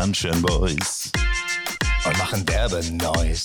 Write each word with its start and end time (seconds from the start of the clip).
Sunshine 0.00 0.40
Boys 0.40 1.12
und 2.06 2.16
machen 2.16 2.46
derbe 2.46 2.82
Noise. 2.90 3.42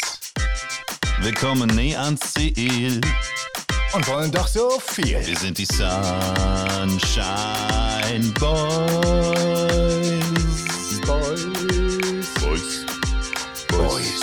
Wir 1.20 1.33
kommen 1.33 1.67
nie 1.76 1.94
ans 1.97 2.33
Ziel. 2.33 3.01
Und 3.92 4.08
wollen 4.08 4.31
doch 4.31 4.47
so 4.47 4.79
viel. 4.79 5.20
Wir 5.28 5.35
sind 5.38 5.57
die 5.57 5.65
Sunshine 5.65 6.96
Boys. 8.39 8.62
Boys. 11.06 11.46
Boys. 12.42 12.85
Boys. 13.67 14.22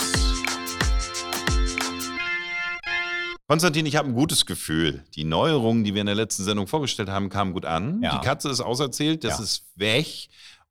Konstantin, 3.47 3.85
ich 3.85 3.95
habe 3.95 4.07
ein 4.09 4.15
gutes 4.15 4.47
Gefühl. 4.47 5.03
Die 5.13 5.23
Neuerungen, 5.23 5.83
die 5.83 5.93
wir 5.93 6.01
in 6.01 6.07
der 6.07 6.15
letzten 6.15 6.43
Sendung 6.45 6.65
vorgestellt 6.65 7.09
haben, 7.09 7.29
kamen 7.29 7.53
gut 7.53 7.65
an. 7.65 8.01
Ja. 8.01 8.17
Die 8.17 8.25
Katze 8.25 8.49
ist 8.49 8.59
auserzählt, 8.59 9.23
das 9.23 9.37
Ja. 9.37 9.43
ist 9.43 9.65
weg. 9.75 10.07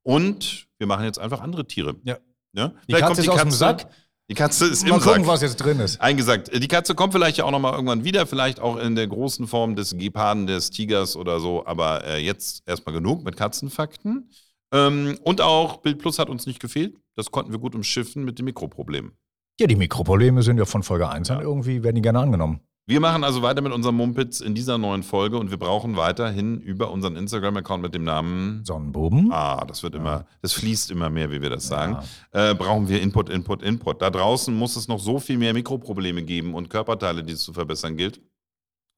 Und 0.04 0.66
wir 0.82 0.88
machen 0.88 1.04
jetzt 1.04 1.20
einfach 1.20 1.41
andere 1.41 1.64
Tiere. 1.64 1.95
Ja. 2.02 2.18
Ne? 2.52 2.74
Die 2.88 2.95
Katze 2.95 3.20
ist 3.20 3.28
aus 3.28 3.40
dem 3.40 3.50
Sack. 3.52 3.86
Die 4.28 4.34
Katze 4.34 4.66
ist 4.66 4.82
Mal 4.82 4.96
im 4.96 5.00
gucken, 5.00 5.24
Sack. 5.24 5.32
was 5.32 5.42
jetzt 5.42 5.56
drin 5.56 5.78
ist. 5.78 6.00
Eingesagt. 6.00 6.50
Die 6.52 6.68
Katze 6.68 6.96
kommt 6.96 7.12
vielleicht 7.12 7.36
ja 7.36 7.45
auch 7.45 7.52
nochmal 7.52 7.74
irgendwann 7.74 8.02
wieder, 8.02 8.27
vielleicht 8.27 8.59
auch 8.59 8.77
in 8.78 8.96
der 8.96 9.06
großen 9.06 9.46
Form 9.46 9.76
des 9.76 9.96
Geparden, 9.96 10.48
des 10.48 10.70
Tigers 10.70 11.16
oder 11.16 11.38
so. 11.38 11.64
Aber 11.66 12.04
äh, 12.04 12.18
jetzt 12.18 12.62
erstmal 12.66 12.95
genug 12.95 13.24
mit 13.24 13.37
Katzenfakten. 13.37 14.28
Ähm, 14.73 15.18
und 15.23 15.40
auch 15.40 15.78
Bild 15.78 15.98
Plus 15.98 16.18
hat 16.18 16.28
uns 16.28 16.46
nicht 16.46 16.59
gefehlt. 16.59 16.96
Das 17.14 17.30
konnten 17.30 17.52
wir 17.52 17.60
gut 17.60 17.76
umschiffen 17.76 18.24
mit 18.24 18.40
dem 18.40 18.46
Mikroproblem. 18.46 19.12
Ja, 19.60 19.68
die 19.68 19.76
Mikroprobleme 19.76 20.42
sind 20.42 20.59
ja 20.59 20.64
von 20.64 20.82
Folge 20.82 21.09
1 21.09 21.30
an. 21.30 21.38
Ja. 21.38 21.42
Irgendwie 21.45 21.84
werden 21.84 21.96
die 21.96 22.02
gerne 22.02 22.18
angenommen. 22.18 22.60
Wir 22.84 22.98
machen 22.98 23.22
also 23.22 23.43
weiter 23.43 23.62
mit 23.62 23.73
unserem 23.73 23.96
Mumpitz 23.96 24.40
in 24.40 24.57
dieser 24.57 24.76
neuen 24.76 25.04
Folge 25.04 25.38
und 25.38 25.52
wir 25.52 25.57
brauchen 25.57 25.96
weiterhin 25.96 26.60
über 26.60 26.90
unseren 26.90 27.15
Instagram-Account 27.15 27.80
mit 27.80 27.95
dem 27.95 28.02
Namen. 28.02 28.65
Sonnenbuben. 28.65 29.30
Ah, 29.30 29.65
das 29.65 29.84
wird 29.84 29.95
immer, 29.95 30.26
das 30.40 30.52
fließt 30.54 30.90
immer 30.90 31.09
mehr, 31.09 31.30
wie 31.30 31.40
wir 31.40 31.51
das 31.51 31.68
sagen. 31.68 31.98
Äh, 32.32 32.57
brauchen 32.57 32.88
wir 32.88 33.01
Input, 33.01 33.29
Input, 33.29 33.62
Input. 33.62 34.02
Da 34.02 34.10
draußen 34.10 34.52
muss 34.52 34.74
es 34.74 34.88
noch 34.88 34.98
so 34.98 35.20
viel 35.20 35.38
mehr 35.38 35.54
Mikroprobleme 35.54 36.24
geben 36.24 36.54
und 36.54 36.70
Körperteile, 36.70 37.23
die 37.23 37.34
es 37.34 37.45
zu 37.45 37.52
verbessern 37.52 37.96
gilt, 37.96 38.20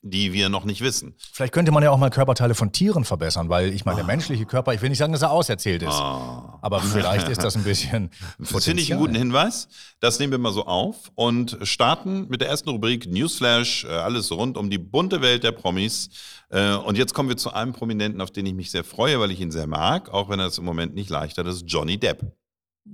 die 0.07 0.35
wir 0.35 0.51
noch 0.51 0.65
nicht 0.67 0.83
wissen. 0.83 1.15
Vielleicht 1.33 1.55
könnte 1.55 1.73
man 1.73 1.83
ja 1.83 1.91
auch 1.91 1.97
mal 1.97 2.11
Körperteile 2.11 2.55
von 2.55 2.73
Tieren 2.73 3.05
verbessern, 3.07 3.49
weil 3.49 3.73
ich 3.73 3.87
meine, 3.87 3.97
der 3.97 4.05
menschliche 4.05 4.45
Körper, 4.45 4.75
ich 4.75 4.83
will 4.83 4.91
nicht 4.91 4.99
sagen, 4.99 5.13
dass 5.15 5.23
er 5.23 5.31
auserzählt 5.31 5.83
ist. 5.83 5.95
Ah. 5.95 6.59
Aber 6.61 6.81
vielleicht 6.83 7.29
ist 7.29 7.43
das 7.43 7.57
ein 7.57 7.65
bisschen. 7.65 8.11
Das 8.39 8.51
finde 8.65 8.83
ich 8.83 8.93
einen 8.93 9.01
guten 9.01 9.15
Hinweis. 9.15 9.67
Das 10.01 10.19
nehmen 10.19 10.33
wir 10.33 10.39
mal 10.39 10.53
so 10.53 10.67
auf 10.67 11.11
und 11.15 11.57
starten 11.63 12.29
mit 12.29 12.43
der 12.43 12.49
ersten 12.51 12.69
Rubrik 12.69 13.07
Newsflash. 13.11 13.85
äh, 13.85 13.89
Alles 13.89 14.31
rund 14.31 14.59
um 14.59 14.69
die 14.69 14.77
bunte 14.79 15.23
Welt 15.23 15.43
der 15.43 15.53
Promis. 15.53 16.11
Äh, 16.51 16.75
Und 16.75 16.99
jetzt 16.99 17.15
kommen 17.15 17.31
wir 17.31 17.39
zu 17.39 17.55
einem 17.55 17.73
Prominenten, 17.73 18.21
auf 18.21 18.31
den 18.31 18.45
ich 18.45 18.53
mich 18.55 18.71
sehr 18.71 18.85
freue, 18.85 19.19
weil 19.21 19.31
ich 19.31 19.41
ihn 19.41 19.51
sehr 19.51 19.67
mag, 19.67 20.11
auch 20.13 20.29
wenn 20.29 20.39
er 20.39 20.47
es 20.49 20.59
im 20.59 20.65
Moment 20.67 20.95
nicht 20.95 21.09
leicht 21.09 21.39
hat. 21.39 21.47
Das 21.47 21.57
ist 21.57 21.65
Johnny 21.67 21.97
Depp. 21.99 22.21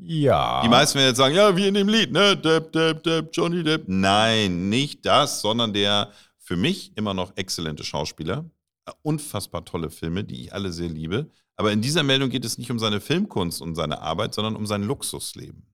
Ja. 0.00 0.62
Die 0.62 0.68
meisten 0.68 0.98
werden 0.98 1.08
jetzt 1.08 1.16
sagen, 1.16 1.34
ja, 1.34 1.56
wie 1.56 1.66
in 1.66 1.74
dem 1.74 1.88
Lied, 1.88 2.12
ne? 2.12 2.36
Depp, 2.36 2.72
Depp, 2.72 3.02
Depp, 3.02 3.30
Johnny 3.32 3.64
Depp. 3.64 3.84
Nein, 3.88 4.68
nicht 4.68 5.04
das, 5.04 5.40
sondern 5.40 5.72
der 5.72 6.10
für 6.50 6.56
mich 6.56 6.90
immer 6.96 7.14
noch 7.14 7.36
exzellente 7.36 7.84
Schauspieler. 7.84 8.44
Äh, 8.84 8.90
Unfassbar 9.02 9.64
tolle 9.64 9.88
Filme, 9.88 10.24
die 10.24 10.42
ich 10.42 10.52
alle 10.52 10.72
sehr 10.72 10.88
liebe. 10.88 11.30
Aber 11.56 11.70
in 11.70 11.80
dieser 11.80 12.02
Meldung 12.02 12.28
geht 12.28 12.44
es 12.44 12.58
nicht 12.58 12.72
um 12.72 12.80
seine 12.80 13.00
Filmkunst 13.00 13.62
und 13.62 13.76
seine 13.76 14.00
Arbeit, 14.00 14.34
sondern 14.34 14.56
um 14.56 14.66
sein 14.66 14.82
Luxusleben. 14.82 15.72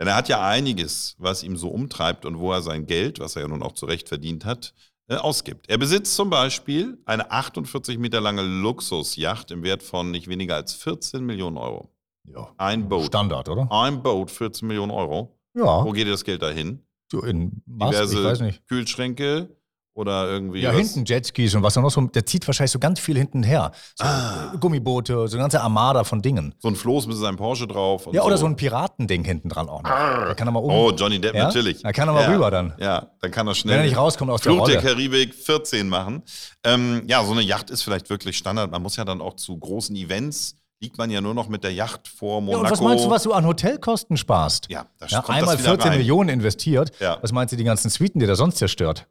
Denn 0.00 0.08
er 0.08 0.16
hat 0.16 0.30
ja 0.30 0.48
einiges, 0.48 1.14
was 1.18 1.42
ihm 1.42 1.58
so 1.58 1.68
umtreibt 1.68 2.24
und 2.24 2.38
wo 2.38 2.50
er 2.50 2.62
sein 2.62 2.86
Geld, 2.86 3.18
was 3.18 3.36
er 3.36 3.42
ja 3.42 3.48
nun 3.48 3.62
auch 3.62 3.72
zurecht 3.72 4.08
verdient 4.08 4.46
hat, 4.46 4.72
äh, 5.08 5.16
ausgibt. 5.16 5.68
Er 5.68 5.76
besitzt 5.76 6.14
zum 6.14 6.30
Beispiel 6.30 6.96
eine 7.04 7.30
48 7.30 7.98
Meter 7.98 8.22
lange 8.22 8.40
Luxusjacht 8.40 9.50
im 9.50 9.62
Wert 9.62 9.82
von 9.82 10.10
nicht 10.10 10.26
weniger 10.26 10.54
als 10.54 10.72
14 10.72 11.22
Millionen 11.22 11.58
Euro. 11.58 11.90
ja. 12.24 12.50
Ein 12.56 12.88
Boot. 12.88 13.08
Standard, 13.08 13.46
oder? 13.50 13.70
Ein 13.70 14.02
Boot, 14.02 14.30
14 14.30 14.66
Millionen 14.66 14.92
Euro. 14.92 15.38
Ja. 15.52 15.84
Wo 15.84 15.92
geht 15.92 16.08
das 16.08 16.24
Geld 16.24 16.40
dahin? 16.40 16.82
In 17.12 17.62
Mast, 17.66 17.92
Diverse 17.92 18.18
ich 18.18 18.24
weiß 18.24 18.40
nicht. 18.40 18.66
Kühlschränke 18.68 19.57
oder 19.98 20.28
irgendwie. 20.30 20.60
Ja, 20.60 20.70
was? 20.70 20.78
hinten 20.78 21.04
Jetskis 21.04 21.54
und 21.54 21.62
was 21.62 21.76
auch 21.76 21.82
noch 21.82 21.90
so. 21.90 22.00
Der 22.00 22.24
zieht 22.24 22.46
wahrscheinlich 22.46 22.70
so 22.70 22.78
ganz 22.78 23.00
viel 23.00 23.18
hinten 23.18 23.42
her. 23.42 23.72
So 23.96 24.04
Ah. 24.04 24.52
äh, 24.54 24.58
Gummiboote, 24.58 25.28
so 25.28 25.36
eine 25.36 25.42
ganze 25.42 25.60
Armada 25.60 26.04
von 26.04 26.22
Dingen. 26.22 26.54
So 26.60 26.68
ein 26.68 26.76
Floß 26.76 27.06
mit 27.08 27.16
seinem 27.16 27.36
Porsche 27.36 27.66
drauf. 27.66 28.08
Ja, 28.12 28.22
oder 28.22 28.36
so. 28.36 28.42
so 28.42 28.46
ein 28.46 28.56
Piratending 28.56 29.24
hinten 29.24 29.48
dran 29.48 29.68
auch 29.68 29.82
noch. 29.82 29.90
Da 29.90 30.34
kann 30.34 30.48
er 30.48 30.52
mal 30.52 30.60
um. 30.60 30.70
Oh, 30.70 30.92
Johnny 30.92 31.20
Depp, 31.20 31.34
Ja? 31.34 31.44
natürlich. 31.48 31.82
Da 31.82 31.92
kann 31.92 32.08
er 32.08 32.12
mal 32.14 32.22
ja. 32.22 32.28
rüber 32.32 32.50
dann. 32.50 32.74
Ja, 32.78 33.08
dann 33.20 33.30
kann 33.30 33.46
er 33.48 33.54
schnell. 33.54 33.74
Wenn 33.74 33.80
er 33.82 33.86
nicht 33.88 33.96
rauskommt 33.98 34.30
aus 34.30 34.40
der 34.42 34.52
Fluch 34.52 34.66
der 34.68 34.76
Rolle. 34.80 34.88
Karibik 34.88 35.34
14 35.34 35.88
machen. 35.88 36.22
Ähm, 36.64 37.02
ja, 37.06 37.24
so 37.24 37.32
eine 37.32 37.42
Yacht 37.42 37.70
ist 37.70 37.82
vielleicht 37.82 38.08
wirklich 38.10 38.36
Standard. 38.38 38.70
Man 38.70 38.82
muss 38.82 38.96
ja 38.96 39.04
dann 39.04 39.20
auch 39.20 39.34
zu 39.34 39.58
großen 39.58 39.94
Events, 39.96 40.56
liegt 40.80 40.96
man 40.96 41.10
ja 41.10 41.20
nur 41.20 41.34
noch 41.34 41.48
mit 41.48 41.64
der 41.64 41.72
Yacht 41.72 42.06
vor 42.06 42.40
Monaco. 42.40 42.62
Ja, 42.62 42.64
und 42.66 42.70
was 42.70 42.80
meinst 42.80 43.04
du, 43.04 43.10
was 43.10 43.22
du 43.24 43.32
an 43.32 43.44
Hotelkosten 43.46 44.16
sparst? 44.16 44.68
Ja, 44.70 44.86
da 44.98 45.06
Ja, 45.06 45.24
einmal 45.26 45.56
das 45.56 45.64
wieder 45.64 45.70
14 45.72 45.88
rein. 45.90 45.98
Millionen 45.98 46.28
investiert. 46.28 46.92
Ja. 47.00 47.18
Was 47.20 47.32
meinst 47.32 47.52
du, 47.52 47.56
die 47.56 47.64
ganzen 47.64 47.88
Suiten, 47.90 48.20
die 48.20 48.26
der 48.26 48.36
sonst 48.36 48.58
zerstört? 48.58 49.08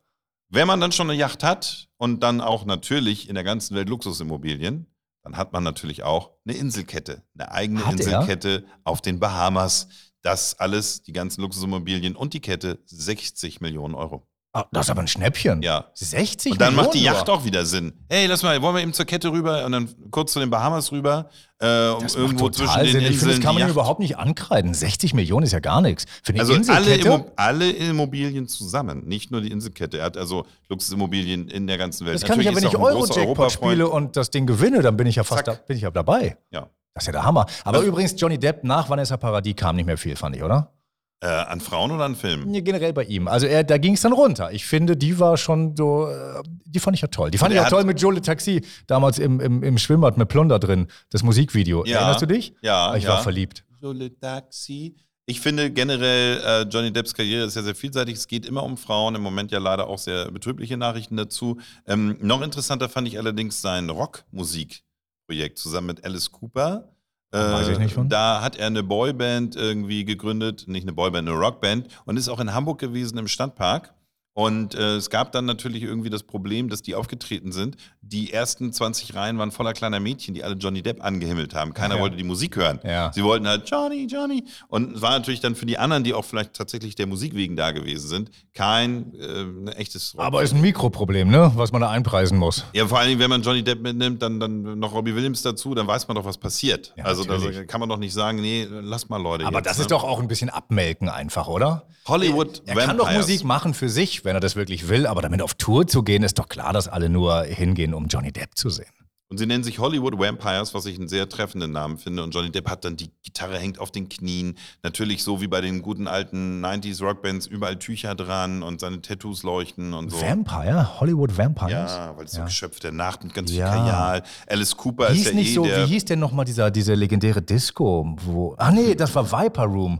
Wenn 0.49 0.67
man 0.67 0.79
dann 0.79 0.91
schon 0.91 1.09
eine 1.09 1.19
Yacht 1.19 1.43
hat 1.43 1.89
und 1.97 2.23
dann 2.23 2.41
auch 2.41 2.65
natürlich 2.65 3.27
in 3.27 3.35
der 3.35 3.43
ganzen 3.43 3.75
Welt 3.75 3.89
Luxusimmobilien, 3.89 4.87
dann 5.23 5.35
hat 5.35 5.51
man 5.51 5.63
natürlich 5.63 6.03
auch 6.03 6.31
eine 6.45 6.57
Inselkette, 6.57 7.23
eine 7.33 7.51
eigene 7.51 7.85
Hat 7.85 7.99
er? 7.99 8.05
Inselkette 8.05 8.65
auf 8.85 9.01
den 9.01 9.19
Bahamas. 9.19 9.89
Das 10.21 10.57
alles, 10.57 11.03
die 11.03 11.11
ganzen 11.11 11.41
Luxusimmobilien 11.41 12.15
und 12.15 12.33
die 12.33 12.39
Kette 12.39 12.79
60 12.85 13.59
Millionen 13.59 13.93
Euro. 13.93 14.25
Ah, 14.59 14.65
das 14.71 14.87
ist 14.87 14.89
aber 14.89 15.01
ein 15.01 15.07
Schnäppchen. 15.07 15.61
Ja. 15.61 15.85
60 15.93 16.53
Und 16.53 16.61
dann 16.61 16.73
macht 16.73 16.93
die 16.93 16.97
Millionen 16.99 17.15
Yacht 17.17 17.29
auch 17.29 17.45
wieder 17.45 17.63
Sinn. 17.65 17.93
Hey, 18.09 18.25
lass 18.25 18.41
mal, 18.41 18.59
wollen 18.61 18.75
wir 18.75 18.81
eben 18.81 18.93
zur 18.93 19.05
Kette 19.05 19.31
rüber 19.31 19.63
und 19.65 19.71
dann 19.71 19.87
kurz 20.09 20.33
zu 20.33 20.39
den 20.39 20.49
Bahamas 20.49 20.91
rüber? 20.91 21.29
Äh, 21.59 21.89
um 21.89 22.01
Das 22.03 22.15
irgendwo 22.15 22.45
macht 22.45 22.55
total 22.57 22.83
zwischen 22.83 22.83
den 22.83 22.85
Sinn. 22.85 23.01
Ich 23.01 23.07
finde, 23.07 23.13
Inseln 23.13 23.31
das 23.35 23.39
kann 23.45 23.55
man 23.59 23.69
überhaupt 23.69 23.99
nicht 23.99 24.17
ankreiden. 24.17 24.73
60 24.73 25.13
Millionen 25.13 25.45
ist 25.45 25.51
ja 25.51 25.59
gar 25.59 25.81
nichts. 25.81 26.05
Für 26.23 26.33
die 26.33 26.39
Also 26.39 26.53
alle? 26.71 26.95
Immo 26.95 27.31
alle 27.35 27.69
Immobilien 27.71 28.47
zusammen, 28.47 29.07
nicht 29.07 29.29
nur 29.29 29.41
die 29.41 29.51
Inselkette. 29.51 29.99
Er 29.99 30.05
hat 30.05 30.17
also 30.17 30.45
Luxusimmobilien 30.69 31.49
in 31.49 31.67
der 31.67 31.77
ganzen 31.77 32.05
Welt. 32.07 32.15
das 32.15 32.23
kann 32.27 32.39
ich 32.39 32.45
ja, 32.45 32.55
wenn 32.55 32.63
Natürlich 32.63 32.73
ich 32.73 32.79
Euro-Jackpot 33.19 33.51
spiele 33.51 33.87
und 33.89 34.15
das 34.17 34.29
Ding 34.31 34.45
gewinne, 34.47 34.81
dann 34.81 34.97
bin 34.97 35.05
ich 35.07 35.15
ja 35.17 35.23
fast 35.23 35.47
da, 35.47 35.53
bin 35.53 35.77
ich 35.77 35.83
ja 35.83 35.91
dabei. 35.91 36.37
Ja. 36.51 36.67
Das 36.93 37.03
ist 37.03 37.07
ja 37.07 37.11
der 37.13 37.23
Hammer. 37.25 37.45
Aber 37.63 37.77
Also- 37.77 37.89
übrigens, 37.89 38.15
Johnny 38.19 38.39
Depp 38.39 38.63
nach 38.63 38.89
Vanessa 38.89 39.17
Paradis 39.17 39.55
kam 39.55 39.75
nicht 39.75 39.85
mehr 39.85 39.97
viel, 39.97 40.15
fand 40.15 40.35
ich, 40.35 40.41
oder? 40.43 40.71
Äh, 41.19 41.27
an 41.27 41.61
Frauen 41.61 41.89
oder 41.91 42.03
an 42.05 42.15
Filmen? 42.15 42.51
Nee, 42.51 42.61
generell 42.61 42.93
bei 42.93 43.03
ihm. 43.05 43.27
Also 43.27 43.47
er, 43.47 43.63
da 43.63 43.79
ging 43.79 43.93
es 43.95 44.01
dann 44.01 44.13
runter. 44.13 44.51
Ich 44.51 44.65
finde, 44.67 44.95
die 44.95 45.17
war 45.19 45.35
schon 45.37 45.75
so, 45.75 46.07
äh, 46.07 46.43
die 46.65 46.79
fand 46.79 46.95
ich 46.95 47.01
ja 47.01 47.07
toll. 47.07 47.31
Die 47.31 47.39
fand 47.39 47.49
Und 47.49 47.55
ich 47.55 47.59
auch 47.61 47.65
hat- 47.65 47.71
toll 47.71 47.83
mit 47.85 47.99
Jolie 47.99 48.21
Taxi, 48.21 48.61
damals 48.85 49.17
im, 49.17 49.39
im, 49.39 49.63
im 49.63 49.77
Schwimmbad 49.79 50.17
mit 50.17 50.27
Plunder 50.29 50.59
drin, 50.59 50.87
das 51.09 51.23
Musikvideo. 51.23 51.83
Ja. 51.85 51.97
Erinnerst 51.99 52.21
du 52.21 52.27
dich? 52.27 52.53
Ja, 52.61 52.95
Ich 52.95 53.05
ja. 53.05 53.09
war 53.09 53.23
verliebt. 53.23 53.63
Jole 53.81 54.15
Taxi. 54.19 54.95
Ich 55.25 55.41
finde 55.41 55.71
generell, 55.71 56.37
äh, 56.45 56.61
Johnny 56.69 56.93
Depps 56.93 57.13
Karriere 57.13 57.45
ist 57.45 57.55
ja 57.55 57.61
sehr 57.63 57.75
vielseitig. 57.75 58.15
Es 58.15 58.27
geht 58.27 58.45
immer 58.45 58.63
um 58.63 58.77
Frauen. 58.77 59.15
Im 59.15 59.21
Moment 59.21 59.51
ja 59.51 59.59
leider 59.59 59.87
auch 59.87 59.97
sehr 59.97 60.31
betrübliche 60.31 60.77
Nachrichten 60.77 61.17
dazu. 61.17 61.59
Ähm, 61.85 62.15
noch 62.21 62.41
interessanter 62.41 62.87
fand 62.89 63.07
ich 63.07 63.17
allerdings 63.17 63.59
sein 63.61 63.89
Rockmusikprojekt 63.89 65.57
zusammen 65.57 65.87
mit 65.87 66.05
Alice 66.05 66.31
Cooper. 66.31 66.89
Äh, 67.31 67.37
Weiß 67.37 67.67
ich 67.67 67.79
nicht 67.79 67.93
von. 67.93 68.07
Da 68.09 68.41
hat 68.41 68.55
er 68.55 68.67
eine 68.67 68.83
Boyband 68.83 69.55
irgendwie 69.55 70.05
gegründet, 70.05 70.65
nicht 70.67 70.83
eine 70.83 70.93
Boyband, 70.93 71.27
eine 71.27 71.37
Rockband 71.37 71.87
und 72.05 72.17
ist 72.17 72.29
auch 72.29 72.39
in 72.39 72.53
Hamburg 72.53 72.79
gewesen 72.79 73.17
im 73.17 73.27
Stadtpark. 73.27 73.93
Und 74.37 74.75
äh, 74.75 74.97
es 74.97 75.09
gab 75.09 75.31
dann 75.31 75.45
natürlich 75.45 75.81
irgendwie 75.81 76.11
das 76.11 76.21
Problem, 76.21 76.69
dass 76.69 76.83
die 76.83 76.93
aufgetreten 76.93 77.51
sind. 77.51 77.75
Die 78.03 78.31
ersten 78.31 78.71
20 78.71 79.15
Reihen 79.15 79.39
waren 79.39 79.49
voller 79.49 79.73
kleiner 79.73 79.99
Mädchen, 79.99 80.35
die 80.35 80.43
alle 80.43 80.53
Johnny 80.53 80.83
Depp 80.83 81.03
angehimmelt 81.03 81.55
haben. 81.55 81.73
Keiner 81.73 81.95
Ja. 81.95 82.01
wollte 82.01 82.17
die 82.17 82.23
Musik 82.23 82.55
hören. 82.55 82.79
Ja. 82.83 83.11
Sie 83.11 83.23
wollten 83.23 83.47
halt 83.47 83.67
Johnny, 83.67 84.05
Johnny. 84.05 84.43
Und 84.67 84.97
es 84.97 85.01
war 85.01 85.09
natürlich 85.09 85.39
dann 85.39 85.55
für 85.55 85.65
die 85.65 85.79
anderen, 85.79 86.03
die 86.03 86.13
auch 86.13 86.23
vielleicht 86.23 86.53
tatsächlich 86.53 86.93
der 86.93 87.07
Musik 87.07 87.33
wegen 87.33 87.55
da 87.55 87.71
gewesen 87.71 88.07
sind, 88.07 88.29
kein 88.53 89.11
äh, 89.15 89.41
ein 89.41 89.67
echtes 89.69 90.13
Rock. 90.13 90.23
Aber 90.23 90.43
ist 90.43 90.53
ein 90.53 90.61
Mikroproblem, 90.61 91.31
ne? 91.31 91.51
Was 91.55 91.71
man 91.71 91.81
da 91.81 91.89
einpreisen 91.89 92.37
muss. 92.37 92.63
ja, 92.73 92.85
vor 92.85 92.99
allen 92.99 93.07
Dingen, 93.07 93.19
wenn 93.19 93.31
man 93.31 93.41
Johnny 93.41 93.63
Depp 93.63 93.81
mitnimmt, 93.81 94.21
dann, 94.21 94.39
dann 94.39 94.77
noch 94.77 94.93
Robbie 94.93 95.15
Williams 95.15 95.41
dazu, 95.41 95.73
dann 95.73 95.87
weiß 95.87 96.07
man 96.07 96.13
doch, 96.13 96.25
was 96.25 96.37
passiert. 96.37 96.93
Ja, 96.95 97.05
also 97.05 97.23
da 97.23 97.63
kann 97.63 97.79
man 97.79 97.89
doch 97.89 97.97
nicht 97.97 98.13
sagen, 98.13 98.39
nee, 98.39 98.67
lass 98.69 99.09
mal 99.09 99.19
Leute. 99.19 99.47
Aber 99.47 99.57
jetzt, 99.57 99.65
das 99.65 99.77
ne? 99.79 99.81
ist 99.81 99.89
doch 99.91 100.03
auch 100.03 100.19
ein 100.19 100.27
bisschen 100.27 100.51
abmelken 100.51 101.09
einfach, 101.09 101.47
oder? 101.47 101.87
Hollywood 102.07 102.61
Er 102.65 102.75
kann 102.75 102.97
doch. 102.97 103.11
Musik 103.11 103.43
machen 103.43 103.73
für 103.73 103.89
sich, 103.89 104.23
wenn 104.27 104.35
er 104.35 104.41
das 104.41 104.55
wirklich 104.57 104.89
will, 104.89 105.07
aber 105.07 105.21
damit 105.21 105.41
auf 105.41 105.53
Tour 105.55 105.87
zu 105.87 106.03
gehen, 106.03 106.21
ist 106.21 106.37
doch 106.37 106.49
klar, 106.49 106.73
dass 106.73 106.87
alle 106.87 107.09
nur 107.09 107.43
hingehen, 107.43 107.93
um 107.93 108.07
Johnny 108.07 108.31
Depp 108.31 108.55
zu 108.55 108.69
sehen. 108.69 108.85
Und 109.29 109.37
sie 109.39 109.45
nennen 109.45 109.63
sich 109.63 109.79
Hollywood 109.79 110.17
Vampires, 110.17 110.73
was 110.73 110.85
ich 110.85 110.97
einen 110.97 111.09
sehr 111.09 111.27
treffenden 111.27 111.71
Namen 111.71 111.97
finde. 111.97 112.23
Und 112.23 112.33
Johnny 112.33 112.49
Depp 112.49 112.69
hat 112.69 112.85
dann 112.85 112.95
die 112.95 113.09
Gitarre 113.23 113.57
hängt 113.57 113.77
auf 113.77 113.91
den 113.91 114.07
Knien. 114.07 114.57
Natürlich 114.83 115.21
so 115.21 115.41
wie 115.41 115.47
bei 115.47 115.59
den 115.59 115.81
guten 115.81 116.07
alten 116.07 116.63
90s 116.63 117.03
Rockbands, 117.03 117.45
überall 117.45 117.77
Tücher 117.77 118.15
dran 118.15 118.63
und 118.63 118.79
seine 118.79 119.01
Tattoos 119.01 119.43
leuchten 119.43 119.93
und 119.93 120.11
so. 120.11 120.21
Vampire? 120.21 120.99
Hollywood 121.01 121.37
Vampires? 121.37 121.91
Ja, 121.91 122.13
weil 122.17 122.23
es 122.25 122.31
so 122.31 122.39
Ja. 122.39 122.45
Geschöpf 122.45 122.79
der 122.79 122.93
Nacht 122.93 123.23
und 123.23 123.33
ganz 123.33 123.49
viel 123.51 123.59
Ja. 123.59 123.69
Kajal. 123.75 124.23
Alice 124.47 124.77
Cooper 124.77 125.09
ist 125.09 125.17
Hieß 125.17 125.25
ja 125.27 125.33
nicht 125.33 125.51
eh 125.51 125.55
so, 125.55 125.65
der. 125.65 125.83
wie 125.85 125.89
hieß 125.91 126.05
denn 126.05 126.19
nochmal 126.19 126.45
dieser, 126.45 126.71
diese 126.71 126.93
legendäre 126.93 127.41
Disco? 127.41 128.15
Wo, 128.23 128.55
ah 128.57 128.71
nee, 128.71 128.95
das 128.95 129.13
war 129.13 129.29
Viper 129.29 129.63
Room. 129.65 129.99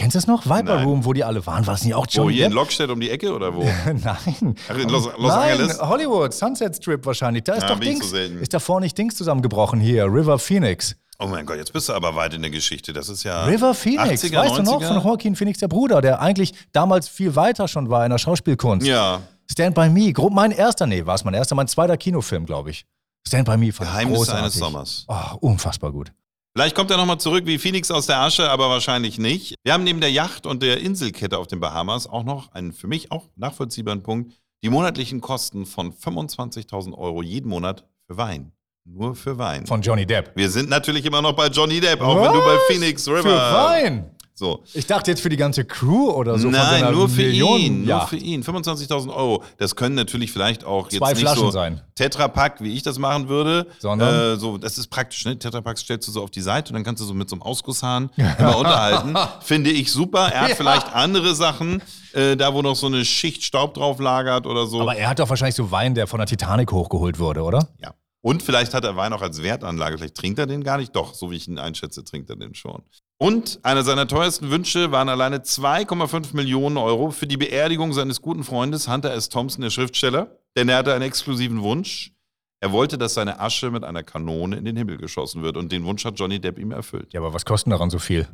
Kennst 0.00 0.14
du 0.14 0.18
das 0.18 0.26
noch? 0.26 0.44
Viper 0.46 0.76
Nein. 0.76 0.84
Room, 0.86 1.04
wo 1.04 1.12
die 1.12 1.22
alle 1.24 1.44
waren. 1.46 1.66
War 1.66 1.74
das 1.74 1.84
nicht 1.84 1.94
auch 1.94 2.06
wo, 2.06 2.10
Johnny 2.22 2.34
hier 2.34 2.46
in 2.46 2.50
Depp? 2.52 2.56
Lockstedt 2.56 2.90
um 2.90 2.98
die 3.00 3.10
Ecke 3.10 3.34
oder 3.34 3.54
wo? 3.54 3.62
Nein. 3.86 4.54
Ach, 4.68 4.76
in 4.78 4.88
Los- 4.88 5.04
Los 5.18 5.28
Nein, 5.28 5.52
Angeles? 5.52 5.78
Hollywood, 5.80 6.32
Sunset 6.32 6.74
Strip 6.76 7.04
wahrscheinlich. 7.04 7.44
Da 7.44 7.54
ist 7.54 7.62
Ja, 7.64 7.68
doch 7.68 7.78
bin 7.78 7.92
ich 7.92 7.98
Dings. 8.10 8.12
ist 8.40 8.54
da 8.54 8.58
vorne 8.60 8.84
nicht 8.86 8.96
Dings 8.96 9.14
zusammengebrochen 9.16 9.78
hier, 9.78 10.04
River 10.06 10.38
Phoenix. 10.38 10.96
Oh 11.18 11.26
mein 11.26 11.44
Gott, 11.44 11.58
jetzt 11.58 11.72
bist 11.74 11.88
du 11.90 11.92
aber 11.92 12.14
weit 12.16 12.32
in 12.32 12.40
der 12.40 12.50
Geschichte. 12.50 12.94
Das 12.94 13.10
ist 13.10 13.24
ja. 13.24 13.44
River 13.44 13.74
Phoenix, 13.74 14.24
80er, 14.24 14.36
weißt 14.38 14.56
du 14.58 14.62
noch, 14.62 14.80
90er? 14.80 14.86
von 14.94 15.02
Joaquin 15.04 15.36
Phoenix, 15.36 15.58
der 15.58 15.68
Bruder, 15.68 16.00
der 16.00 16.20
eigentlich 16.22 16.54
damals 16.72 17.06
viel 17.08 17.36
weiter 17.36 17.68
schon 17.68 17.90
war 17.90 18.02
in 18.06 18.10
der 18.10 18.16
Schauspielkunst. 18.18 18.86
Ja. 18.86 19.20
Stand 19.50 19.74
By 19.74 19.90
Me, 19.90 20.14
grob 20.14 20.32
mein 20.32 20.50
erster, 20.50 20.86
nee, 20.86 21.04
war 21.04 21.16
es 21.16 21.24
mein 21.24 21.34
erster, 21.34 21.54
mein 21.54 21.68
zweiter 21.68 21.98
Kinofilm, 21.98 22.46
glaube 22.46 22.70
ich. 22.70 22.86
Stand 23.28 23.44
By 23.44 23.58
Me 23.58 23.70
fand 23.70 23.90
ich 23.90 23.92
Geheimnisse 23.96 24.16
großartig. 24.18 24.42
eines 24.44 24.54
Sommers. 24.54 25.04
Oh, 25.08 25.36
unfassbar 25.40 25.92
gut. 25.92 26.10
Vielleicht 26.56 26.74
kommt 26.74 26.90
er 26.90 26.96
nochmal 26.96 27.18
zurück 27.18 27.46
wie 27.46 27.58
Phoenix 27.58 27.92
aus 27.92 28.06
der 28.06 28.20
Asche, 28.20 28.50
aber 28.50 28.68
wahrscheinlich 28.68 29.18
nicht. 29.18 29.54
Wir 29.62 29.72
haben 29.72 29.84
neben 29.84 30.00
der 30.00 30.10
Yacht 30.10 30.46
und 30.46 30.62
der 30.64 30.80
Inselkette 30.80 31.38
auf 31.38 31.46
den 31.46 31.60
Bahamas 31.60 32.08
auch 32.08 32.24
noch 32.24 32.52
einen 32.52 32.72
für 32.72 32.88
mich 32.88 33.12
auch 33.12 33.28
nachvollziehbaren 33.36 34.02
Punkt. 34.02 34.32
Die 34.64 34.68
monatlichen 34.68 35.20
Kosten 35.20 35.64
von 35.64 35.92
25.000 35.92 36.92
Euro 36.98 37.22
jeden 37.22 37.48
Monat 37.48 37.86
für 38.08 38.16
Wein. 38.16 38.52
Nur 38.84 39.14
für 39.14 39.38
Wein. 39.38 39.64
Von 39.66 39.80
Johnny 39.80 40.04
Depp. 40.04 40.32
Wir 40.34 40.50
sind 40.50 40.68
natürlich 40.68 41.04
immer 41.04 41.22
noch 41.22 41.34
bei 41.34 41.46
Johnny 41.46 41.80
Depp, 41.80 42.00
auch 42.00 42.16
wenn 42.16 42.32
du 42.32 42.40
bei 42.40 42.56
Was? 42.56 42.62
Phoenix 42.66 43.06
River. 43.06 43.22
Für 43.22 43.30
Wein. 43.30 44.10
So. 44.40 44.62
Ich 44.72 44.86
dachte 44.86 45.10
jetzt 45.10 45.20
für 45.20 45.28
die 45.28 45.36
ganze 45.36 45.66
Crew 45.66 46.10
oder 46.12 46.38
so. 46.38 46.48
Nein, 46.48 46.94
nur 46.94 47.10
für 47.10 47.20
Millionen- 47.20 47.60
ihn. 47.62 47.78
Nur 47.80 47.88
Ja. 47.88 48.06
für 48.06 48.16
ihn. 48.16 48.42
25.000 48.42 49.12
Euro. 49.14 49.44
Das 49.58 49.76
können 49.76 49.94
natürlich 49.94 50.32
vielleicht 50.32 50.64
auch 50.64 50.84
jetzt 50.90 50.96
Zwei 50.96 51.10
nicht 51.10 51.20
Flaschen 51.20 51.42
so 51.42 51.50
sein. 51.50 51.82
Tetrapack, 51.94 52.62
wie 52.62 52.72
ich 52.72 52.82
das 52.82 52.98
machen 52.98 53.28
würde. 53.28 53.66
Sondern? 53.80 54.36
Äh, 54.36 54.36
so, 54.40 54.56
das 54.56 54.78
ist 54.78 54.86
praktisch, 54.88 55.26
ne? 55.26 55.38
Tetrapack 55.38 55.76
stellst 55.76 56.08
du 56.08 56.12
so 56.12 56.22
auf 56.22 56.30
die 56.30 56.40
Seite 56.40 56.70
und 56.70 56.76
dann 56.76 56.84
kannst 56.84 57.02
du 57.02 57.04
so 57.04 57.12
mit 57.12 57.28
so 57.28 57.36
einem 57.36 57.42
Ausgusshahn 57.42 58.08
immer 58.16 58.56
unterhalten. 58.56 59.14
Finde 59.42 59.68
ich 59.68 59.92
super. 59.92 60.28
Er 60.32 60.40
hat 60.40 60.48
Ja. 60.48 60.54
vielleicht 60.56 60.90
andere 60.94 61.34
Sachen, 61.34 61.82
äh, 62.14 62.34
da 62.34 62.54
wo 62.54 62.62
noch 62.62 62.76
so 62.76 62.86
eine 62.86 63.04
Schicht 63.04 63.42
Staub 63.44 63.74
drauf 63.74 63.98
lagert 64.00 64.46
oder 64.46 64.66
so. 64.66 64.80
Aber 64.80 64.96
er 64.96 65.10
hat 65.10 65.18
doch 65.18 65.28
wahrscheinlich 65.28 65.54
so 65.56 65.70
Wein, 65.70 65.94
der 65.94 66.06
von 66.06 66.16
der 66.18 66.26
Titanic 66.26 66.72
hochgeholt 66.72 67.18
wurde, 67.18 67.42
oder? 67.42 67.68
Ja. 67.78 67.92
Und 68.22 68.42
vielleicht 68.42 68.72
hat 68.72 68.84
er 68.84 68.96
Wein 68.96 69.12
auch 69.12 69.20
als 69.22 69.42
Wertanlage. 69.42 69.98
Vielleicht 69.98 70.14
trinkt 70.14 70.38
er 70.38 70.46
den 70.46 70.64
gar 70.64 70.78
nicht. 70.78 70.96
Doch, 70.96 71.12
so 71.12 71.30
wie 71.30 71.36
ich 71.36 71.46
ihn 71.46 71.58
einschätze, 71.58 72.04
trinkt 72.04 72.30
er 72.30 72.36
den 72.36 72.54
schon. 72.54 72.82
Und 73.22 73.60
einer 73.64 73.82
seiner 73.82 74.08
teuersten 74.08 74.50
Wünsche 74.50 74.92
waren 74.92 75.10
alleine 75.10 75.40
2,5 75.40 76.34
Millionen 76.34 76.78
Euro 76.78 77.10
für 77.10 77.26
die 77.26 77.36
Beerdigung 77.36 77.92
seines 77.92 78.22
guten 78.22 78.44
Freundes 78.44 78.88
Hunter 78.88 79.12
S. 79.12 79.28
Thompson, 79.28 79.60
der 79.60 79.68
Schriftsteller. 79.68 80.38
Denn 80.56 80.70
er 80.70 80.78
hatte 80.78 80.94
einen 80.94 81.02
exklusiven 81.02 81.60
Wunsch. 81.60 82.12
Er 82.60 82.72
wollte, 82.72 82.96
dass 82.96 83.12
seine 83.12 83.38
Asche 83.38 83.70
mit 83.70 83.84
einer 83.84 84.02
Kanone 84.02 84.56
in 84.56 84.64
den 84.64 84.74
Himmel 84.74 84.96
geschossen 84.96 85.42
wird. 85.42 85.58
Und 85.58 85.70
den 85.70 85.84
Wunsch 85.84 86.02
hat 86.06 86.18
Johnny 86.18 86.40
Depp 86.40 86.58
ihm 86.58 86.72
erfüllt. 86.72 87.12
Ja, 87.12 87.20
aber 87.20 87.34
was 87.34 87.44
kostet 87.44 87.70
daran 87.70 87.90
so 87.90 87.98
viel? 87.98 88.26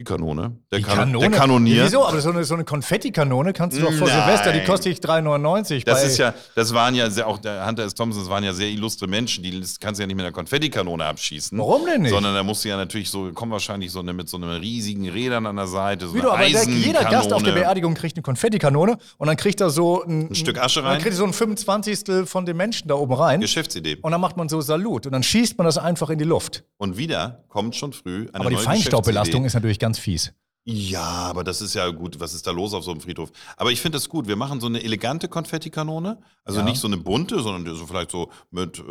Die 0.00 0.04
Kanone. 0.04 0.58
Der, 0.72 0.80
Die 0.80 0.84
Kan 0.84 1.12
der 1.12 1.30
Kanonier. 1.30 1.84
Wieso? 1.84 2.04
Aber 2.04 2.20
so 2.20 2.30
eine, 2.30 2.42
so 2.42 2.54
eine 2.54 2.64
Konfettikanone 2.64 3.52
kannst 3.52 3.76
du 3.78 3.82
doch 3.82 3.92
vor 3.92 4.08
Nein. 4.08 4.24
Silvester, 4.24 4.52
die 4.52 4.64
kostet 4.64 4.92
dich 4.92 4.98
3,99. 4.98 5.84
Das 5.84 6.02
ist 6.02 6.18
ja, 6.18 6.34
das 6.56 6.74
waren 6.74 6.96
ja 6.96 7.08
sehr, 7.10 7.28
auch 7.28 7.38
der 7.38 7.64
Hunter 7.64 7.84
S. 7.84 7.94
Thompson, 7.94 8.20
das 8.22 8.28
waren 8.28 8.42
ja 8.42 8.52
sehr 8.52 8.70
illustre 8.70 9.06
Menschen, 9.06 9.44
die 9.44 9.52
kannst 9.80 10.00
du 10.00 10.02
ja 10.02 10.08
nicht 10.08 10.16
mit 10.16 10.24
einer 10.26 10.32
Konfettikanone 10.32 11.04
abschießen. 11.04 11.56
Warum 11.56 11.86
denn 11.86 12.02
nicht? 12.02 12.10
Sondern 12.10 12.34
da 12.34 12.42
musst 12.42 12.64
du 12.64 12.70
ja 12.70 12.76
natürlich 12.76 13.08
so, 13.08 13.30
kommen 13.32 13.52
wahrscheinlich 13.52 13.92
so 13.92 14.00
eine, 14.00 14.12
mit 14.12 14.28
so 14.28 14.36
einem 14.36 14.48
riesigen 14.50 15.08
Rädern 15.08 15.46
an 15.46 15.54
der 15.54 15.68
Seite, 15.68 16.08
so 16.08 16.14
Wie 16.16 16.22
du, 16.22 16.28
aber 16.28 16.44
der, 16.44 16.64
jeder 16.64 17.04
Gast 17.04 17.32
auf 17.32 17.44
der. 17.44 17.52
Beerdigung 17.52 17.94
kriegt 17.94 18.16
eine 18.16 18.22
Konfettikanone 18.24 18.98
und 19.18 19.28
dann 19.28 19.36
kriegt 19.36 19.60
er 19.60 19.70
so 19.70 20.02
ein, 20.02 20.28
Ein 20.30 20.34
Stück 20.34 20.58
Asche 20.60 20.80
Dann 20.82 20.90
rein? 20.90 21.00
kriegt 21.00 21.14
er 21.14 21.18
so 21.18 21.24
ein 21.24 21.32
25. 21.32 22.26
von 22.26 22.44
den 22.44 22.56
Menschen 22.56 22.88
da 22.88 22.94
oben 22.94 23.14
rein. 23.14 23.40
Geschäftsidee. 23.40 23.98
Und 24.02 24.10
dann 24.10 24.20
macht 24.20 24.36
man 24.36 24.48
so 24.48 24.60
Salut 24.60 25.06
und 25.06 25.12
dann 25.12 25.22
schießt 25.22 25.56
man 25.56 25.66
das 25.66 25.78
einfach 25.78 26.10
in 26.10 26.18
die 26.18 26.24
Luft. 26.24 26.64
Und 26.78 26.96
wieder 26.98 27.44
kommt 27.46 27.76
schon 27.76 27.92
früh 27.92 28.26
eine 28.32 28.40
Aber 28.40 28.50
die 28.50 28.56
Feinstaubbelastung 28.56 29.44
ist 29.44 29.54
natürlich 29.54 29.78
ganz 29.84 29.98
fies. 29.98 30.32
Ja, 30.66 31.02
aber 31.02 31.44
das 31.44 31.60
ist 31.60 31.74
ja 31.74 31.86
gut. 31.90 32.20
Was 32.20 32.32
ist 32.32 32.46
da 32.46 32.50
los 32.50 32.72
auf 32.72 32.84
so 32.84 32.90
einem 32.90 33.02
Friedhof? 33.02 33.30
Aber 33.58 33.70
ich 33.70 33.82
finde 33.82 33.96
das 33.96 34.08
gut. 34.08 34.26
Wir 34.26 34.36
machen 34.36 34.62
so 34.62 34.66
eine 34.66 34.82
elegante 34.82 35.28
Konfettikanone. 35.28 36.16
Also 36.42 36.60
Ja. 36.60 36.64
nicht 36.64 36.80
so 36.80 36.86
eine 36.86 36.96
bunte, 36.96 37.42
sondern 37.42 37.76
so 37.76 37.84
vielleicht 37.86 38.10
so 38.10 38.30
mit. 38.50 38.78
Äh, 38.78 38.82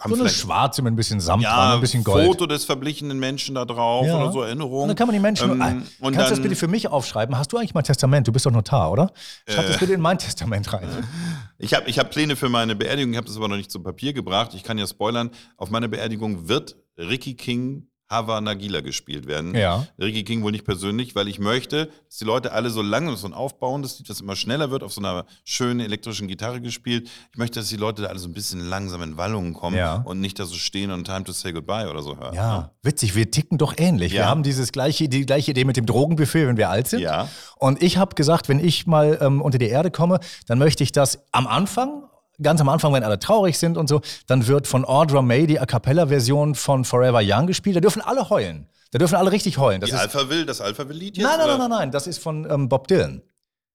haben 0.00 0.12
So 0.16 0.20
eine 0.22 0.28
schwarze 0.28 0.82
mit 0.82 0.92
ein 0.92 0.96
bisschen 0.96 1.20
Samt 1.20 1.44
dran, 1.44 1.52
ja, 1.52 1.74
ein 1.74 1.80
bisschen 1.80 2.02
Gold. 2.02 2.26
Foto 2.26 2.46
des 2.46 2.64
verblichenen 2.64 3.20
Menschen 3.20 3.54
da 3.54 3.64
drauf 3.64 4.06
Ja. 4.06 4.16
oder 4.20 4.32
so 4.32 4.42
Erinnerung. 4.42 4.82
Und 4.82 4.88
dann 4.88 4.96
kann 4.96 5.06
man 5.06 5.14
die 5.14 5.20
Menschen. 5.20 5.52
Ähm, 5.52 5.62
Ah, 5.62 5.66
kannst 5.68 5.92
du 6.02 6.10
das 6.18 6.30
dann- 6.30 6.42
bitte 6.42 6.56
für 6.56 6.66
mich 6.66 6.88
aufschreiben? 6.88 7.38
Hast 7.38 7.52
du 7.52 7.58
eigentlich 7.58 7.74
mein 7.74 7.84
Testament? 7.84 8.26
Du 8.26 8.32
bist 8.32 8.44
doch 8.46 8.50
Notar, 8.50 8.90
oder? 8.90 9.12
Schreib 9.48 9.66
Äh. 9.66 9.68
das 9.68 9.78
bitte 9.78 9.92
in 9.92 10.00
mein 10.00 10.18
Testament 10.18 10.72
rein. 10.72 10.88
Ich 11.60 11.74
habe 11.74 11.88
ich 11.90 11.98
hab 11.98 12.10
Pläne 12.12 12.36
für 12.36 12.48
meine 12.48 12.76
Beerdigung, 12.76 13.10
ich 13.12 13.16
habe 13.16 13.26
das 13.26 13.36
aber 13.36 13.48
noch 13.48 13.56
nicht 13.56 13.70
zu 13.70 13.80
Papier 13.82 14.12
gebracht. 14.12 14.52
Ich 14.54 14.62
kann 14.62 14.78
ja 14.78 14.86
spoilern, 14.86 15.30
auf 15.56 15.70
meiner 15.70 15.88
Beerdigung 15.88 16.46
wird 16.48 16.76
Ricky 16.96 17.34
King 17.34 17.87
Hava 18.10 18.40
Nagila 18.40 18.80
gespielt 18.80 19.26
werden. 19.26 19.54
Ja. 19.54 19.86
Ricky 19.98 20.24
King 20.24 20.42
wohl 20.42 20.52
nicht 20.52 20.64
persönlich, 20.64 21.14
weil 21.14 21.28
ich 21.28 21.38
möchte, 21.38 21.90
dass 22.06 22.18
die 22.18 22.24
Leute 22.24 22.52
alle 22.52 22.70
so 22.70 22.80
lange, 22.80 23.14
so 23.16 23.26
ein 23.26 23.34
aufbauendes 23.34 23.98
Lied, 23.98 24.08
das 24.08 24.20
immer 24.20 24.34
schneller 24.34 24.70
wird, 24.70 24.82
auf 24.82 24.92
so 24.92 25.00
einer 25.00 25.26
schönen 25.44 25.80
elektrischen 25.80 26.26
Gitarre 26.28 26.60
gespielt. 26.60 27.08
Ich 27.32 27.36
möchte, 27.38 27.60
dass 27.60 27.68
die 27.68 27.76
Leute 27.76 28.02
da 28.02 28.08
alle 28.08 28.18
so 28.18 28.28
ein 28.28 28.32
bisschen 28.32 28.60
langsam 28.68 29.02
in 29.02 29.16
Wallungen 29.16 29.52
kommen 29.52 29.76
Ja. 29.76 29.96
und 30.06 30.20
nicht 30.20 30.38
da 30.38 30.46
so 30.46 30.54
stehen 30.54 30.90
und 30.90 31.04
Time 31.04 31.24
to 31.24 31.32
Say 31.32 31.52
Goodbye 31.52 31.90
oder 31.90 32.02
so 32.02 32.16
hören. 32.16 32.34
Ja, 32.34 32.72
witzig, 32.82 33.14
wir 33.14 33.30
ticken 33.30 33.58
doch 33.58 33.74
ähnlich. 33.76 34.12
Wir 34.12 34.20
Ja. 34.20 34.26
haben 34.26 34.42
dieses 34.42 34.72
gleiche, 34.72 35.08
die 35.08 35.26
gleiche 35.26 35.50
Idee 35.50 35.64
mit 35.64 35.76
dem 35.76 35.84
Drogenbuffet, 35.86 36.46
wenn 36.46 36.56
wir 36.56 36.70
alt 36.70 36.88
sind. 36.88 37.00
Ja. 37.00 37.28
Und 37.56 37.82
ich 37.82 37.98
habe 37.98 38.14
gesagt, 38.14 38.48
wenn 38.48 38.58
ich 38.64 38.86
mal 38.86 39.18
ähm, 39.20 39.42
unter 39.42 39.58
die 39.58 39.68
Erde 39.68 39.90
komme, 39.90 40.20
dann 40.46 40.58
möchte 40.58 40.82
ich 40.82 40.92
das 40.92 41.18
am 41.32 41.46
Anfang, 41.46 42.04
ganz 42.42 42.60
am 42.60 42.68
Anfang, 42.68 42.92
wenn 42.92 43.02
alle 43.04 43.18
traurig 43.18 43.58
sind 43.58 43.76
und 43.76 43.88
so, 43.88 44.00
dann 44.26 44.46
wird 44.46 44.66
von 44.66 44.84
Audra 44.84 45.22
May 45.22 45.46
die 45.46 45.60
A 45.60 45.66
Cappella-Version 45.66 46.54
von 46.54 46.84
Forever 46.84 47.20
Young 47.22 47.46
gespielt. 47.46 47.76
Da 47.76 47.80
dürfen 47.80 48.02
alle 48.02 48.28
heulen. 48.30 48.66
Da 48.90 48.98
dürfen 48.98 49.16
alle 49.16 49.32
richtig 49.32 49.58
heulen. 49.58 49.80
Das 49.80 49.90
Die 49.90 49.96
ist, 49.96 50.00
Alpha 50.02 50.28
Will, 50.30 50.46
das 50.46 50.60
Alpha 50.60 50.88
Will-Lied 50.88 51.16
jetzt? 51.18 51.24
nein, 51.26 51.34
nein, 51.38 51.44
oder? 51.46 51.58
nein, 51.58 51.70
nein, 51.70 51.78
nein, 51.80 51.90
das 51.90 52.06
ist 52.06 52.18
von 52.22 52.48
ähm, 52.50 52.68
Bob 52.68 52.88
Dylan. 52.88 53.22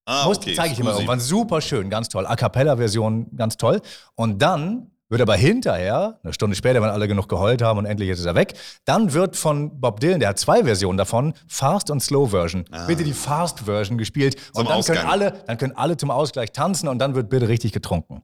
Ah, 0.06 0.26
Muss, 0.26 0.38
okay. 0.38 0.54
zeige 0.54 0.72
ich 0.72 0.78
Scusi. 0.78 0.90
irgendwann. 0.90 1.20
Super 1.20 1.60
schön, 1.60 1.88
ganz 1.88 2.08
toll. 2.08 2.26
A 2.26 2.36
Cappella-Version, 2.36 3.28
ganz 3.36 3.56
toll. 3.56 3.80
Und 4.16 4.42
dann 4.42 4.90
wird 5.08 5.22
aber 5.22 5.36
hinterher, 5.36 6.18
eine 6.24 6.32
Stunde 6.32 6.56
später, 6.56 6.82
wenn 6.82 6.90
alle 6.90 7.06
genug 7.06 7.28
geheult 7.28 7.62
haben 7.62 7.78
und 7.78 7.86
endlich 7.86 8.08
ist 8.08 8.24
er 8.24 8.34
weg, 8.34 8.54
dann 8.84 9.12
wird 9.12 9.36
von 9.36 9.80
Bob 9.80 10.00
Dylan, 10.00 10.18
der 10.18 10.30
hat 10.30 10.38
zwei 10.38 10.64
Versionen 10.64 10.98
davon, 10.98 11.34
Fast 11.46 11.90
und 11.90 12.00
Slow 12.00 12.28
Version. 12.30 12.64
Bitte 12.86 13.04
die 13.04 13.12
Fast 13.12 13.60
Version 13.60 13.96
gespielt. 13.96 14.36
Zum 14.52 14.66
und 14.66 14.70
dann 14.70 14.82
können, 14.82 15.06
alle, 15.06 15.32
dann 15.46 15.56
können 15.58 15.76
alle 15.76 15.96
zum 15.96 16.10
Ausgleich 16.10 16.52
tanzen 16.52 16.88
und 16.88 16.98
dann 16.98 17.14
wird 17.14 17.28
bitte 17.30 17.48
richtig 17.48 17.72
getrunken. 17.72 18.22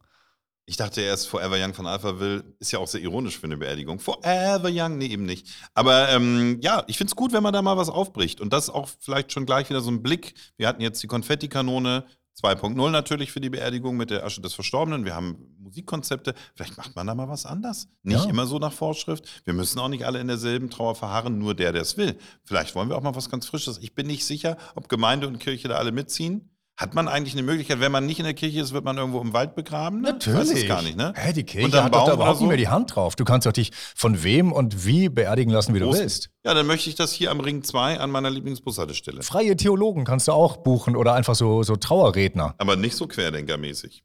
Ich 0.71 0.77
dachte 0.77 1.01
erst, 1.01 1.27
Forever 1.27 1.57
Young 1.59 1.75
von 1.75 1.89
Alpha 1.89 2.21
Will 2.21 2.45
ist 2.61 2.71
ja 2.71 2.79
auch 2.79 2.87
sehr 2.87 3.01
ironisch 3.01 3.37
für 3.37 3.47
eine 3.47 3.57
Beerdigung. 3.57 3.99
Forever 3.99 4.69
Young, 4.73 4.99
nee, 4.99 5.07
eben 5.07 5.25
nicht. 5.27 5.49
Aber 5.75 6.09
ähm, 6.11 6.61
ja, 6.63 6.85
ich 6.87 6.97
finde 6.97 7.11
es 7.11 7.17
gut, 7.17 7.33
wenn 7.33 7.43
man 7.43 7.53
da 7.53 7.61
mal 7.61 7.77
was 7.77 7.89
aufbricht. 7.89 8.41
Und 8.41 8.53
das 8.53 8.71
auch 8.71 8.89
vielleicht 9.01 9.33
schon 9.33 9.47
gleich 9.47 9.69
wieder 9.69 9.81
so 9.81 9.91
ein 9.91 10.01
Blick. 10.01 10.35
Wir 10.59 10.69
hatten 10.69 10.81
jetzt 10.81 11.03
die 11.03 11.09
Konfettikanone 11.09 12.05
2.0 12.41 12.91
natürlich 12.91 13.33
für 13.33 13.41
die 13.41 13.51
Beerdigung 13.51 13.97
mit 13.97 14.11
der 14.11 14.25
Asche 14.25 14.41
des 14.43 14.55
Verstorbenen. 14.55 15.05
Wir 15.05 15.17
haben 15.17 15.57
Musikkonzepte. 15.59 16.35
Vielleicht 16.55 16.77
macht 16.77 16.95
man 16.95 17.05
da 17.05 17.17
mal 17.17 17.29
was 17.29 17.47
anders. 17.47 17.89
Nicht 18.05 18.23
Ja. 18.25 18.31
immer 18.31 18.47
so 18.47 18.61
nach 18.61 18.73
Vorschrift. 18.73 19.43
Wir 19.45 19.55
müssen 19.55 19.81
auch 19.81 19.89
nicht 19.89 20.05
alle 20.07 20.21
in 20.21 20.29
derselben 20.29 20.71
Trauer 20.71 20.95
verharren, 20.95 21.39
nur 21.41 21.55
der, 21.57 21.73
der 21.73 21.83
es 21.83 21.97
will. 21.97 22.17
Vielleicht 22.45 22.77
wollen 22.77 22.89
wir 22.89 22.97
auch 22.97 23.03
mal 23.03 23.17
was 23.17 23.29
ganz 23.29 23.45
Frisches. 23.47 23.79
Ich 23.83 23.97
bin 23.97 24.07
nicht 24.07 24.25
sicher, 24.25 24.57
ob 24.77 24.89
Gemeinde 24.89 25.27
und 25.27 25.41
Kirche 25.41 25.67
da 25.67 25.79
alle 25.79 25.91
mitziehen. 25.91 26.50
Hat 26.81 26.95
man 26.95 27.09
eigentlich 27.09 27.35
eine 27.35 27.43
Möglichkeit, 27.43 27.79
wenn 27.81 27.93
man 27.93 28.07
nicht 28.07 28.21
in 28.21 28.25
der 28.25 28.33
Kirche 28.33 28.59
ist, 28.59 28.73
wird 28.73 28.87
man 28.87 28.97
irgendwo 28.97 29.21
im 29.21 29.35
Wald 29.35 29.55
begraben? 29.55 30.01
Ne? 30.01 30.17
Ich 30.19 30.33
weiß 30.33 30.51
es 30.51 30.67
gar 30.67 30.81
nicht, 30.81 30.97
ne? 30.97 31.13
Hä, 31.15 31.35
die 31.35 31.45
Kirche 31.45 31.67
Unter 31.67 31.79
einem 31.85 31.85
hat 31.87 31.95
doch 31.95 32.05
da 32.07 32.11
Baum 32.13 32.15
überhaupt 32.21 32.39
so? 32.39 32.45
nicht 32.45 32.49
mehr 32.49 32.57
die 32.57 32.69
Hand 32.69 32.95
drauf. 32.97 33.17
Du 33.17 33.25
kannst 33.27 33.47
doch 33.47 33.53
dich 33.53 33.71
von 33.95 34.23
wem 34.23 34.51
und 34.51 34.87
wie 34.87 35.11
beerdigen 35.11 35.53
lassen, 35.53 35.75
wie 35.75 35.79
du 35.79 35.91
Groß- 35.91 35.99
willst. 35.99 36.31
Ja, 36.43 36.55
dann 36.55 36.67
möchte 36.67 36.89
ich 36.89 36.97
das 36.97 37.13
hier 37.13 37.31
am 37.33 37.41
Ring 37.41 37.63
2 37.63 38.01
an 38.01 38.11
meiner 38.11 38.31
Lieblingsbushaltestelle. 38.31 39.23
Freie 39.23 39.57
Theologen 39.57 40.05
kannst 40.07 40.27
du 40.29 40.33
auch 40.33 40.57
buchen 40.57 40.97
oder 40.97 41.13
einfach 41.13 41.35
so, 41.35 41.63
so 41.65 41.77
Trauerredner. 41.77 42.55
Aber 42.57 42.77
nicht 42.77 42.97
so 42.97 43.07
querdenkermäßig. 43.07 44.03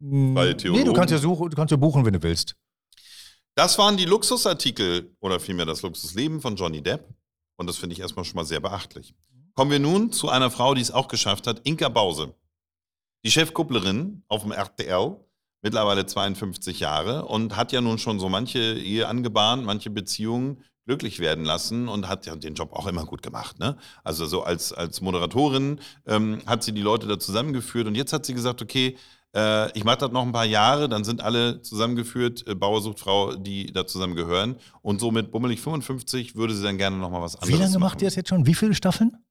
Freie 0.00 0.08
Nee, 0.08 0.32
du 0.52 0.56
Theologen? 0.56 0.94
kannst 0.94 1.12
ja, 1.12 1.18
suchen, 1.18 1.50
du 1.50 1.56
kannst 1.56 1.72
ja 1.72 1.76
buchen, 1.76 2.06
wenn 2.06 2.14
du 2.14 2.22
willst. 2.22 2.56
Das 3.54 3.76
waren 3.76 3.98
die 3.98 4.06
Luxusartikel 4.06 5.14
oder 5.20 5.38
vielmehr 5.40 5.66
das 5.66 5.82
Luxusleben 5.82 6.40
von 6.40 6.56
Johnny 6.56 6.80
Depp. 6.82 7.06
Und 7.56 7.66
das 7.68 7.76
finde 7.76 7.92
ich 7.92 8.00
erstmal 8.00 8.24
schon 8.24 8.36
mal 8.36 8.44
sehr 8.46 8.60
beachtlich. 8.60 9.14
Kommen 9.54 9.70
wir 9.70 9.78
nun 9.78 10.10
zu 10.10 10.28
einer 10.28 10.50
Frau, 10.50 10.74
die 10.74 10.80
es 10.80 10.90
auch 10.90 11.06
geschafft 11.06 11.46
hat, 11.46 11.60
Inka 11.64 11.88
Bause. 11.88 12.34
Die 13.24 13.30
Chefkupplerin 13.30 14.24
auf 14.26 14.42
dem 14.42 14.50
RTL, 14.50 15.16
mittlerweile 15.62 16.06
52 16.06 16.80
Jahre 16.80 17.24
und 17.26 17.56
hat 17.56 17.70
ja 17.70 17.80
nun 17.80 17.98
schon 17.98 18.18
so 18.18 18.28
manche 18.28 18.58
Ehe 18.58 19.06
angebahnt, 19.06 19.64
manche 19.64 19.90
Beziehungen 19.90 20.62
glücklich 20.86 21.20
werden 21.20 21.44
lassen 21.44 21.88
und 21.88 22.08
hat 22.08 22.26
ja 22.26 22.34
den 22.36 22.54
Job 22.54 22.72
auch 22.72 22.86
immer 22.86 23.06
gut 23.06 23.22
gemacht. 23.22 23.58
Ne? 23.58 23.76
Also 24.02 24.26
so 24.26 24.42
als, 24.42 24.72
als 24.72 25.00
Moderatorin 25.00 25.80
ähm, 26.06 26.42
hat 26.46 26.62
sie 26.62 26.72
die 26.72 26.82
Leute 26.82 27.06
da 27.06 27.18
zusammengeführt 27.18 27.86
und 27.86 27.94
jetzt 27.94 28.12
hat 28.12 28.26
sie 28.26 28.34
gesagt, 28.34 28.60
okay, 28.60 28.98
äh, 29.34 29.70
ich 29.78 29.84
mache 29.84 29.98
das 29.98 30.10
noch 30.10 30.22
ein 30.22 30.32
paar 30.32 30.44
Jahre, 30.44 30.88
dann 30.88 31.04
sind 31.04 31.22
alle 31.22 31.62
zusammengeführt, 31.62 32.46
äh, 32.46 32.54
Bauer 32.54 32.82
sucht 32.82 33.00
Frau, 33.00 33.34
die 33.34 33.72
da 33.72 33.86
zusammengehören 33.86 34.56
und 34.82 35.00
so 35.00 35.10
mit 35.10 35.30
bummelig 35.30 35.60
55 35.60 36.36
würde 36.36 36.54
sie 36.54 36.62
dann 36.62 36.76
gerne 36.76 36.96
noch 36.96 37.10
mal 37.10 37.22
was 37.22 37.36
anderes 37.36 37.48
Wie 37.48 37.62
lange 37.62 37.78
machen. 37.78 37.80
macht 37.80 38.02
ihr 38.02 38.08
das 38.08 38.16
jetzt 38.16 38.28
schon? 38.28 38.46
Wie 38.46 38.54
viele 38.54 38.74
Staffeln? 38.74 39.23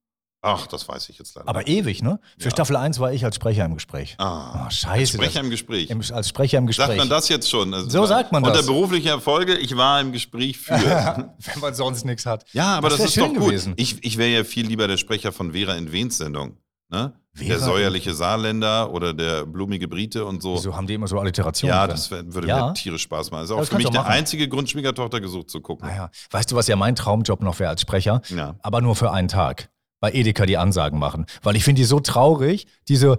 Ach, 0.46 0.68
das 0.68 0.88
weiß 0.90 1.08
ich 1.08 1.18
jetzt 1.18 1.36
leider. 1.36 1.48
Aber 1.48 1.68
ewig, 1.68 2.04
ne? 2.04 2.20
Für 2.38 2.46
Ja. 2.46 2.52
Staffel 2.52 2.76
1 2.76 3.00
war 3.00 3.14
ich 3.14 3.24
als 3.24 3.38
Sprecher 3.38 3.64
im 3.64 3.76
Gespräch. 3.76 4.16
ah, 4.20 4.66
Oh, 4.68 4.70
scheiße. 4.70 5.14
Sprecher 5.14 5.36
das- 5.40 5.44
im 5.46 5.50
Gespräch. 5.50 5.90
Im, 5.90 6.02
als 6.12 6.28
Sprecher 6.28 6.58
im 6.58 6.68
Gespräch. 6.68 6.88
Sagt 6.88 6.98
man 6.98 7.10
das 7.10 7.30
jetzt 7.30 7.50
schon? 7.50 7.74
Also, 7.74 7.90
So 7.90 8.06
sagt 8.06 8.32
man 8.34 8.44
unter 8.44 8.58
das. 8.58 8.66
beruflicher 8.66 9.12
Erfolge, 9.12 9.56
ich 9.58 9.76
war 9.78 10.02
im 10.02 10.12
Gespräch 10.12 10.58
für. 10.58 10.74
Wenn 11.40 11.60
man 11.62 11.74
sonst 11.74 12.04
nichts 12.06 12.26
hat. 12.26 12.46
ja, 12.52 12.76
aber 12.78 12.90
das, 12.90 13.00
wär 13.00 13.06
ist 13.06 13.18
doch 13.18 13.28
gut. 13.34 13.46
gewesen. 13.46 13.74
Ich, 13.78 14.04
ich 14.04 14.18
wäre 14.18 14.30
ja 14.32 14.44
viel 14.44 14.68
lieber 14.68 14.88
der 14.88 14.98
Sprecher 14.98 15.32
von 15.32 15.54
Vera 15.54 15.76
in 15.76 15.92
Wens 15.94 16.18
Sendung. 16.18 16.58
Ne? 16.90 17.14
Der 17.40 17.58
säuerliche 17.60 18.14
Saarländer 18.14 18.92
oder 18.94 19.14
der 19.16 19.46
blumige 19.48 19.88
Brite 19.88 20.26
und 20.26 20.44
so. 20.44 20.54
Wieso 20.54 20.76
haben 20.76 20.86
die 20.86 20.94
immer 20.94 21.08
so 21.08 21.18
Alliterationen? 21.20 21.76
Ja, 21.76 21.88
das 21.88 22.12
wär, 22.12 22.32
würde 22.32 22.48
Ja. 22.50 22.68
mir 22.68 22.74
tierisch 22.76 23.02
Spaß 23.04 23.32
machen. 23.32 23.42
Das 23.42 23.50
ist 23.50 23.56
auch 23.56 23.60
das 23.62 23.70
für 23.70 23.78
mich 23.78 23.86
du 23.88 23.92
der 23.94 24.06
einzige 24.06 24.48
Grund, 24.48 24.70
Schwiegertochter 24.70 25.20
gesucht 25.20 25.50
zu 25.50 25.60
gucken. 25.62 25.88
Naja, 25.88 26.12
weißt 26.30 26.52
du, 26.52 26.56
was 26.56 26.68
ja 26.68 26.76
mein 26.76 26.96
Traumjob 26.96 27.42
noch 27.42 27.58
wäre 27.58 27.72
als 27.72 27.82
Sprecher? 27.82 28.22
Ja. 28.30 28.56
Aber 28.62 28.82
nur 28.82 28.96
für 28.96 29.12
einen 29.12 29.30
Tag. 29.30 29.70
Bei 30.04 30.12
Edeka 30.12 30.46
die 30.46 30.58
Ansagen 30.58 31.00
machen. 31.00 31.28
Weil 31.44 31.56
ich 31.56 31.64
finde 31.64 31.80
die 31.80 31.86
so 31.86 32.02
traurig, 32.02 32.68
diese, 32.90 33.18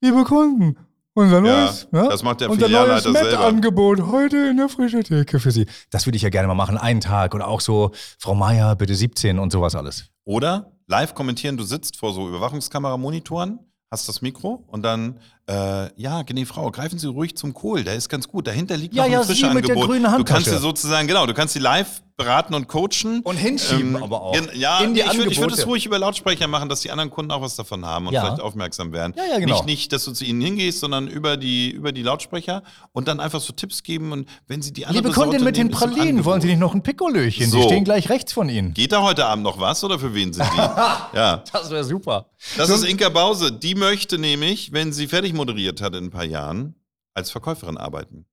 liebe 0.00 0.24
Kunden, 0.24 0.78
unser 1.12 1.44
Ja, 1.44 1.64
neues, 1.64 1.86
ne? 1.92 2.08
das 2.08 2.22
macht 2.22 2.40
der 2.40 2.48
unser 2.48 2.66
neues. 2.66 3.06
Met-Angebot 3.06 4.06
heute 4.06 4.38
in 4.48 4.56
der 4.56 4.70
frischen 4.70 5.04
Theke 5.04 5.38
für 5.38 5.50
Sie. 5.50 5.66
Das 5.90 6.06
würde 6.06 6.16
ich 6.16 6.22
ja 6.22 6.30
gerne 6.30 6.48
mal 6.48 6.54
machen, 6.54 6.78
einen 6.78 7.02
Tag. 7.02 7.34
Und 7.34 7.42
auch 7.42 7.60
so, 7.60 7.90
Frau 8.18 8.34
Meier, 8.34 8.74
bitte 8.74 8.94
17 8.94 9.38
und 9.38 9.52
sowas 9.52 9.74
alles. 9.74 10.06
Oder 10.24 10.72
live 10.86 11.14
kommentieren, 11.14 11.58
du 11.58 11.62
sitzt 11.62 11.98
vor 11.98 12.14
so 12.14 12.26
Überwachungskameramonitoren, 12.26 13.58
hast 13.90 14.08
das 14.08 14.22
Mikro 14.22 14.64
und 14.68 14.82
dann, 14.82 15.20
äh, 15.46 15.90
ja, 16.00 16.22
gnä 16.22 16.44
Frau, 16.46 16.70
greifen 16.70 16.98
Sie 16.98 17.06
ruhig 17.06 17.36
zum 17.36 17.52
Kohl, 17.54 17.84
der 17.84 17.94
ist 17.94 18.08
ganz 18.08 18.28
gut. 18.28 18.46
Dahinter 18.46 18.76
liegt 18.76 18.94
Ja, 18.94 19.02
noch 19.02 19.06
ein 19.06 19.12
ja, 19.12 19.24
der 19.24 19.50
Angebot. 19.50 19.88
du 20.18 20.24
kannst 20.24 20.48
sie 20.48 20.58
sozusagen, 20.58 21.06
genau, 21.06 21.26
du 21.26 21.34
kannst 21.34 21.54
sie 21.54 21.60
live 21.60 22.02
beraten 22.16 22.54
und 22.54 22.68
coachen. 22.68 23.22
Und 23.24 23.36
hinschieben 23.36 23.96
Ähm, 23.96 24.02
aber 24.04 24.22
auch. 24.22 24.32
gen- 24.34 24.48
Ja, 24.54 24.78
In 24.78 24.94
die 24.94 25.00
ich 25.00 25.18
würde 25.18 25.36
würd 25.36 25.52
es 25.52 25.66
ruhig 25.66 25.84
über 25.84 25.98
Lautsprecher 25.98 26.46
machen, 26.46 26.68
dass 26.68 26.80
die 26.80 26.92
anderen 26.92 27.10
Kunden 27.10 27.32
auch 27.32 27.40
was 27.42 27.56
davon 27.56 27.84
haben 27.84 28.06
und 28.06 28.12
Ja. 28.14 28.20
vielleicht 28.24 28.40
aufmerksam 28.40 28.92
werden. 28.92 29.14
Ja, 29.16 29.24
ja, 29.32 29.38
genau. 29.40 29.54
Nicht, 29.56 29.66
nicht, 29.66 29.92
dass 29.92 30.04
du 30.04 30.12
zu 30.12 30.24
ihnen 30.24 30.40
hingehst, 30.40 30.78
sondern 30.78 31.08
über 31.08 31.36
die, 31.36 31.70
über 31.72 31.90
die 31.90 32.02
Lautsprecher 32.04 32.62
und 32.92 33.08
dann 33.08 33.18
einfach 33.18 33.40
so 33.40 33.52
Tipps 33.52 33.82
geben 33.82 34.12
und 34.12 34.28
wenn 34.46 34.62
sie 34.62 34.72
die 34.72 34.86
andere 34.86 35.02
Liebe 35.02 35.12
Kundin 35.12 35.40
Sorte 35.40 35.44
mit 35.44 35.56
den 35.56 35.66
nehmen, 35.66 35.76
Pralinen, 35.76 36.24
wollen 36.24 36.40
Sie 36.40 36.46
nicht 36.46 36.60
noch 36.60 36.72
ein 36.72 36.84
Pikolöchen? 36.84 37.50
So. 37.50 37.56
Die 37.58 37.64
stehen 37.64 37.82
gleich 37.82 38.08
rechts 38.08 38.32
von 38.32 38.48
Ihnen. 38.48 38.74
Geht 38.74 38.92
da 38.92 39.02
heute 39.02 39.26
Abend 39.26 39.42
noch 39.42 39.58
was 39.58 39.82
oder 39.82 39.98
für 39.98 40.14
wen 40.14 40.32
sind 40.32 40.46
die? 40.54 40.56
ja. 41.16 41.42
Das 41.52 41.68
wäre 41.72 41.82
super. 41.82 42.26
Das 42.56 42.70
ist 42.70 42.84
Inka 42.84 43.08
Bause. 43.08 43.50
Die 43.50 43.74
möchte 43.74 44.18
nämlich, 44.18 44.70
wenn 44.72 44.92
sie 44.92 45.08
fertig 45.08 45.33
moderiert 45.34 45.80
hat 45.80 45.94
in 45.94 46.04
ein 46.04 46.10
paar 46.10 46.24
Jahren, 46.24 46.74
als 47.14 47.30
Verkäuferin 47.30 47.76
arbeiten. 47.76 48.26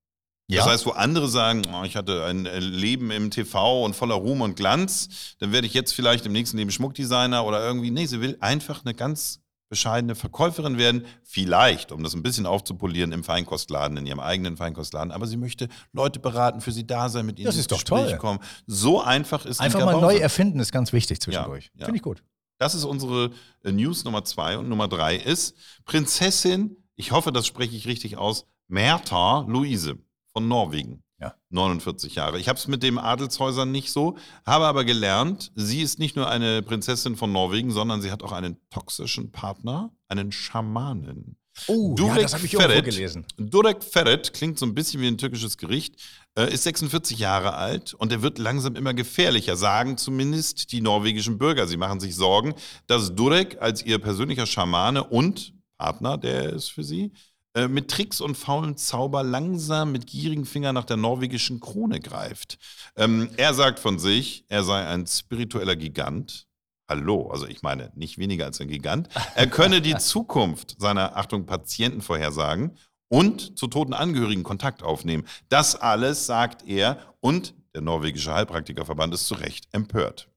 Ja. 0.47 0.63
Das 0.63 0.67
heißt, 0.73 0.85
wo 0.85 0.91
andere 0.91 1.29
sagen, 1.29 1.61
oh, 1.73 1.83
ich 1.83 1.95
hatte 1.95 2.25
ein 2.25 2.45
äh, 2.45 2.59
Leben 2.59 3.09
im 3.11 3.31
TV 3.31 3.85
und 3.85 3.95
voller 3.95 4.15
Ruhm 4.15 4.41
und 4.41 4.55
Glanz, 4.55 5.35
dann 5.39 5.51
werde 5.53 5.65
ich 5.67 5.73
jetzt 5.73 5.93
vielleicht 5.93 6.25
im 6.25 6.33
nächsten 6.33 6.57
Leben 6.57 6.71
Schmuckdesigner 6.71 7.45
oder 7.45 7.63
irgendwie. 7.65 7.91
Nee, 7.91 8.05
sie 8.05 8.19
will 8.19 8.37
einfach 8.41 8.83
eine 8.83 8.93
ganz 8.93 9.39
bescheidene 9.69 10.15
Verkäuferin 10.15 10.77
werden. 10.77 11.05
Vielleicht, 11.23 11.93
um 11.93 12.03
das 12.03 12.13
ein 12.13 12.21
bisschen 12.23 12.45
aufzupolieren, 12.45 13.13
im 13.13 13.23
Feinkostladen, 13.23 13.95
in 13.95 14.05
ihrem 14.05 14.19
eigenen 14.19 14.57
Feinkostladen. 14.57 15.13
Aber 15.13 15.25
sie 15.25 15.37
möchte 15.37 15.69
Leute 15.93 16.19
beraten, 16.19 16.59
für 16.59 16.73
sie 16.73 16.85
da 16.85 17.07
sein, 17.07 17.25
mit 17.25 17.39
ihnen 17.39 17.45
Das 17.45 17.55
ins 17.55 17.61
ist 17.61 17.71
doch 17.71 17.77
Gespräch 17.77 18.09
toll. 18.09 18.17
kommen. 18.17 18.39
So 18.67 19.01
einfach 19.01 19.45
ist 19.45 19.61
Einfach 19.61 19.79
Inka 19.79 19.93
mal 19.93 20.01
neu 20.01 20.17
erfinden 20.17 20.59
ist 20.59 20.73
ganz 20.73 20.91
wichtig 20.91 21.21
zwischendurch. 21.21 21.71
ja. 21.75 21.85
Finde 21.85 21.95
ich 21.95 22.03
gut. 22.03 22.21
Das 22.57 22.75
ist 22.75 22.83
unsere 22.83 23.31
äh, 23.63 23.71
News 23.71 24.03
Nummer 24.03 24.25
zwei 24.25 24.57
und 24.57 24.67
Nummer 24.67 24.89
drei 24.89 25.15
ist 25.15 25.55
Prinzessin, 25.85 26.75
ich 27.01 27.11
hoffe, 27.11 27.31
das 27.31 27.47
spreche 27.47 27.75
ich 27.75 27.87
richtig 27.87 28.17
aus, 28.17 28.45
Märta 28.67 29.43
Luise 29.47 29.97
von 30.33 30.47
Norwegen. 30.47 31.01
Ja. 31.19 31.33
49 31.49 32.15
Jahre. 32.15 32.39
Ich 32.39 32.47
habe 32.47 32.57
es 32.57 32.67
mit 32.67 32.83
den 32.83 32.99
Adelshäusern 32.99 33.71
nicht 33.71 33.91
so, 33.91 34.17
habe 34.45 34.65
aber 34.65 34.85
gelernt, 34.85 35.51
sie 35.55 35.81
ist 35.81 35.97
nicht 35.97 36.15
nur 36.15 36.29
eine 36.29 36.61
Prinzessin 36.61 37.15
von 37.15 37.31
Norwegen, 37.31 37.71
sondern 37.71 38.01
sie 38.01 38.11
hat 38.11 38.21
auch 38.21 38.31
einen 38.31 38.57
toxischen 38.69 39.31
Partner, 39.31 39.91
einen 40.07 40.31
Schamanen. 40.31 41.37
Oh, 41.67 41.95
Durek 41.95 42.15
ja, 42.15 42.21
das 42.21 42.33
habe 42.35 42.45
ich 42.45 42.55
Ferret. 42.55 42.85
gelesen. 42.85 43.25
Durek 43.37 43.83
Ferret 43.83 44.33
klingt 44.33 44.57
so 44.57 44.65
ein 44.65 44.73
bisschen 44.73 45.01
wie 45.01 45.07
ein 45.07 45.17
türkisches 45.17 45.57
Gericht, 45.57 45.95
äh, 46.35 46.51
ist 46.53 46.63
46 46.63 47.17
Jahre 47.19 47.55
alt 47.55 47.93
und 47.95 48.11
er 48.11 48.21
wird 48.21 48.37
langsam 48.37 48.75
immer 48.75 48.93
gefährlicher, 48.93 49.55
sagen 49.57 49.97
zumindest 49.97 50.71
die 50.71 50.81
norwegischen 50.81 51.37
Bürger. 51.37 51.67
Sie 51.67 51.77
machen 51.77 51.99
sich 51.99 52.15
Sorgen, 52.15 52.53
dass 52.87 53.15
Durek 53.15 53.57
als 53.59 53.83
ihr 53.83 53.99
persönlicher 53.99 54.45
Schamane 54.45 55.03
und 55.03 55.53
Partner, 55.81 56.15
der 56.15 56.53
ist 56.53 56.69
für 56.69 56.83
sie, 56.83 57.11
äh, 57.55 57.67
mit 57.67 57.89
Tricks 57.89 58.21
und 58.21 58.35
faulen 58.35 58.77
Zauber 58.77 59.23
langsam 59.23 59.91
mit 59.91 60.05
gierigen 60.05 60.45
Fingern 60.45 60.75
nach 60.75 60.85
der 60.85 60.97
norwegischen 60.97 61.59
Krone 61.59 61.99
greift. 61.99 62.59
Ähm, 62.95 63.31
er 63.35 63.55
sagt 63.55 63.79
von 63.79 63.97
sich, 63.97 64.45
er 64.47 64.63
sei 64.63 64.85
ein 64.85 65.07
spiritueller 65.07 65.75
Gigant. 65.75 66.45
Hallo, 66.87 67.31
also 67.31 67.47
ich 67.47 67.63
meine, 67.63 67.91
nicht 67.95 68.19
weniger 68.19 68.45
als 68.45 68.61
ein 68.61 68.67
Gigant. 68.67 69.09
Er 69.33 69.47
könne 69.47 69.81
die 69.81 69.95
Zukunft 69.97 70.75
seiner, 70.79 71.17
Achtung, 71.17 71.47
Patienten 71.47 72.01
vorhersagen 72.01 72.77
und 73.09 73.57
zu 73.57 73.65
toten 73.65 73.93
Angehörigen 73.93 74.43
Kontakt 74.43 74.83
aufnehmen. 74.83 75.25
Das 75.49 75.75
alles 75.75 76.27
sagt 76.27 76.67
er 76.67 76.99
und 77.21 77.55
der 77.73 77.81
norwegische 77.81 78.33
Heilpraktikerverband 78.35 79.15
ist 79.15 79.25
zu 79.25 79.33
Recht 79.33 79.67
empört. 79.71 80.30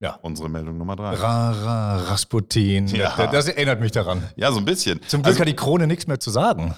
Ja. 0.00 0.18
Unsere 0.22 0.48
Meldung 0.50 0.76
Nummer 0.76 0.94
drei. 0.96 1.14
Rara, 1.14 1.96
Rasputin. 2.10 2.86
Ja. 2.88 3.26
Das 3.28 3.48
erinnert 3.48 3.80
mich 3.80 3.92
daran. 3.92 4.22
Ja, 4.36 4.52
so 4.52 4.58
ein 4.58 4.64
bisschen. 4.64 5.00
Zum 5.08 5.22
Glück 5.22 5.32
Also, 5.32 5.40
hat 5.40 5.48
die 5.48 5.56
Krone 5.56 5.86
nichts 5.86 6.06
mehr 6.06 6.20
zu 6.20 6.30
sagen. 6.30 6.74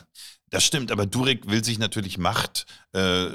Das 0.51 0.65
stimmt, 0.65 0.91
aber 0.93 1.05
Durek 1.05 1.51
will 1.51 1.63
sich 1.63 1.79
natürlich 1.79 2.17
Macht, 2.17 2.65
äh, 2.95 3.27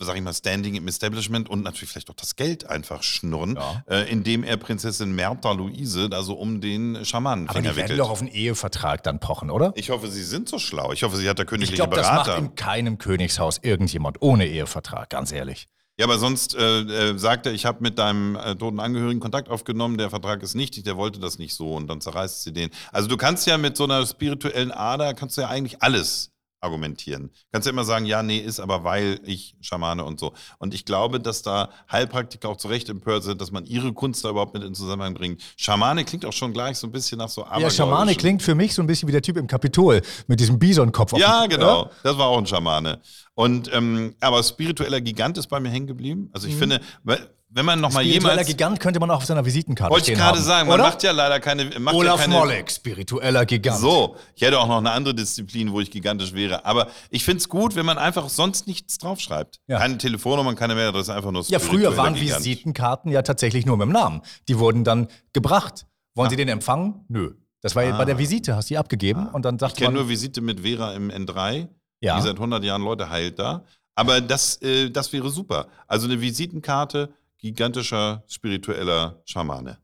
sag 0.00 0.16
ich 0.16 0.22
mal, 0.22 0.32
Standing 0.32 0.76
im 0.76 0.88
Establishment 0.88 1.50
und 1.50 1.62
natürlich 1.62 1.90
vielleicht 1.90 2.08
auch 2.08 2.14
das 2.14 2.36
Geld 2.36 2.64
einfach 2.70 3.02
schnurren, 3.02 3.56
Ja. 3.56 3.82
äh, 3.86 4.10
indem 4.10 4.44
er 4.44 4.56
Prinzessin 4.56 5.12
Märta 5.14 5.52
Luise 5.52 6.08
da 6.08 6.22
so 6.22 6.32
um 6.34 6.62
den 6.62 6.96
Aber 6.96 7.04
Schamanenfinger 7.04 7.60
die 7.60 7.76
werden 7.76 7.76
wickelt. 7.84 7.98
doch 8.00 8.08
auf 8.08 8.20
einen 8.22 8.30
Ehevertrag 8.30 9.02
dann 9.02 9.20
pochen, 9.20 9.50
oder? 9.50 9.72
Ich 9.74 9.90
hoffe, 9.90 10.08
Sie 10.10 10.22
sind 10.24 10.48
so 10.48 10.58
schlau. 10.58 10.92
Ich 10.92 11.02
hoffe, 11.02 11.16
sie 11.18 11.28
hat 11.28 11.38
da 11.38 11.42
Ich 11.42 11.48
königliche 11.50 11.74
glaube, 11.76 11.96
das 11.96 12.06
macht 12.06 12.26
Berater. 12.26 12.38
in 12.42 12.54
keinem 12.54 12.96
Königshaus 12.96 13.58
irgendjemand 13.60 14.22
ohne 14.22 14.46
Ehevertrag, 14.46 15.10
ganz 15.10 15.32
ehrlich. 15.32 15.66
Ja, 15.98 16.04
aber 16.06 16.18
sonst 16.18 16.54
äh, 16.54 16.80
äh, 16.82 17.18
sagt 17.18 17.46
er, 17.46 17.52
ich 17.52 17.66
habe 17.66 17.78
mit 17.82 17.98
deinem 17.98 18.36
äh, 18.36 18.54
toten 18.54 18.78
Angehörigen 18.78 19.18
Kontakt 19.18 19.48
aufgenommen, 19.48 19.98
der 19.98 20.10
Vertrag 20.10 20.44
ist 20.44 20.54
nichtig, 20.54 20.84
der 20.84 20.96
wollte 20.96 21.18
das 21.18 21.38
nicht 21.38 21.54
so 21.54 21.74
und 21.74 21.88
dann 21.88 22.00
zerreißt 22.00 22.44
sie 22.44 22.52
den. 22.52 22.70
Also 22.92 23.08
du 23.08 23.16
kannst 23.16 23.48
ja 23.48 23.58
mit 23.58 23.76
so 23.76 23.82
einer 23.82 24.06
spirituellen 24.06 24.70
Ader, 24.70 25.12
kannst 25.14 25.36
du 25.36 25.40
ja 25.40 25.48
eigentlich 25.48 25.82
alles 25.82 26.30
argumentieren. 26.60 27.30
Kannst 27.52 27.66
ja 27.66 27.72
immer 27.72 27.84
sagen, 27.84 28.04
ja, 28.06 28.22
nee, 28.22 28.38
ist 28.38 28.60
aber 28.60 28.84
weil 28.84 29.20
ich 29.24 29.54
Schamane 29.60 30.04
und 30.04 30.18
so. 30.18 30.32
Und 30.58 30.74
ich 30.74 30.84
glaube, 30.84 31.20
dass 31.20 31.42
da 31.42 31.70
Heilpraktiker 31.90 32.48
auch 32.48 32.56
zu 32.56 32.68
Recht 32.68 32.88
empört 32.88 33.22
sind, 33.24 33.40
dass 33.40 33.50
man 33.52 33.64
ihre 33.64 33.92
Kunst 33.92 34.24
da 34.24 34.30
überhaupt 34.30 34.54
mit 34.54 34.62
in 34.64 34.74
Zusammenhang 34.74 35.14
bringt. 35.14 35.42
Schamane 35.56 36.04
klingt 36.04 36.24
auch 36.24 36.32
schon 36.32 36.52
gleich 36.52 36.78
so 36.78 36.86
ein 36.86 36.92
bisschen 36.92 37.18
nach 37.18 37.28
so 37.28 37.44
Ja, 37.58 37.70
Schamane 37.70 38.14
klingt 38.14 38.42
für 38.42 38.54
mich 38.54 38.74
so 38.74 38.82
ein 38.82 38.86
bisschen 38.86 39.08
wie 39.08 39.12
der 39.12 39.22
Typ 39.22 39.36
im 39.36 39.46
Kapitol 39.46 40.02
mit 40.26 40.40
diesem 40.40 40.58
Bisonkopf. 40.58 41.12
auf 41.14 41.20
Ja, 41.20 41.46
dem- 41.46 41.50
genau. 41.58 41.90
Das 42.02 42.18
war 42.18 42.26
auch 42.26 42.38
ein 42.38 42.46
Schamane. 42.46 43.00
Und 43.34 43.72
ähm, 43.72 44.14
aber 44.20 44.42
spiritueller 44.42 45.00
Gigant 45.00 45.38
ist 45.38 45.46
bei 45.46 45.60
mir 45.60 45.68
hängen 45.70 45.86
geblieben. 45.86 46.28
Also 46.32 46.48
ich 46.48 46.56
finde, 46.56 46.80
weil- 47.04 47.28
wenn 47.50 47.64
man 47.64 47.80
noch 47.80 47.92
mal 47.92 48.02
Spiritueller 48.04 48.32
jemals 48.34 48.46
Gigant 48.48 48.80
könnte 48.80 49.00
man 49.00 49.10
auch 49.10 49.16
auf 49.16 49.24
seiner 49.24 49.44
Visitenkarte 49.44 49.90
wollte 49.92 50.12
ich 50.12 50.18
gerade 50.18 50.38
haben, 50.38 50.44
sagen, 50.44 50.68
man 50.68 50.80
oder? 50.80 50.90
macht 50.90 51.02
ja 51.02 51.12
leider 51.12 51.40
keine 51.40 51.64
macht 51.80 51.94
Olaf 51.94 52.16
ja 52.20 52.22
keine, 52.26 52.34
Molleck, 52.34 52.70
spiritueller 52.70 53.46
Gigant. 53.46 53.78
So, 53.80 54.16
ich 54.34 54.42
hätte 54.42 54.58
auch 54.58 54.68
noch 54.68 54.78
eine 54.78 54.90
andere 54.90 55.14
Disziplin, 55.14 55.72
wo 55.72 55.80
ich 55.80 55.90
gigantisch 55.90 56.34
wäre. 56.34 56.64
Aber 56.66 56.88
ich 57.10 57.24
finde 57.24 57.38
es 57.38 57.48
gut, 57.48 57.74
wenn 57.74 57.86
man 57.86 57.96
einfach 57.98 58.28
sonst 58.28 58.66
nichts 58.66 58.98
draufschreibt. 58.98 59.60
Ja. 59.66 59.78
Keine 59.78 59.96
Telefonnummer, 59.98 60.54
keine 60.54 60.74
Mailadresse, 60.74 61.14
einfach 61.14 61.30
nur 61.30 61.42
Ja, 61.48 61.58
früher 61.58 61.96
waren 61.96 62.14
Gigant. 62.14 62.40
Visitenkarten 62.44 63.10
ja 63.10 63.22
tatsächlich 63.22 63.64
nur 63.64 63.76
mit 63.76 63.86
dem 63.86 63.92
Namen. 63.92 64.20
Die 64.48 64.58
wurden 64.58 64.84
dann 64.84 65.08
gebracht. 65.32 65.86
Wollen 66.14 66.30
Sie 66.30 66.36
den 66.36 66.48
empfangen? 66.48 67.04
Nö. 67.08 67.32
Das 67.60 67.74
war 67.74 67.82
ja 67.82 67.94
Ah. 67.94 67.98
bei 67.98 68.04
der 68.04 68.18
Visite, 68.18 68.54
hast 68.56 68.68
du 68.70 68.74
die 68.74 68.78
abgegeben 68.78 69.26
und 69.28 69.44
dann 69.44 69.56
Ich 69.56 69.60
sagt 69.60 69.76
kenne 69.76 69.88
man, 69.90 69.94
nur 69.94 70.08
Visite 70.08 70.40
mit 70.40 70.60
Vera 70.60 70.92
im 70.94 71.10
N3, 71.10 71.68
ja, 72.00 72.16
die 72.16 72.22
seit 72.22 72.36
100 72.38 72.62
Jahren 72.62 72.82
Leute 72.82 73.08
heilt 73.10 73.38
da. 73.38 73.64
Aber 73.96 74.20
das, 74.20 74.60
äh, 74.62 74.90
das 74.90 75.12
wäre 75.12 75.28
super. 75.30 75.66
Also 75.88 76.06
eine 76.06 76.20
Visitenkarte, 76.20 77.10
gigantischer 77.38 78.24
spiritueller 78.28 79.22
Schamane. 79.24 79.78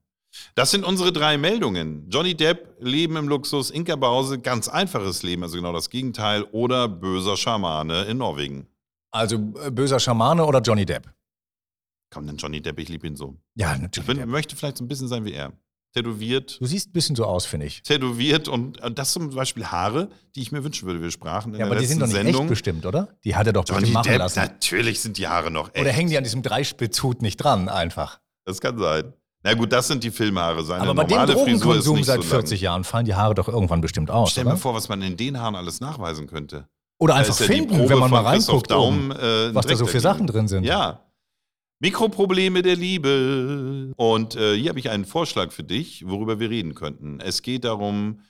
Das 0.57 0.73
sind 0.73 0.85
unsere 0.85 1.13
drei 1.13 1.39
Meldungen. 1.39 2.09
Johnny 2.11 2.35
Depp, 2.35 2.77
Leben 2.81 3.17
im 3.17 3.29
Luxus, 3.29 3.71
Inka 3.71 3.95
Bause, 3.97 4.41
ganz 4.41 4.67
einfaches 4.69 5.23
Leben, 5.23 5.45
also 5.45 5.57
genau 5.57 5.73
das 5.73 5.91
Gegenteil, 5.91 6.43
oder 6.51 6.89
böser 6.89 7.37
Schamane 7.37 8.03
in 8.05 8.19
Norwegen. 8.19 8.67
also 9.13 9.37
äh, 9.65 9.71
böser 9.71 10.01
Schamane 10.01 10.45
oder 10.45 10.61
Johnny 10.61 10.85
Depp? 10.85 11.09
Komm, 12.11 12.27
denn 12.27 12.37
Johnny 12.37 12.61
Depp, 12.61 12.79
ich 12.81 12.89
liebe 12.89 13.07
ihn 13.07 13.15
so. 13.17 13.37
Ja, 13.55 13.75
Ich 13.77 13.81
natürlich. 13.83 14.07
bin, 14.09 14.17
Depp. 14.19 14.29
möchte 14.29 14.57
vielleicht 14.57 14.77
so 14.79 14.85
ein 14.85 14.89
bisschen 14.89 15.07
sein 15.09 15.25
wie 15.25 15.33
er. 15.33 15.53
Tätowiert, 15.95 16.59
Du 16.61 16.67
siehst 16.67 16.89
ein 16.89 16.93
bisschen 16.93 17.15
so 17.17 17.25
aus, 17.25 17.47
finde 17.47 17.67
ich. 17.67 17.83
tätowiert 17.83 18.49
und 18.49 18.83
und 18.83 18.99
das 18.99 19.13
zum 19.13 19.31
Beispiel 19.31 19.65
Haare, 19.67 20.09
die 20.35 20.43
ich 20.43 20.51
mir 20.53 20.65
wünschen 20.65 20.87
würde. 20.87 21.01
Wir 21.01 21.11
sprachen 21.13 21.55
in 21.55 21.61
Ja, 21.61 21.67
der 21.67 21.67
aber 21.73 21.77
die 21.81 21.87
sind 21.87 22.01
doch 22.03 22.07
nicht 22.09 22.17
echt 22.17 22.25
Sendung. 22.27 22.49
bestimmt, 22.49 22.85
oder? 22.85 23.09
Die 23.25 23.37
hat 23.37 23.47
er 23.47 23.53
doch 23.53 23.65
Johnny 23.67 23.81
bestimmt 23.83 23.95
machen 23.95 24.09
Depp, 24.11 24.19
lassen. 24.19 24.39
natürlich 24.41 25.01
sind 25.01 25.17
die 25.19 25.29
Haare 25.29 25.51
noch 25.53 25.69
echt. 25.73 25.81
Oder 25.81 25.91
hängen 25.93 26.11
die 26.11 26.19
an 26.19 26.25
diesem 26.25 26.43
Dreispitzhut 26.43 27.23
nicht 27.23 27.37
dran, 27.37 27.69
einfach. 27.69 28.19
Das 28.45 28.61
kann 28.61 28.77
sein. 28.79 29.13
Na 29.45 29.55
gut, 29.55 29.73
das 29.73 29.87
sind 29.89 30.03
die 30.03 30.11
Filmhaare. 30.11 30.65
Seine 30.65 30.83
aber 30.83 30.95
bei 30.95 31.05
dem 31.05 31.27
Drogenkonsum 31.33 32.03
seit 32.03 32.17
so 32.17 32.21
lang. 32.23 32.31
40 32.31 32.61
Jahren 32.61 32.83
fallen 32.83 33.05
die 33.05 33.15
Haare 33.15 33.35
doch 33.35 33.47
irgendwann 33.47 33.81
bestimmt 33.81 34.11
aus. 34.11 34.33
Stell 34.33 34.45
mir 34.45 34.51
oder? 34.53 34.59
vor, 34.59 34.75
was 34.75 34.89
man 34.89 35.01
in 35.03 35.17
den 35.17 35.39
Haaren 35.39 35.55
alles 35.55 35.81
nachweisen 35.81 36.27
könnte. 36.27 36.67
Oder 36.99 37.15
Da 37.15 37.21
einfach 37.21 37.39
ja 37.39 37.47
finden, 37.47 37.77
Probe 37.77 37.91
wenn 37.91 37.99
man 37.99 38.11
mal 38.11 38.23
reinguckt, 38.23 38.71
Daum, 38.71 39.11
oben, 39.11 39.21
äh, 39.21 39.55
was 39.55 39.67
da 39.67 39.77
so 39.77 39.87
für. 39.87 40.01
Sachen 40.01 40.27
drin 40.27 40.49
sind. 40.49 40.65
Ja. 40.65 41.04
Mikroprobleme 41.85 42.63
der 42.63 42.77
Liebe. 42.77 43.93
Und 43.99 44.37
äh, 44.37 44.57
hier 44.57 44.71
habe 44.71 44.79
ich 44.79 44.89
einen 44.89 45.05
Vorschlag 45.05 45.53
für 45.53 45.65
dich, 45.65 46.09
worüber 46.09 46.41
wir 46.41 46.49
reden 46.49 46.75
könnten. 46.75 47.21
Es 47.21 47.43
geht 47.43 47.65
darum, 47.65 48.21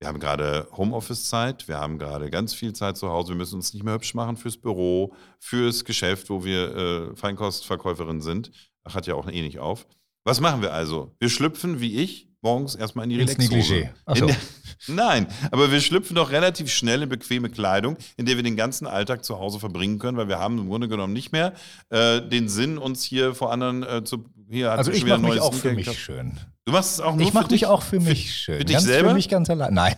wir 0.00 0.08
haben 0.08 0.18
gerade 0.18 0.66
Homeoffice-Zeit, 0.74 1.68
wir 1.68 1.76
haben 1.76 1.98
gerade 1.98 2.30
ganz 2.30 2.54
viel 2.54 2.72
Zeit 2.72 2.96
zu 2.96 3.10
Hause, 3.10 3.32
wir 3.32 3.36
müssen 3.36 3.56
uns 3.56 3.74
nicht 3.74 3.82
mehr 3.82 3.92
hübsch 3.92 4.14
machen 4.14 4.38
fürs 4.38 4.56
Büro, 4.56 5.14
fürs 5.38 5.84
Geschäft, 5.84 6.30
wo 6.30 6.42
wir 6.42 6.74
äh, 6.74 7.16
Feinkostverkäuferin 7.16 8.22
sind. 8.22 8.50
Ach, 8.82 8.94
hat 8.94 9.06
ja 9.06 9.14
auch 9.14 9.28
eh 9.28 9.42
nicht 9.42 9.58
auf. 9.58 9.86
Was 10.24 10.40
machen 10.40 10.62
wir 10.62 10.72
also? 10.72 11.14
Wir 11.18 11.28
schlüpfen, 11.28 11.82
wie 11.82 12.00
ich, 12.00 12.25
morgens 12.46 12.76
erstmal 12.76 13.04
in 13.04 13.10
die 13.10 13.16
Relaxhose. 13.20 13.90
So. 14.14 14.30
Nein, 14.94 15.26
aber 15.50 15.72
wir 15.72 15.80
schlüpfen 15.80 16.14
doch 16.14 16.30
relativ 16.30 16.70
schnell 16.70 17.02
in 17.02 17.08
bequeme 17.08 17.50
Kleidung, 17.50 17.96
in 18.16 18.24
der 18.26 18.36
wir 18.36 18.44
den 18.44 18.56
ganzen 18.56 18.86
Alltag 18.86 19.24
zu 19.24 19.38
Hause 19.40 19.58
verbringen 19.58 19.98
können, 19.98 20.16
weil 20.16 20.28
wir 20.28 20.38
haben 20.38 20.58
im 20.58 20.68
Grunde 20.68 20.86
genommen 20.86 21.12
nicht 21.12 21.32
mehr 21.32 21.54
äh, 21.90 22.20
den 22.22 22.48
Sinn, 22.48 22.78
uns 22.78 23.02
hier 23.02 23.34
vor 23.34 23.52
anderen 23.52 23.82
äh, 23.82 24.04
zu. 24.04 24.24
Hier 24.48 24.70
Also 24.70 24.92
ich 24.92 25.04
mache 25.04 25.20
mich 25.22 25.40
auch 25.40 25.52
für 25.54 25.72
mich 25.72 25.90
schön. 25.98 26.38
Du 26.64 26.72
machst 26.72 26.92
es 26.94 27.00
auch 27.00 27.16
nur 27.16 27.26
Ich 27.26 27.32
mache 27.32 27.46
für 27.46 27.52
mich 27.52 27.60
dich? 27.62 27.66
auch 27.68 27.82
für 27.82 27.98
mich 27.98 28.32
schön. 28.32 28.58
für 28.58 28.64
dich 28.64 28.74
ganz 28.76 28.86
selber? 28.86 29.08
Für 29.08 29.14
mich 29.16 29.28
ganz 29.28 29.50
allein. 29.50 29.74
Nein. 29.74 29.96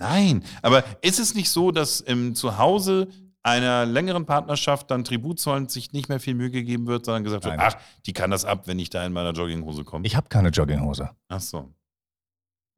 Nein, 0.00 0.44
aber 0.62 0.82
ist 1.02 1.20
es 1.20 1.34
nicht 1.34 1.50
so, 1.50 1.70
dass 1.70 2.00
im 2.00 2.34
Zuhause 2.34 3.08
einer 3.42 3.86
längeren 3.86 4.26
Partnerschaft 4.26 4.90
dann 4.90 5.04
Tribut 5.04 5.40
zollend 5.40 5.70
sich 5.70 5.92
nicht 5.92 6.08
mehr 6.08 6.20
viel 6.20 6.34
Mühe 6.34 6.50
gegeben 6.50 6.86
wird, 6.86 7.04
sondern 7.04 7.24
gesagt 7.24 7.44
wird, 7.44 7.56
Nein. 7.56 7.72
ach, 7.72 7.80
die 8.06 8.12
kann 8.12 8.30
das 8.30 8.44
ab, 8.44 8.66
wenn 8.66 8.78
ich 8.78 8.90
da 8.90 9.04
in 9.04 9.12
meiner 9.12 9.32
Jogginghose 9.32 9.84
komme. 9.84 10.06
Ich 10.06 10.16
habe 10.16 10.28
keine 10.28 10.50
Jogginghose, 10.50 11.10
Ach 11.28 11.40
so. 11.40 11.72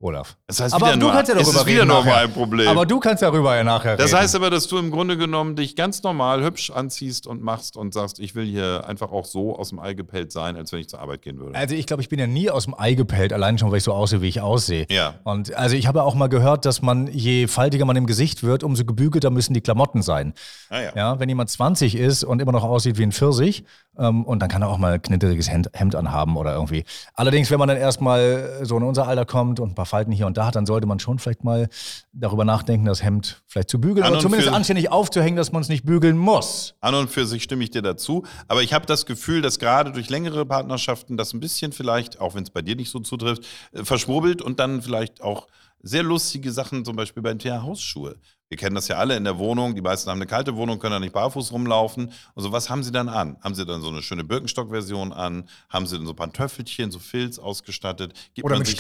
Olaf. 0.03 0.37
Das 0.47 0.61
heißt, 0.61 0.75
Aber 0.75 0.87
wieder 0.87 0.97
du 0.97 1.01
nur, 1.07 1.13
kannst 1.13 1.29
ja 1.29 1.35
darüber 1.37 1.51
ist 1.61 1.67
wieder 1.67 1.77
reden 1.83 1.89
nur 1.89 1.99
nachher. 2.01 2.13
mal 2.13 2.25
ein 2.25 2.33
Problem. 2.33 2.69
Aber 2.69 2.85
du 2.87 2.99
kannst 3.01 3.23
darüber 3.23 3.57
ja 3.57 3.63
nachher 3.65 3.97
das 3.97 4.09
reden. 4.11 4.19
heißt 4.19 4.35
aber, 4.35 4.51
dass 4.51 4.67
du 4.67 4.79
im 4.79 4.91
Grunde 4.91 5.17
genommen 5.17 5.55
dich 5.57 5.77
ganz 5.77 6.03
normal 6.03 6.43
hübsch 6.45 6.71
anziehst 6.71 7.27
und 7.27 7.43
machst 7.43 7.77
und 7.77 7.95
sagst, 7.95 8.19
ich 8.19 8.35
will 8.35 8.45
hier 8.45 8.85
einfach 8.87 9.13
auch 9.13 9.25
so 9.25 9.57
aus 9.57 9.69
dem 9.71 9.79
Ei 9.79 9.95
gepellt 9.95 10.33
sein, 10.33 10.57
als 10.57 10.73
wenn 10.73 10.81
ich 10.81 10.89
zur 10.89 11.01
Arbeit 11.01 11.23
gehen 11.23 11.39
würde. 11.39 11.57
Also 11.57 11.75
ich 11.75 11.87
glaube, 11.87 12.03
ich 12.03 12.09
bin 12.09 12.19
ja 12.19 12.27
nie 12.27 12.51
aus 12.51 12.65
dem 12.65 12.75
Ei 12.79 12.95
gepellt, 12.95 13.33
allein 13.33 13.59
schon, 13.59 13.71
weil 13.71 13.79
ich 13.79 13.85
so 13.85 13.93
aussehe, 13.93 14.21
wie 14.23 14.29
ich 14.29 14.41
aussehe. 14.41 14.87
Ja. 14.91 15.15
Und 15.25 15.55
also 15.55 15.77
ich 15.77 15.87
habe 15.87 16.03
auch 16.03 16.15
mal 16.17 16.29
gehört, 16.29 16.65
dass 16.65 16.83
man, 16.83 17.07
je 17.07 17.47
faltiger 17.47 17.85
man 17.85 17.95
im 17.97 18.07
Gesicht 18.07 18.43
wird, 18.43 18.65
umso 18.65 18.85
gebügelter 18.85 19.31
müssen 19.31 19.55
die 19.55 19.61
Klamotten 19.61 20.03
sein. 20.03 20.35
Ah, 20.69 20.81
ja. 20.81 20.93
Ja, 20.97 21.21
wenn 21.21 21.29
jemand 21.29 21.51
20 21.51 21.95
ist 21.95 22.25
und 22.25 22.43
immer 22.43 22.53
noch 22.53 22.65
aussieht 22.65 22.99
wie 22.99 23.05
ein 23.05 23.13
Pfirsich, 23.13 23.65
ähm, 23.99 24.25
und 24.25 24.41
dann 24.41 24.49
kann 24.49 24.63
er 24.63 24.69
auch 24.69 24.79
mal 24.79 24.95
ein 24.95 25.03
knitteriges 25.03 25.51
Hemd, 25.51 25.69
Hemd 25.75 25.95
anhaben 25.95 26.37
oder 26.37 26.55
irgendwie. 26.55 26.85
Allerdings, 27.15 27.51
wenn 27.51 27.59
man 27.59 27.69
dann 27.69 27.77
erstmal 27.77 28.61
so 28.63 28.77
in 28.79 28.83
unser 28.83 29.07
Alter 29.07 29.27
kommt 29.27 29.61
und 29.61 29.73
ein 29.73 29.75
paar 29.75 29.85
Falten 29.93 30.11
hier 30.11 30.27
und 30.27 30.39
da 30.39 30.47
hat, 30.47 30.57
dann 30.57 30.65
sollte 30.65 30.87
man 30.87 30.99
schon 31.01 31.19
vielleicht 31.19 31.45
mal 31.45 31.69
darüber 32.13 32.47
nachdenken, 32.47 32.87
das 32.87 33.03
Hemd 33.03 33.43
vielleicht 33.47 33.69
zu 33.69 33.79
bügeln 33.79 34.05
An 34.05 34.13
oder 34.13 34.19
und 34.19 34.23
zumindest 34.23 34.51
anständig 34.51 34.91
aufzuhängen, 34.91 35.37
dass 35.37 35.53
man 35.53 35.61
es 35.61 35.69
nicht 35.69 35.85
bügeln 35.85 36.17
muss. 36.17 36.75
An 36.81 36.95
und 36.95 37.11
für 37.11 37.27
sich 37.27 37.43
stimme 37.43 37.63
ich 37.63 37.71
dir 37.71 37.83
dazu. 37.83 38.25
Aber 38.49 38.63
ich 38.63 38.73
habe 38.73 38.87
das 38.87 39.05
Gefühl, 39.05 39.43
dass 39.43 39.59
gerade 39.59 39.93
durch 39.93 40.09
längere 40.09 40.47
Partnerschaften 40.47 41.19
das 41.19 41.35
ein 41.35 41.41
bisschen 41.41 41.73
vielleicht, 41.73 42.21
auch 42.21 42.35
wenn 42.35 42.43
es 42.43 42.49
bei 42.49 42.63
dir 42.63 42.75
nicht 42.75 42.91
so 42.91 43.01
zutrifft, 43.01 43.45
äh, 43.73 43.85
verschwurbelt 43.85 44.41
und 44.41 44.59
dann 44.61 44.81
vielleicht 44.81 45.21
auch 45.21 45.47
sehr 45.83 46.03
lustige 46.03 46.53
Sachen, 46.53 46.87
zum 46.87 46.97
Beispiel 46.97 47.23
beim 47.23 47.39
Thema 47.39 47.63
Hausschuhe. 47.63 48.17
Wir 48.49 48.59
kennen 48.59 48.75
das 48.75 48.89
ja 48.89 48.97
alle 48.97 49.17
in 49.17 49.25
der 49.25 49.39
Wohnung. 49.39 49.75
Die 49.75 49.81
meisten 49.81 50.11
haben 50.11 50.19
eine 50.19 50.27
kalte 50.27 50.55
Wohnung, 50.57 50.79
können 50.79 50.93
da 50.93 51.01
nicht 51.01 51.15
barfuß 51.15 51.53
rumlaufen. 51.53 52.13
Also 52.35 52.53
was 52.53 52.69
haben 52.69 52.83
sie 52.83 52.93
dann 52.93 53.09
an? 53.09 53.39
Haben 53.43 53.55
sie 53.55 53.65
dann 53.65 53.81
so 53.81 53.89
eine 53.89 54.03
schöne 54.03 54.25
Birkenstock-Version 54.25 55.13
an? 55.13 55.49
Haben 55.71 55.87
sie 55.87 55.97
dann 55.97 56.07
so 56.07 56.13
Pantoffelchen, 56.13 56.91
so 56.91 56.99
Filz 56.99 57.39
ausgestattet? 57.39 58.13
Gibt 58.35 58.45
Oder 58.45 58.59
mit 58.59 58.67
sich 58.67 58.77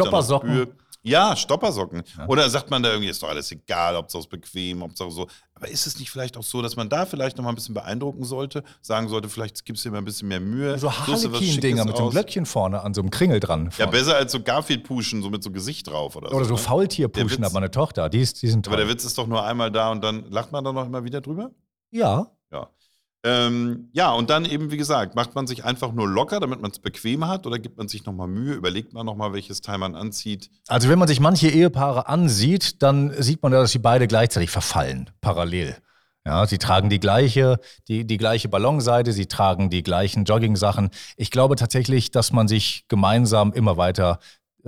noch 1.04 1.36
Stoppersocken? 1.36 1.98
Ja, 1.98 2.04
Stoppersocken. 2.06 2.28
Oder 2.28 2.48
sagt 2.50 2.70
man 2.70 2.82
da 2.82 2.90
irgendwie, 2.90 3.08
ist 3.10 3.22
doch 3.22 3.28
alles 3.28 3.50
egal, 3.52 3.96
Hauptsache 3.96 4.20
es 4.22 4.26
bequem, 4.28 4.82
Hauptsache 4.82 5.10
so. 5.10 5.26
Aber 5.54 5.68
ist 5.68 5.86
es 5.86 5.98
nicht 5.98 6.10
vielleicht 6.10 6.36
auch 6.36 6.42
so, 6.42 6.62
dass 6.62 6.76
man 6.76 6.88
da 6.88 7.06
vielleicht 7.06 7.36
noch 7.36 7.44
mal 7.44 7.50
ein 7.50 7.54
bisschen 7.54 7.74
beeindrucken 7.74 8.24
sollte? 8.24 8.64
Sagen 8.80 9.08
sollte, 9.08 9.28
vielleicht 9.28 9.64
gibst 9.64 9.84
du 9.84 9.88
dir 9.88 9.92
mal 9.92 9.98
ein 9.98 10.04
bisschen 10.04 10.28
mehr 10.28 10.40
Mühe. 10.40 10.78
So 10.78 10.90
Harlequin-Dinger 10.92 11.84
mit 11.84 11.94
so 11.96 11.98
einem 12.02 12.08
aus. 12.08 12.12
Glöckchen 12.12 12.46
vorne 12.46 12.82
an 12.82 12.94
so 12.94 13.00
einem 13.00 13.10
Kringel 13.10 13.38
dran. 13.40 13.66
Ja, 13.66 13.70
vorne. 13.70 13.92
besser 13.92 14.16
als 14.16 14.32
so 14.32 14.42
Garfield-Puschen, 14.42 15.22
so 15.22 15.30
mit 15.30 15.42
so 15.42 15.50
Gesicht 15.50 15.88
drauf 15.88 16.16
oder, 16.16 16.32
oder 16.32 16.44
so 16.44 16.54
ne? 16.54 16.58
Faultierpuschen 16.58 17.44
hat 17.44 17.52
meine 17.52 17.70
Tochter. 17.70 18.08
Die, 18.08 18.20
ist, 18.20 18.42
die 18.42 18.48
sind 18.48 18.66
Aber 18.66 18.76
toll. 18.76 18.84
der 18.86 18.94
Witz 18.94 19.04
ist 19.04 19.16
doch 19.18 19.26
nur 19.26 19.44
einmal 19.44 19.70
da 19.70 19.90
und 19.92 20.02
dann 20.02 20.24
lacht 20.30 20.50
man 20.52 20.64
da 20.64 20.72
noch 20.72 20.86
immer 20.86 21.04
wieder 21.04 21.20
drüber? 21.20 21.50
ja, 21.90 22.00
Ja. 22.00 22.26
Ähm, 23.24 23.88
ja, 23.92 24.10
und 24.12 24.30
dann 24.30 24.44
eben, 24.44 24.72
wie 24.72 24.76
gesagt, 24.76 25.14
macht 25.14 25.34
man 25.34 25.46
sich 25.46 25.64
einfach 25.64 25.92
nur 25.92 26.08
locker, 26.08 26.40
damit 26.40 26.60
man 26.60 26.72
es 26.72 26.80
bequem 26.80 27.28
hat, 27.28 27.46
oder 27.46 27.58
gibt 27.58 27.78
man 27.78 27.86
sich 27.86 28.04
nochmal 28.04 28.26
Mühe, 28.26 28.54
überlegt 28.54 28.92
man 28.92 29.06
nochmal, 29.06 29.32
welches 29.32 29.60
Teil 29.60 29.78
man 29.78 29.94
anzieht. 29.94 30.50
Also 30.66 30.88
wenn 30.88 30.98
man 30.98 31.06
sich 31.06 31.20
manche 31.20 31.48
Ehepaare 31.48 32.08
ansieht, 32.08 32.82
dann 32.82 33.12
sieht 33.22 33.42
man, 33.42 33.52
ja, 33.52 33.60
dass 33.60 33.70
sie 33.70 33.78
beide 33.78 34.08
gleichzeitig 34.08 34.50
verfallen, 34.50 35.10
parallel. 35.20 35.76
Ja, 36.24 36.46
sie 36.46 36.58
tragen 36.58 36.88
die 36.88 37.00
gleiche, 37.00 37.58
die, 37.88 38.06
die 38.06 38.16
gleiche 38.16 38.48
Ballonseite, 38.48 39.12
sie 39.12 39.26
tragen 39.26 39.70
die 39.70 39.82
gleichen 39.82 40.24
Jogging-Sachen. 40.24 40.90
Ich 41.16 41.32
glaube 41.32 41.56
tatsächlich, 41.56 42.12
dass 42.12 42.32
man 42.32 42.46
sich 42.46 42.86
gemeinsam 42.86 43.52
immer 43.52 43.76
weiter 43.76 44.20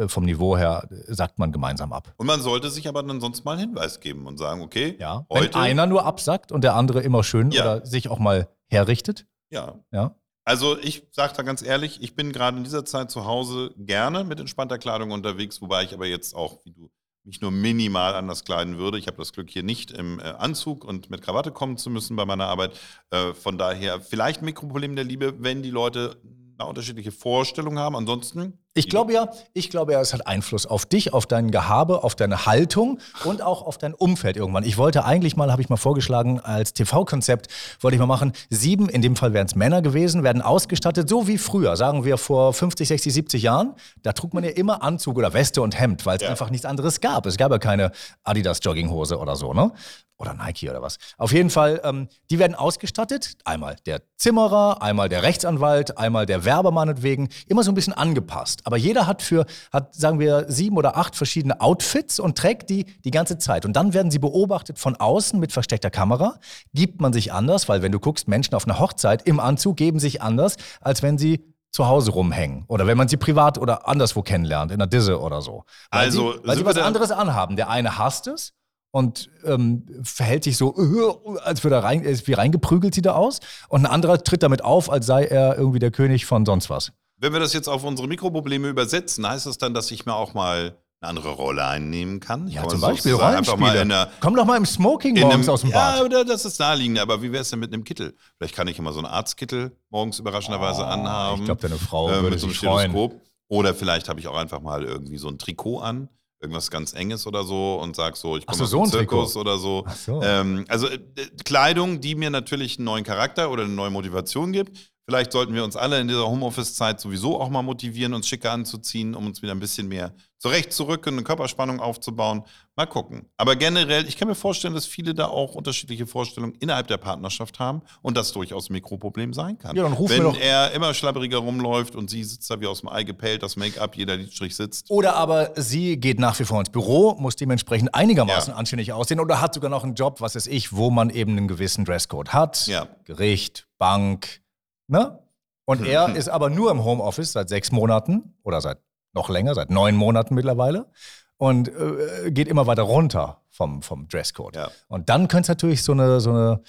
vom 0.08 0.24
Niveau 0.24 0.56
her, 0.56 0.88
äh, 0.90 1.12
sagt 1.14 1.38
man 1.38 1.52
gemeinsam 1.52 1.92
ab. 1.92 2.12
Und 2.16 2.26
man 2.26 2.40
sollte 2.40 2.70
sich 2.70 2.88
aber 2.88 3.02
dann 3.02 3.20
sonst 3.20 3.44
mal 3.44 3.52
einen 3.52 3.60
Hinweis 3.70 4.00
geben 4.00 4.26
und 4.26 4.38
sagen, 4.38 4.62
okay, 4.62 4.96
Ja. 4.98 5.26
Wenn 5.30 5.42
heute. 5.44 5.58
einer 5.58 5.86
nur 5.86 6.04
absackt 6.04 6.52
und 6.52 6.62
der 6.64 6.74
andere 6.74 7.02
immer 7.02 7.22
schön 7.24 7.50
Ja. 7.50 7.62
oder 7.62 7.86
sich 7.86 8.08
auch 8.08 8.18
mal 8.18 8.48
herrichtet. 8.68 9.26
ja, 9.50 9.74
Ja. 9.92 10.16
Also 10.46 10.76
ich 10.78 11.06
sage 11.12 11.32
da 11.34 11.42
ganz 11.42 11.62
ehrlich, 11.62 12.02
ich 12.02 12.14
bin 12.16 12.30
gerade 12.30 12.58
in 12.58 12.64
dieser 12.64 12.84
Zeit 12.84 13.10
zu 13.10 13.24
Hause 13.24 13.70
gerne 13.78 14.24
mit 14.24 14.38
entspannter 14.40 14.76
Kleidung 14.76 15.10
unterwegs, 15.10 15.62
wobei 15.62 15.84
ich 15.84 15.94
aber 15.94 16.04
jetzt 16.06 16.34
auch, 16.34 16.58
wie 16.64 16.72
du, 16.72 16.90
mich 17.26 17.40
nur 17.40 17.50
minimal 17.50 18.14
anders 18.14 18.44
kleiden 18.44 18.76
würde. 18.76 18.98
Ich 18.98 19.06
habe 19.06 19.16
das 19.16 19.32
Glück, 19.32 19.48
hier 19.48 19.62
nicht 19.62 19.90
im 19.90 20.20
äh, 20.20 20.24
Anzug 20.24 20.84
und 20.84 21.08
mit 21.08 21.22
Krawatte 21.22 21.50
kommen 21.52 21.78
zu 21.78 21.88
müssen 21.88 22.14
bei 22.16 22.26
meiner 22.26 22.44
Arbeit. 22.44 22.72
Äh, 23.08 23.32
von 23.32 23.56
daher 23.56 24.02
vielleicht 24.02 24.42
ein 24.42 24.44
Mikroproblem 24.44 24.94
der 24.96 25.06
Liebe, 25.06 25.42
wenn 25.42 25.62
die 25.62 25.70
Leute 25.70 26.20
eine 26.58 26.68
unterschiedliche 26.68 27.12
Vorstellung 27.12 27.78
haben. 27.78 27.96
Ansonsten. 27.96 28.58
Ich 28.76 28.88
glaube 28.88 29.12
ja, 29.12 29.28
ich 29.52 29.70
glaube 29.70 29.92
ja, 29.92 30.00
es 30.00 30.12
hat 30.12 30.26
Einfluss 30.26 30.66
auf 30.66 30.84
dich, 30.84 31.12
auf 31.12 31.26
dein 31.26 31.52
Gehabe, 31.52 32.02
auf 32.02 32.16
deine 32.16 32.44
Haltung 32.44 32.98
und 33.24 33.40
auch 33.40 33.62
auf 33.62 33.78
dein 33.78 33.94
Umfeld 33.94 34.36
irgendwann. 34.36 34.64
Ich 34.64 34.76
wollte 34.76 35.04
eigentlich 35.04 35.36
mal, 35.36 35.52
habe 35.52 35.62
ich 35.62 35.68
mal 35.68 35.76
vorgeschlagen, 35.76 36.40
als 36.40 36.72
TV-Konzept 36.72 37.46
wollte 37.80 37.94
ich 37.94 38.00
mal 38.00 38.06
machen, 38.06 38.32
sieben, 38.50 38.88
in 38.88 39.00
dem 39.00 39.14
Fall 39.14 39.32
wären 39.32 39.46
es 39.46 39.54
Männer 39.54 39.80
gewesen, 39.80 40.24
werden 40.24 40.42
ausgestattet, 40.42 41.08
so 41.08 41.28
wie 41.28 41.38
früher, 41.38 41.76
sagen 41.76 42.04
wir 42.04 42.18
vor 42.18 42.52
50, 42.52 42.88
60, 42.88 43.14
70 43.14 43.42
Jahren. 43.44 43.74
Da 44.02 44.12
trug 44.12 44.34
man 44.34 44.42
ja 44.42 44.50
immer 44.50 44.82
Anzug 44.82 45.18
oder 45.18 45.32
Weste 45.34 45.62
und 45.62 45.78
Hemd, 45.78 46.04
weil 46.04 46.16
es 46.16 46.22
Ja. 46.24 46.30
einfach 46.30 46.50
nichts 46.50 46.66
anderes 46.66 47.00
gab. 47.00 47.26
Es 47.26 47.36
gab 47.36 47.52
ja 47.52 47.58
keine 47.58 47.92
Adidas-Jogginghose 48.24 49.18
oder 49.20 49.36
so, 49.36 49.54
ne? 49.54 49.70
Oder 50.16 50.32
Nike 50.34 50.70
oder 50.70 50.80
was. 50.80 50.98
Auf 51.18 51.32
jeden 51.32 51.50
Fall, 51.50 51.80
ähm, 51.82 52.08
die 52.30 52.38
werden 52.38 52.54
ausgestattet. 52.54 53.34
Einmal 53.44 53.76
der 53.84 54.00
Zimmerer, 54.16 54.80
einmal 54.80 55.08
der 55.08 55.24
Rechtsanwalt, 55.24 55.98
einmal 55.98 56.24
der 56.24 56.44
Werber 56.44 56.70
meinetwegen. 56.70 57.28
Immer 57.48 57.64
so 57.64 57.72
ein 57.72 57.74
bisschen 57.74 57.92
angepasst. 57.94 58.60
Aber 58.64 58.76
jeder 58.76 59.08
hat 59.08 59.22
für, 59.22 59.44
hat, 59.72 59.94
sagen 59.94 60.20
wir, 60.20 60.46
sieben 60.48 60.76
oder 60.76 60.96
acht 60.96 61.16
verschiedene 61.16 61.60
Outfits 61.60 62.20
und 62.20 62.38
trägt 62.38 62.70
die 62.70 62.84
die 63.04 63.10
ganze 63.10 63.38
Zeit. 63.38 63.64
Und 63.64 63.74
dann 63.74 63.92
werden 63.92 64.12
sie 64.12 64.20
beobachtet 64.20 64.78
von 64.78 64.94
außen 64.94 65.40
mit 65.40 65.50
versteckter 65.50 65.90
Kamera. 65.90 66.38
Gibt 66.72 67.00
man 67.00 67.12
sich 67.12 67.32
anders, 67.32 67.68
weil 67.68 67.82
wenn 67.82 67.90
du 67.92 67.98
guckst, 67.98 68.28
Menschen 68.28 68.54
auf 68.54 68.66
einer 68.66 68.78
Hochzeit 68.78 69.26
im 69.26 69.40
Anzug 69.40 69.76
geben 69.76 69.98
sich 69.98 70.22
anders, 70.22 70.56
als 70.80 71.02
wenn 71.02 71.18
sie 71.18 71.44
zu 71.72 71.88
Hause 71.88 72.12
rumhängen. 72.12 72.64
Oder 72.68 72.86
wenn 72.86 72.96
man 72.96 73.08
sie 73.08 73.16
privat 73.16 73.58
oder 73.58 73.88
anderswo 73.88 74.22
kennenlernt, 74.22 74.70
in 74.70 74.78
der 74.78 74.86
Disse 74.86 75.20
oder 75.20 75.42
so. 75.42 75.64
Weil 75.90 76.02
Also, 76.02 76.34
sie, 76.34 76.38
weil 76.44 76.56
sie 76.56 76.64
was 76.64 76.78
anderes 76.78 77.10
anhaben. 77.10 77.56
Der 77.56 77.68
eine 77.68 77.98
hasst 77.98 78.28
es 78.28 78.52
und 78.94 79.28
ähm, 79.44 79.84
verhält 80.04 80.44
sich 80.44 80.56
so, 80.56 80.72
äh, 80.76 81.38
als 81.44 81.64
würde 81.64 81.74
er 81.76 81.82
rein, 81.82 82.04
wie 82.04 82.32
reingeprügelt 82.32 82.94
sieht 82.94 83.06
er 83.06 83.16
aus. 83.16 83.40
Und 83.68 83.84
ein 83.84 83.90
anderer 83.90 84.22
tritt 84.22 84.44
damit 84.44 84.62
auf, 84.62 84.88
als 84.88 85.04
sei 85.04 85.24
er 85.24 85.58
irgendwie 85.58 85.80
der 85.80 85.90
König 85.90 86.26
von 86.26 86.46
sonst 86.46 86.70
was. 86.70 86.92
Wenn 87.16 87.32
wir 87.32 87.40
das 87.40 87.52
jetzt 87.54 87.66
auf 87.68 87.82
unsere 87.82 88.06
Mikroprobleme 88.06 88.68
übersetzen, 88.68 89.28
heißt 89.28 89.46
das 89.46 89.58
dann, 89.58 89.74
dass 89.74 89.90
ich 89.90 90.06
mir 90.06 90.14
auch 90.14 90.34
mal 90.34 90.76
eine 91.00 91.08
andere 91.08 91.30
Rolle 91.30 91.66
einnehmen 91.66 92.20
kann? 92.20 92.46
Ja, 92.46 92.68
zum 92.68 92.80
Beispiel 92.80 93.14
Rollenspiele. 93.14 94.08
Komm 94.20 94.36
doch 94.36 94.44
mal 94.44 94.56
im 94.58 94.64
Smoking 94.66 95.16
in 95.16 95.22
morgens 95.22 95.48
einem, 95.48 95.54
aus 95.54 95.60
dem 95.62 95.70
Ja, 95.70 95.98
Bad. 95.98 96.12
aber 96.12 96.24
das 96.24 96.44
ist 96.44 96.60
naheliegend. 96.60 97.00
Aber 97.00 97.20
wie 97.20 97.32
wäre 97.32 97.42
es 97.42 97.50
denn 97.50 97.58
mit 97.58 97.72
einem 97.72 97.82
Kittel? 97.82 98.14
Vielleicht 98.38 98.54
kann 98.54 98.68
ich 98.68 98.78
immer 98.78 98.92
so 98.92 99.00
einen 99.00 99.06
Arztkittel 99.08 99.76
morgens 99.90 100.20
überraschenderweise 100.20 100.86
anhaben. 100.86 101.38
Oh, 101.38 101.42
Ich 101.42 101.44
glaube, 101.46 101.62
deine 101.62 101.78
Frau 101.78 102.10
äh, 102.10 102.12
würde 102.22 102.30
mit 102.30 102.38
so 102.38 102.46
einem 102.46 102.52
sich 102.52 102.60
freuen. 102.60 103.20
Oder 103.48 103.74
vielleicht 103.74 104.08
habe 104.08 104.20
ich 104.20 104.28
auch 104.28 104.36
einfach 104.36 104.60
mal 104.60 104.84
irgendwie 104.84 105.18
so 105.18 105.28
ein 105.28 105.38
Trikot 105.38 105.80
an, 105.80 106.08
irgendwas 106.44 106.70
ganz 106.70 106.92
Enges 106.92 107.26
oder 107.26 107.42
so 107.44 107.80
und 107.82 107.96
sag 107.96 108.16
so, 108.16 108.36
ich 108.36 108.46
komme 108.46 108.56
so, 108.58 108.64
aus 108.64 108.70
so 108.70 108.82
dem 108.82 108.90
Trikot. 108.90 109.26
Zirkus 109.26 109.36
oder 109.36 109.58
so. 109.58 109.84
So. 110.04 110.22
Ähm, 110.22 110.64
also 110.68 110.88
äh, 110.88 110.98
Kleidung, 111.44 112.00
die 112.00 112.14
mir 112.14 112.30
natürlich 112.30 112.78
einen 112.78 112.84
neuen 112.84 113.04
Charakter 113.04 113.50
oder 113.50 113.64
eine 113.64 113.72
neue 113.72 113.90
Motivation 113.90 114.52
gibt. 114.52 114.93
Vielleicht 115.06 115.32
sollten 115.32 115.52
wir 115.54 115.64
uns 115.64 115.76
alle 115.76 116.00
in 116.00 116.08
dieser 116.08 116.26
Homeoffice-Zeit 116.26 116.98
sowieso 116.98 117.38
auch 117.38 117.50
mal 117.50 117.60
motivieren, 117.62 118.14
uns 118.14 118.26
schicker 118.26 118.52
anzuziehen, 118.52 119.14
um 119.14 119.26
uns 119.26 119.42
wieder 119.42 119.52
ein 119.52 119.60
bisschen 119.60 119.86
mehr 119.86 120.14
zurechtzurücken, 120.38 121.14
eine 121.14 121.22
Körperspannung 121.24 121.80
aufzubauen. 121.80 122.42
Mal 122.76 122.86
gucken. 122.86 123.26
Aber 123.36 123.56
generell, 123.56 124.06
ich 124.06 124.16
kann 124.16 124.28
mir 124.28 124.34
vorstellen, 124.34 124.74
dass 124.74 124.84
viele 124.86 125.14
da 125.14 125.26
auch 125.26 125.54
unterschiedliche 125.54 126.06
Vorstellungen 126.06 126.54
innerhalb 126.60 126.86
der 126.86 126.96
Partnerschaft 126.98 127.58
haben 127.58 127.82
und 128.02 128.16
das 128.16 128.32
durchaus 128.32 128.68
ein 128.68 128.74
Mikroproblem 128.74 129.32
sein 129.32 129.58
kann. 129.58 129.76
Ja, 129.76 129.82
dann 129.84 129.92
ruf 129.92 130.10
Wenn 130.10 130.22
mir 130.22 130.32
doch- 130.32 130.38
er 130.38 130.72
immer 130.72 130.92
schlabberiger 130.94 131.38
rumläuft 131.38 131.96
und 131.96 132.08
sie 132.10 132.24
sitzt 132.24 132.50
da 132.50 132.60
wie 132.60 132.66
aus 132.66 132.80
dem 132.80 132.88
Ei 132.90 133.04
gepellt, 133.04 133.42
das 133.42 133.56
Make-up, 133.56 133.96
jeder 133.96 134.16
Lidstrich 134.16 134.56
sitzt. 134.56 134.90
Oder 134.90 135.16
aber 135.16 135.52
sie 135.56 135.98
geht 135.98 136.18
nach 136.18 136.38
wie 136.40 136.44
vor 136.44 136.60
ins 136.60 136.70
Büro, 136.70 137.14
muss 137.18 137.36
dementsprechend 137.36 137.94
einigermaßen 137.94 138.52
Ja. 138.52 138.56
anständig 138.58 138.92
aussehen 138.92 139.20
oder 139.20 139.40
hat 139.40 139.54
sogar 139.54 139.70
noch 139.70 139.84
einen 139.84 139.94
Job, 139.94 140.20
was 140.20 140.34
weiß 140.34 140.46
ich, 140.46 140.72
wo 140.74 140.90
man 140.90 141.08
eben 141.10 141.32
einen 141.36 141.48
gewissen 141.48 141.84
Dresscode 141.84 142.30
hat. 142.34 142.66
Ja. 142.66 142.88
Gericht, 143.04 143.66
Bank, 143.78 144.40
ne? 144.86 145.18
Und 145.66 145.78
Hm, 145.80 145.86
er 145.86 146.14
ist 146.14 146.28
aber 146.28 146.50
nur 146.50 146.70
im 146.70 146.84
Homeoffice 146.84 147.32
seit 147.32 147.48
sechs 147.48 147.72
Monaten 147.72 148.34
oder 148.42 148.60
seit 148.60 148.78
noch 149.14 149.28
länger, 149.30 149.54
seit 149.54 149.70
neun 149.70 149.96
Monaten 149.96 150.34
mittlerweile 150.34 150.90
und 151.36 151.68
äh, 151.68 152.30
geht 152.30 152.48
immer 152.48 152.66
weiter 152.66 152.82
runter 152.82 153.42
vom, 153.50 153.82
vom 153.82 154.08
Dresscode. 154.08 154.56
Ja. 154.56 154.70
Und 154.88 155.08
dann 155.08 155.28
könnte 155.28 155.42
es 155.42 155.48
natürlich 155.48 155.82
so 155.82 155.92
eine, 155.92 156.20
so 156.20 156.30
eine 156.30 156.62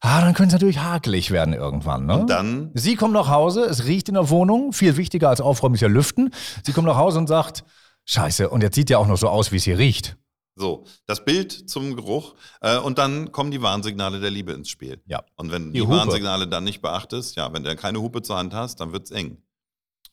ah, 0.00 0.20
dann 0.20 0.34
könnte 0.34 0.48
es 0.48 0.52
natürlich 0.54 0.78
hakelig 0.78 1.30
werden 1.30 1.54
irgendwann. 1.54 2.06
Ne? 2.06 2.20
Und 2.20 2.30
dann 2.30 2.70
Sie 2.74 2.96
kommt 2.96 3.14
nach 3.14 3.28
Hause, 3.28 3.64
es 3.64 3.84
riecht 3.84 4.08
in 4.08 4.14
der 4.14 4.30
Wohnung, 4.30 4.72
viel 4.72 4.96
wichtiger 4.96 5.28
als 5.28 5.40
ja 5.40 5.88
Lüften. 5.88 6.32
Sie 6.64 6.72
kommt 6.72 6.86
nach 6.86 6.96
Hause 6.96 7.18
und 7.18 7.26
sagt, 7.26 7.64
Scheiße, 8.04 8.48
und 8.48 8.62
jetzt 8.62 8.74
sieht 8.74 8.90
ja 8.90 8.98
auch 8.98 9.06
noch 9.06 9.18
so 9.18 9.28
aus, 9.28 9.52
wie 9.52 9.56
es 9.56 9.64
hier 9.64 9.78
riecht. 9.78 10.16
So, 10.58 10.84
das 11.06 11.24
Bild 11.24 11.70
zum 11.70 11.94
Geruch 11.94 12.34
äh, 12.60 12.78
und 12.78 12.98
dann 12.98 13.30
kommen 13.30 13.50
die 13.50 13.62
Warnsignale 13.62 14.18
der 14.18 14.30
Liebe 14.30 14.52
ins 14.52 14.68
Spiel. 14.68 15.00
Ja. 15.06 15.22
Und 15.36 15.52
wenn 15.52 15.66
du 15.66 15.72
Die 15.72 15.80
die. 15.80 15.88
Warnsignale 15.88 16.48
dann 16.48 16.64
nicht 16.64 16.82
beachtest, 16.82 17.36
ja, 17.36 17.52
wenn 17.52 17.62
du 17.62 17.74
keine 17.76 18.00
Hupe 18.00 18.22
zur 18.22 18.36
Hand 18.36 18.54
hast, 18.54 18.80
dann 18.80 18.92
wird's 18.92 19.12
eng. 19.12 19.38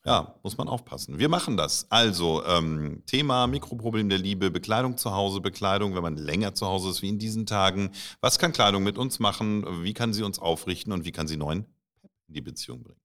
Ja, 0.06 0.36
muss 0.44 0.56
man 0.56 0.68
aufpassen. 0.68 1.18
Wir 1.18 1.30
machen 1.30 1.58
das. 1.58 1.88
Also, 1.90 2.46
ähm, 2.46 3.02
Thema 3.08 3.48
Mikroproblem 3.48 4.08
der 4.08 4.20
Liebe, 4.20 4.52
Bekleidung 4.52 4.98
zu 4.98 5.12
Hause, 5.12 5.42
Bekleidung, 5.42 5.96
wenn 5.96 6.04
man 6.04 6.16
länger 6.16 6.54
zu 6.54 6.68
Hause 6.68 6.92
ist 6.92 7.02
wie 7.02 7.10
in 7.10 7.18
diesen 7.18 7.48
Tagen. 7.48 7.90
Was 8.22 8.38
kann 8.38 8.54
Kleidung 8.54 8.84
mit 8.84 9.00
uns 9.00 9.18
machen? 9.18 9.84
Wie 9.84 9.94
kann 9.96 10.14
sie 10.14 10.22
uns 10.22 10.38
aufrichten 10.38 10.94
und 10.94 11.06
wie 11.06 11.12
kann 11.12 11.28
sie 11.28 11.38
neuen 11.38 11.66
in 12.28 12.36
die 12.36 12.42
Beziehung 12.42 12.84
bringen? 12.84 13.00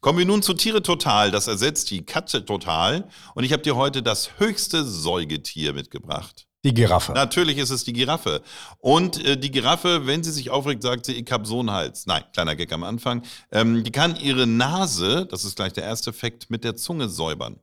Kommen 0.00 0.18
wir 0.18 0.26
nun 0.26 0.42
zu 0.42 0.54
Tiere 0.54 0.82
Total. 0.82 1.32
Das 1.32 1.48
ersetzt 1.48 1.90
die 1.90 2.04
Katze 2.04 2.44
Total. 2.44 3.08
Und 3.34 3.42
ich 3.42 3.52
habe 3.52 3.62
dir 3.62 3.74
heute 3.74 4.02
das 4.02 4.38
höchste 4.38 4.84
Säugetier 4.84 5.72
mitgebracht. 5.72 6.46
Die 6.64 6.74
Giraffe. 6.74 7.12
Natürlich 7.12 7.56
ist 7.56 7.70
es 7.70 7.84
die 7.84 7.92
Giraffe. 7.94 8.42
Und 8.78 9.24
äh, 9.24 9.38
die 9.38 9.50
Giraffe, 9.50 10.06
wenn 10.06 10.22
sie 10.22 10.30
sich 10.30 10.50
aufregt, 10.50 10.82
sagt 10.82 11.06
sie, 11.06 11.14
ich 11.14 11.32
hab 11.32 11.46
so 11.46 11.60
einen 11.60 11.70
Hals. 11.70 12.04
Nein, 12.06 12.22
kleiner 12.34 12.54
Gag 12.54 12.70
am 12.72 12.84
Anfang. 12.84 13.22
Ähm, 13.50 13.82
die 13.82 13.90
kann 13.92 14.14
ihre 14.16 14.46
Nase, 14.46 15.26
das 15.26 15.44
ist 15.44 15.56
gleich 15.56 15.72
der 15.72 15.84
erste 15.84 16.10
Effekt, 16.10 16.50
mit 16.50 16.62
der 16.64 16.76
Zunge 16.76 17.08
säubern. 17.08 17.58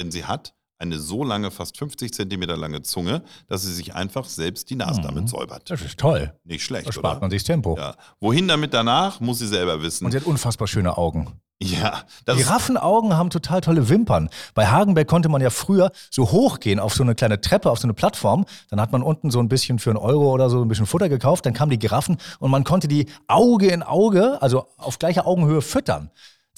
Denn 0.00 0.12
sie 0.12 0.24
hat 0.24 0.54
eine 0.78 0.98
so 0.98 1.24
lange, 1.24 1.50
fast 1.50 1.76
50 1.76 2.14
Zentimeter 2.14 2.56
lange 2.56 2.80
Zunge, 2.82 3.22
dass 3.48 3.62
sie 3.62 3.74
sich 3.74 3.94
einfach 3.94 4.24
selbst 4.26 4.70
die 4.70 4.76
Nase 4.76 5.00
Mhm. 5.00 5.04
damit 5.04 5.28
säubert. 5.28 5.68
Das 5.68 5.82
ist 5.82 5.98
toll. 5.98 6.32
Nicht 6.44 6.64
schlecht, 6.64 6.86
Da 6.88 6.92
spart 6.92 7.14
oder? 7.16 7.20
man 7.22 7.30
sich 7.30 7.42
Tempo. 7.44 7.76
Ja. 7.76 7.96
Wohin 8.20 8.48
damit 8.48 8.72
danach, 8.72 9.20
muss 9.20 9.40
sie 9.40 9.48
selber 9.48 9.82
wissen. 9.82 10.04
Und 10.06 10.12
sie 10.12 10.16
hat 10.18 10.24
unfassbar 10.24 10.68
schöne 10.68 10.96
Augen. 10.96 11.40
Ja, 11.62 12.04
das 12.24 12.38
ist, 12.38 12.46
Giraffenaugen 12.46 13.14
haben 13.16 13.28
total 13.28 13.60
tolle 13.60 13.90
Wimpern. 13.90 14.30
Bei 14.54 14.66
Hagenbeck 14.68 15.06
konnte 15.06 15.28
man 15.28 15.42
ja 15.42 15.50
früher 15.50 15.92
so 16.10 16.30
hochgehen 16.30 16.80
auf 16.80 16.94
so 16.94 17.02
eine 17.02 17.14
kleine 17.14 17.40
Treppe, 17.40 17.70
auf 17.70 17.78
so 17.78 17.86
eine 17.86 17.92
Plattform. 17.92 18.46
Dann 18.70 18.80
hat 18.80 18.92
man 18.92 19.02
unten 19.02 19.30
so 19.30 19.40
ein 19.40 19.48
bisschen 19.48 19.78
für 19.78 19.90
einen 19.90 19.98
Euro 19.98 20.32
oder 20.32 20.48
so 20.48 20.62
ein 20.62 20.68
bisschen 20.68 20.86
Futter 20.86 21.10
gekauft. 21.10 21.44
Dann 21.44 21.52
kamen 21.52 21.70
die 21.70 21.78
Giraffen 21.78 22.16
und 22.38 22.50
man 22.50 22.64
konnte 22.64 22.88
die 22.88 23.06
Auge 23.26 23.68
in 23.68 23.82
Auge, 23.82 24.40
also 24.40 24.68
auf 24.78 24.98
gleicher 24.98 25.26
Augenhöhe 25.26 25.60
füttern. 25.60 26.10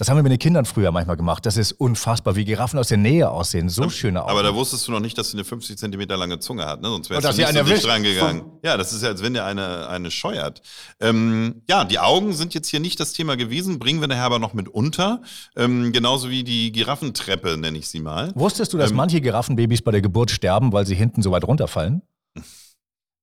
Das 0.02 0.08
haben 0.08 0.16
wir 0.16 0.24
mit 0.24 0.32
den 0.32 0.40
Kindern 0.40 0.64
früher 0.64 0.90
manchmal 0.90 1.16
gemacht. 1.16 1.46
Das 1.46 1.56
ist 1.56 1.70
unfassbar, 1.70 2.34
wie 2.34 2.44
Giraffen 2.44 2.76
aus 2.76 2.88
der 2.88 2.96
Nähe 2.96 3.30
aussehen. 3.30 3.68
So 3.68 3.88
schöne 3.88 4.20
Augen. 4.22 4.32
aber 4.32 4.42
da 4.42 4.52
wusstest 4.52 4.88
du 4.88 4.90
noch 4.90 4.98
nicht, 4.98 5.16
dass 5.16 5.30
sie 5.30 5.36
eine 5.36 5.44
50 5.44 5.78
Zentimeter 5.78 6.16
lange 6.16 6.40
Zunge 6.40 6.66
hat, 6.66 6.82
ne? 6.82 6.88
sonst 6.88 7.08
wärst 7.08 7.24
du 7.24 7.40
nicht 7.40 7.52
so 7.56 7.62
dicht 7.62 7.86
rangegangen. 7.86 8.42
Ja, 8.64 8.76
das 8.76 8.92
ist 8.92 9.04
ja, 9.04 9.10
als 9.10 9.22
wenn 9.22 9.34
der 9.34 9.44
eine, 9.44 9.86
eine 9.86 10.10
scheuert. 10.10 10.60
Ähm, 10.98 11.62
ja, 11.70 11.84
die 11.84 12.00
Augen 12.00 12.32
sind 12.32 12.52
jetzt 12.52 12.66
hier 12.66 12.80
nicht 12.80 12.98
das 12.98 13.12
Thema 13.12 13.36
gewesen, 13.36 13.78
bringen 13.78 14.00
wir 14.00 14.08
nachher 14.08 14.24
aber 14.24 14.40
noch 14.40 14.54
mit 14.54 14.66
unter. 14.68 15.22
Ähm, 15.54 15.92
genauso 15.92 16.30
wie 16.30 16.42
die 16.42 16.72
Giraffentreppe, 16.72 17.56
nenne 17.56 17.78
ich 17.78 17.88
sie 17.88 18.00
mal. 18.00 18.32
Wusstest 18.34 18.72
du, 18.72 18.78
dass 18.78 18.90
Ähm, 18.90 18.96
manche 18.96 19.20
Giraffenbabys 19.20 19.82
bei 19.82 19.92
der 19.92 20.02
Geburt 20.02 20.32
sterben, 20.32 20.72
weil 20.72 20.84
sie 20.84 20.96
hinten 20.96 21.22
so 21.22 21.30
weit 21.30 21.44
runterfallen? 21.44 22.02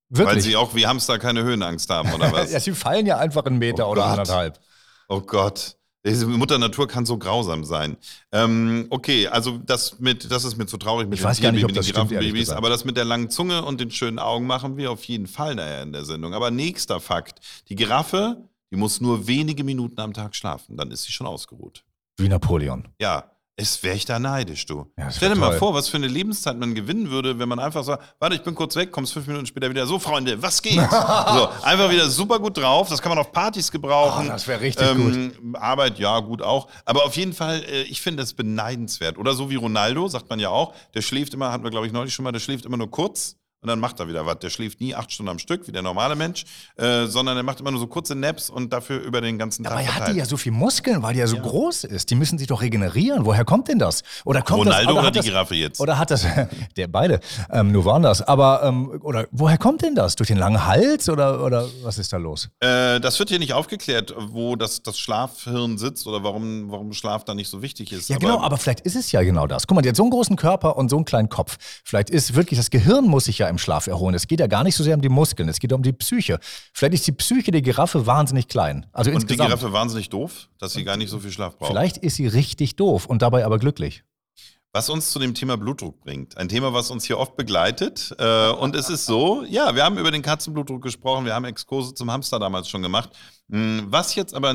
Wirklich? 0.07 0.35
Weil 0.37 0.41
sie 0.41 0.55
auch 0.55 0.73
wie 0.75 0.87
Hamster 0.87 1.19
keine 1.19 1.43
Höhenangst 1.43 1.89
haben, 1.89 2.13
oder 2.13 2.31
was? 2.31 2.53
ja, 2.53 2.59
sie 2.61 2.71
fallen 2.71 3.05
ja 3.05 3.17
einfach 3.17 3.43
einen 3.43 3.57
Meter 3.57 3.85
Oh 3.89 3.91
oder 3.91 4.03
Gott. 4.03 4.11
anderthalb. 4.11 4.59
Oh 5.09 5.19
Gott. 5.19 5.75
Mutter 6.03 6.57
Natur 6.57 6.87
kann 6.87 7.05
so 7.05 7.17
grausam 7.17 7.63
sein. 7.63 7.97
Ähm, 8.31 8.87
okay, 8.89 9.27
also 9.27 9.57
das 9.57 9.99
mit, 9.99 10.31
das 10.31 10.45
ist 10.45 10.57
mir 10.57 10.65
zu 10.65 10.77
traurig 10.77 11.09
mit 11.09 11.19
Ich 11.19 11.25
weiß 11.25 11.41
gar 11.41 11.51
nicht, 11.51 11.65
ob 11.65 11.73
das 11.73 11.87
stimmt, 11.87 12.13
aber 12.51 12.69
das 12.69 12.85
mit 12.85 12.95
der 12.95 13.05
langen 13.05 13.29
Zunge 13.29 13.63
und 13.65 13.81
den 13.81 13.91
schönen 13.91 14.19
Augen 14.19 14.47
machen 14.47 14.77
wir 14.77 14.91
auf 14.91 15.03
jeden 15.05 15.27
Fall 15.27 15.55
nachher 15.55 15.83
in 15.83 15.91
der 15.91 16.05
Sendung. 16.05 16.33
Aber 16.33 16.51
nächster 16.51 16.99
Fakt: 16.99 17.39
Die 17.67 17.75
Giraffe, 17.75 18.49
die 18.71 18.77
muss 18.77 19.01
nur 19.01 19.27
wenige 19.27 19.63
Minuten 19.63 19.99
am 19.99 20.13
Tag 20.13 20.35
schlafen, 20.35 20.77
dann 20.77 20.91
ist 20.91 21.03
sie 21.03 21.11
schon 21.11 21.27
ausgeruht. 21.27 21.83
Wie 22.17 22.29
Napoleon. 22.29 22.87
Ja, 22.99 23.31
es 23.59 23.83
wäre 23.83 23.95
ich 23.95 24.05
da 24.05 24.19
neidisch, 24.19 24.65
du. 24.65 24.85
Ja, 24.97 25.11
Stell 25.11 25.29
dir 25.29 25.35
mal 25.35 25.57
vor, 25.57 25.73
was 25.73 25.89
für 25.89 25.97
eine 25.97 26.07
Lebenszeit 26.07 26.57
man 26.57 26.73
gewinnen 26.73 27.11
würde, 27.11 27.39
wenn 27.39 27.49
man 27.49 27.59
einfach 27.59 27.83
sagt, 27.83 28.15
warte, 28.17 28.35
ich 28.35 28.41
bin 28.41 28.55
kurz 28.55 28.75
weg, 28.77 28.91
kommst 28.91 29.11
fünf 29.11 29.27
Minuten 29.27 29.45
später 29.45 29.69
wieder. 29.69 29.85
So, 29.85 29.99
Freunde, 29.99 30.41
was 30.41 30.61
geht? 30.61 30.75
so, 30.79 31.49
einfach 31.61 31.89
wieder 31.91 32.09
super 32.09 32.39
gut 32.39 32.57
drauf. 32.57 32.87
Das 32.87 33.01
kann 33.01 33.09
man 33.09 33.19
auf 33.19 33.33
Partys 33.33 33.69
gebrauchen. 33.69 34.27
Oh, 34.27 34.31
das 34.31 34.47
wär 34.47 34.61
richtig 34.61 34.87
ähm, 34.87 35.55
Arbeit, 35.55 35.99
ja, 35.99 36.19
gut 36.21 36.41
auch. 36.41 36.67
Aber 36.85 37.03
auf 37.03 37.17
jeden 37.17 37.33
Fall, 37.33 37.61
äh, 37.63 37.81
ich 37.83 38.01
finde 38.01 38.23
das 38.23 38.33
beneidenswert. 38.33 39.17
Oder 39.17 39.33
so 39.33 39.49
wie 39.49 39.55
Ronaldo, 39.55 40.07
sagt 40.07 40.29
man 40.29 40.39
ja 40.39 40.49
auch, 40.49 40.73
der 40.93 41.01
schläft 41.01 41.33
immer, 41.33 41.51
hatten 41.51 41.63
wir, 41.63 41.71
glaube 41.71 41.85
ich, 41.85 41.91
neulich 41.91 42.13
schon 42.13 42.23
mal, 42.23 42.31
der 42.31 42.39
schläft 42.39 42.65
immer 42.65 42.77
nur 42.77 42.89
kurz. 42.89 43.38
Und 43.61 43.67
dann 43.67 43.79
macht 43.79 43.99
er 43.99 44.07
wieder 44.07 44.25
was. 44.25 44.39
Der 44.39 44.49
schläft 44.49 44.79
nie 44.79 44.95
acht 44.95 45.11
Stunden 45.11 45.29
am 45.29 45.39
Stück, 45.39 45.67
wie 45.67 45.73
der 45.73 45.81
normale 45.81 46.15
Mensch, 46.15 46.45
äh, 46.77 47.07
sondern 47.07 47.35
er 47.35 47.43
macht 47.43 47.59
immer 47.59 47.71
nur 47.71 47.79
so 47.81 47.87
kurze 47.87 48.15
Naps 48.15 48.49
und 48.49 48.71
dafür 48.71 49.01
über 49.01 49.19
den 49.19 49.37
ganzen 49.37 49.65
Tag 49.65 49.73
Aber 49.73 49.81
er 49.81 49.95
hat 49.95 50.07
die 50.07 50.17
ja 50.17 50.23
so 50.23 50.37
viel 50.37 50.53
Muskeln, 50.53 51.03
weil 51.03 51.13
die 51.13 51.19
ja 51.19 51.27
so 51.27 51.37
groß 51.37 51.83
ist. 51.83 52.09
Die 52.09 52.15
müssen 52.15 52.37
sich 52.37 52.47
doch 52.47 52.61
regenerieren. 52.61 53.25
Woher 53.25 53.43
kommt 53.43 53.67
denn 53.67 53.77
das? 53.77 54.03
Oder 54.23 54.41
kommt 54.43 54.65
das, 54.65 54.75
Ronaldo 54.75 54.91
oder 54.91 54.99
oder 54.99 55.07
hat 55.07 55.15
die 55.15 55.19
das, 55.19 55.25
Giraffe 55.25 55.55
jetzt? 55.55 55.81
Oder 55.81 55.97
hat 55.97 56.09
das, 56.09 56.25
der 56.77 56.87
beide, 56.87 57.19
ähm, 57.51 57.73
nur 57.73 57.83
woanders. 57.83 58.21
Aber, 58.21 58.63
ähm, 58.63 58.97
oder 59.03 59.27
woher 59.31 59.57
kommt 59.57 59.81
denn 59.81 59.93
das? 59.93 60.15
Durch 60.15 60.27
den 60.27 60.37
langen 60.37 60.65
Hals 60.65 61.09
oder, 61.09 61.43
oder 61.43 61.67
was 61.83 61.97
ist 61.97 62.13
da 62.13 62.17
los? 62.17 62.47
Äh, 62.61 63.01
das 63.01 63.19
wird 63.19 63.27
hier 63.27 63.39
nicht 63.39 63.51
aufgeklärt, 63.51 64.15
wo 64.17 64.55
das, 64.55 64.83
das 64.83 64.97
Schlafhirn 64.97 65.77
sitzt 65.77 66.07
oder 66.07 66.23
warum, 66.23 66.71
warum 66.71 66.93
Schlaf 66.93 67.25
da 67.25 67.35
nicht 67.35 67.49
so 67.49 67.61
wichtig 67.61 67.91
ist. 67.91 68.07
Ja, 68.07 68.19
genau, 68.19 68.39
aber 68.39 68.55
vielleicht 68.57 68.81
ist 68.81 68.95
es 68.95 69.11
ja 69.11 69.21
genau 69.21 69.47
das. 69.47 69.67
Guck 69.67 69.75
mal, 69.75 69.81
die 69.81 69.89
hat 69.89 69.97
so 69.97 70.03
einen 70.03 70.11
großen 70.11 70.37
Körper 70.37 70.77
und 70.77 70.87
so 70.87 70.95
einen 70.95 71.03
kleinen 71.03 71.27
Kopf. 71.27 71.57
Vielleicht 71.83 72.09
ist 72.09 72.35
wirklich, 72.35 72.57
das 72.57 72.69
Gehirn 72.69 73.03
muss 73.05 73.25
sich 73.25 73.39
ja 73.39 73.48
im 73.49 73.57
Schlaf 73.57 73.87
erholen. 73.87 74.15
Es 74.15 74.27
geht 74.27 74.39
ja 74.39 74.47
gar 74.47 74.63
nicht 74.63 74.75
so 74.75 74.83
sehr 74.83 74.95
um 74.95 75.01
die 75.01 75.09
Muskeln, 75.09 75.49
es 75.49 75.59
geht 75.59 75.73
um 75.73 75.83
die 75.83 75.93
Psyche. 75.93 76.39
Vielleicht 76.73 76.93
ist 76.93 77.07
die 77.07 77.11
Psyche 77.11 77.51
der 77.51 77.61
Giraffe 77.61 78.05
wahnsinnig 78.05 78.47
klein. 78.47 78.85
Also 78.91 79.09
und 79.09 79.17
die 79.17 79.21
insgesamt. 79.23 79.49
Giraffe 79.49 79.73
wahnsinnig 79.73 80.09
doof, 80.09 80.49
dass 80.59 80.73
sie 80.73 80.83
gar 80.83 80.97
nicht 80.97 81.09
so 81.09 81.19
viel 81.19 81.31
Schlaf 81.31 81.57
braucht. 81.57 81.69
Vielleicht 81.69 81.97
ist 81.97 82.15
sie 82.15 82.27
richtig 82.27 82.75
doof 82.75 83.05
und 83.05 83.21
dabei 83.21 83.45
aber 83.45 83.59
glücklich. 83.59 84.03
Was 84.71 84.89
uns 84.89 85.11
zu 85.11 85.17
dem 85.17 85.33
Thema 85.33 85.57
Blutdruck 85.57 85.99
bringt. 86.01 86.37
Ein 86.37 86.47
Thema, 86.47 86.73
was 86.73 86.91
uns 86.91 87.03
hier 87.03 87.17
oft 87.17 87.35
begleitet. 87.35 88.15
Äh, 88.19 88.49
und 88.51 88.75
es 88.75 88.89
ist 88.89 89.07
so, 89.07 89.43
ja, 89.49 89.73
wir 89.73 89.83
haben 89.83 89.97
über 89.97 90.11
den 90.11 90.21
Katzenblutdruck 90.21 90.83
gesprochen, 90.83 91.25
wir 91.25 91.33
haben 91.33 91.45
Exkurse 91.45 91.95
zum 91.95 92.11
Hamster 92.11 92.37
damals 92.37 92.69
schon 92.69 92.83
gemacht. 92.83 93.09
Hm, 93.49 93.87
Was 93.89 94.13
jetzt 94.13 94.35
aber 94.35 94.53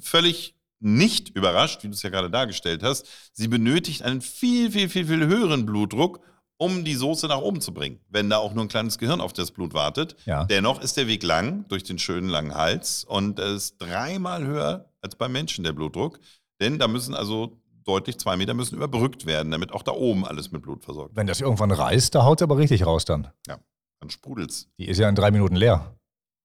völlig 0.00 0.54
nicht 0.80 1.28
überrascht, 1.30 1.82
wie 1.82 1.88
du 1.88 1.92
es 1.92 2.02
ja 2.02 2.08
gerade 2.08 2.30
dargestellt 2.30 2.82
hast, 2.82 3.06
sie 3.34 3.48
benötigt 3.48 4.02
einen 4.02 4.22
viel, 4.22 4.70
viel, 4.70 4.88
viel, 4.88 5.06
viel 5.06 5.26
höheren 5.26 5.66
Blutdruck, 5.66 6.20
um 6.60 6.84
die 6.84 6.94
Soße 6.94 7.26
nach 7.26 7.38
oben 7.40 7.62
zu 7.62 7.72
bringen, 7.72 8.00
wenn 8.10 8.28
da 8.28 8.36
auch 8.36 8.52
nur 8.52 8.64
ein 8.64 8.68
kleines 8.68 8.98
Gehirn 8.98 9.22
auf 9.22 9.32
das 9.32 9.50
Blut 9.50 9.72
wartet. 9.72 10.14
Ja. 10.26 10.44
Dennoch 10.44 10.82
ist 10.82 10.98
der 10.98 11.06
Weg 11.06 11.22
lang 11.22 11.66
durch 11.68 11.84
den 11.84 11.98
schönen 11.98 12.28
langen 12.28 12.54
Hals 12.54 13.02
und 13.04 13.40
ist 13.40 13.78
dreimal 13.78 14.44
höher 14.46 14.84
als 15.00 15.16
beim 15.16 15.32
Menschen 15.32 15.64
der 15.64 15.72
Blutdruck. 15.72 16.20
Denn 16.60 16.78
da 16.78 16.86
müssen 16.86 17.14
also 17.14 17.56
deutlich 17.84 18.18
zwei 18.18 18.36
Meter 18.36 18.52
müssen 18.52 18.76
überbrückt 18.76 19.24
werden, 19.24 19.50
damit 19.50 19.72
auch 19.72 19.82
da 19.82 19.92
oben 19.92 20.26
alles 20.26 20.52
mit 20.52 20.60
Blut 20.60 20.84
versorgt 20.84 21.10
wird. 21.10 21.16
Wenn 21.16 21.26
das 21.26 21.40
irgendwann 21.40 21.70
reißt, 21.70 22.14
da 22.14 22.24
haut 22.24 22.40
sie 22.40 22.44
aber 22.44 22.58
richtig 22.58 22.84
raus 22.84 23.06
dann. 23.06 23.28
Dann 23.46 24.10
sprudelt's. 24.10 24.68
Die 24.78 24.86
ist 24.86 24.98
ja 24.98 25.08
in 25.08 25.14
drei 25.14 25.30
Minuten 25.30 25.56
leer. 25.56 25.96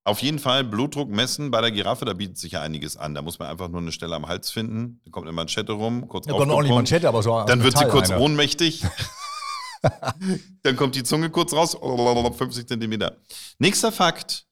Auf 0.04 0.20
jeden 0.22 0.38
Fall 0.38 0.64
Blutdruck 0.64 1.10
messen 1.10 1.50
bei 1.50 1.60
der 1.60 1.72
Giraffe, 1.72 2.06
da 2.06 2.14
bietet 2.14 2.38
sich 2.38 2.52
ja 2.52 2.62
einiges 2.62 2.96
an. 2.96 3.14
Da 3.14 3.20
muss 3.20 3.38
man 3.38 3.48
einfach 3.48 3.68
nur 3.68 3.82
eine 3.82 3.92
Stelle 3.92 4.14
am 4.14 4.28
Hals 4.28 4.50
finden, 4.50 5.00
da 5.04 5.10
kommt 5.10 5.26
eine 5.26 5.34
Manschette 5.34 5.72
rum, 5.72 6.08
kurz 6.08 6.26
Da 6.26 6.32
kommt 6.32 6.50
auch 6.52 6.62
nicht. 6.62 6.72
Manschette, 6.72 7.06
aber 7.06 7.22
so 7.22 7.44
Dann 7.46 7.62
wird 7.62 7.76
sie 7.76 7.84
kurz 7.84 8.10
eine. 8.10 8.20
ohnmächtig. 8.20 8.82
Dann 10.62 10.76
kommt 10.76 10.94
die 10.94 11.02
Zunge 11.04 11.30
kurz 11.30 11.52
raus, 11.52 11.76
50 12.36 12.66
Zentimeter. 12.66 13.16
Nächster 13.58 13.92
Fakt. 13.92 14.46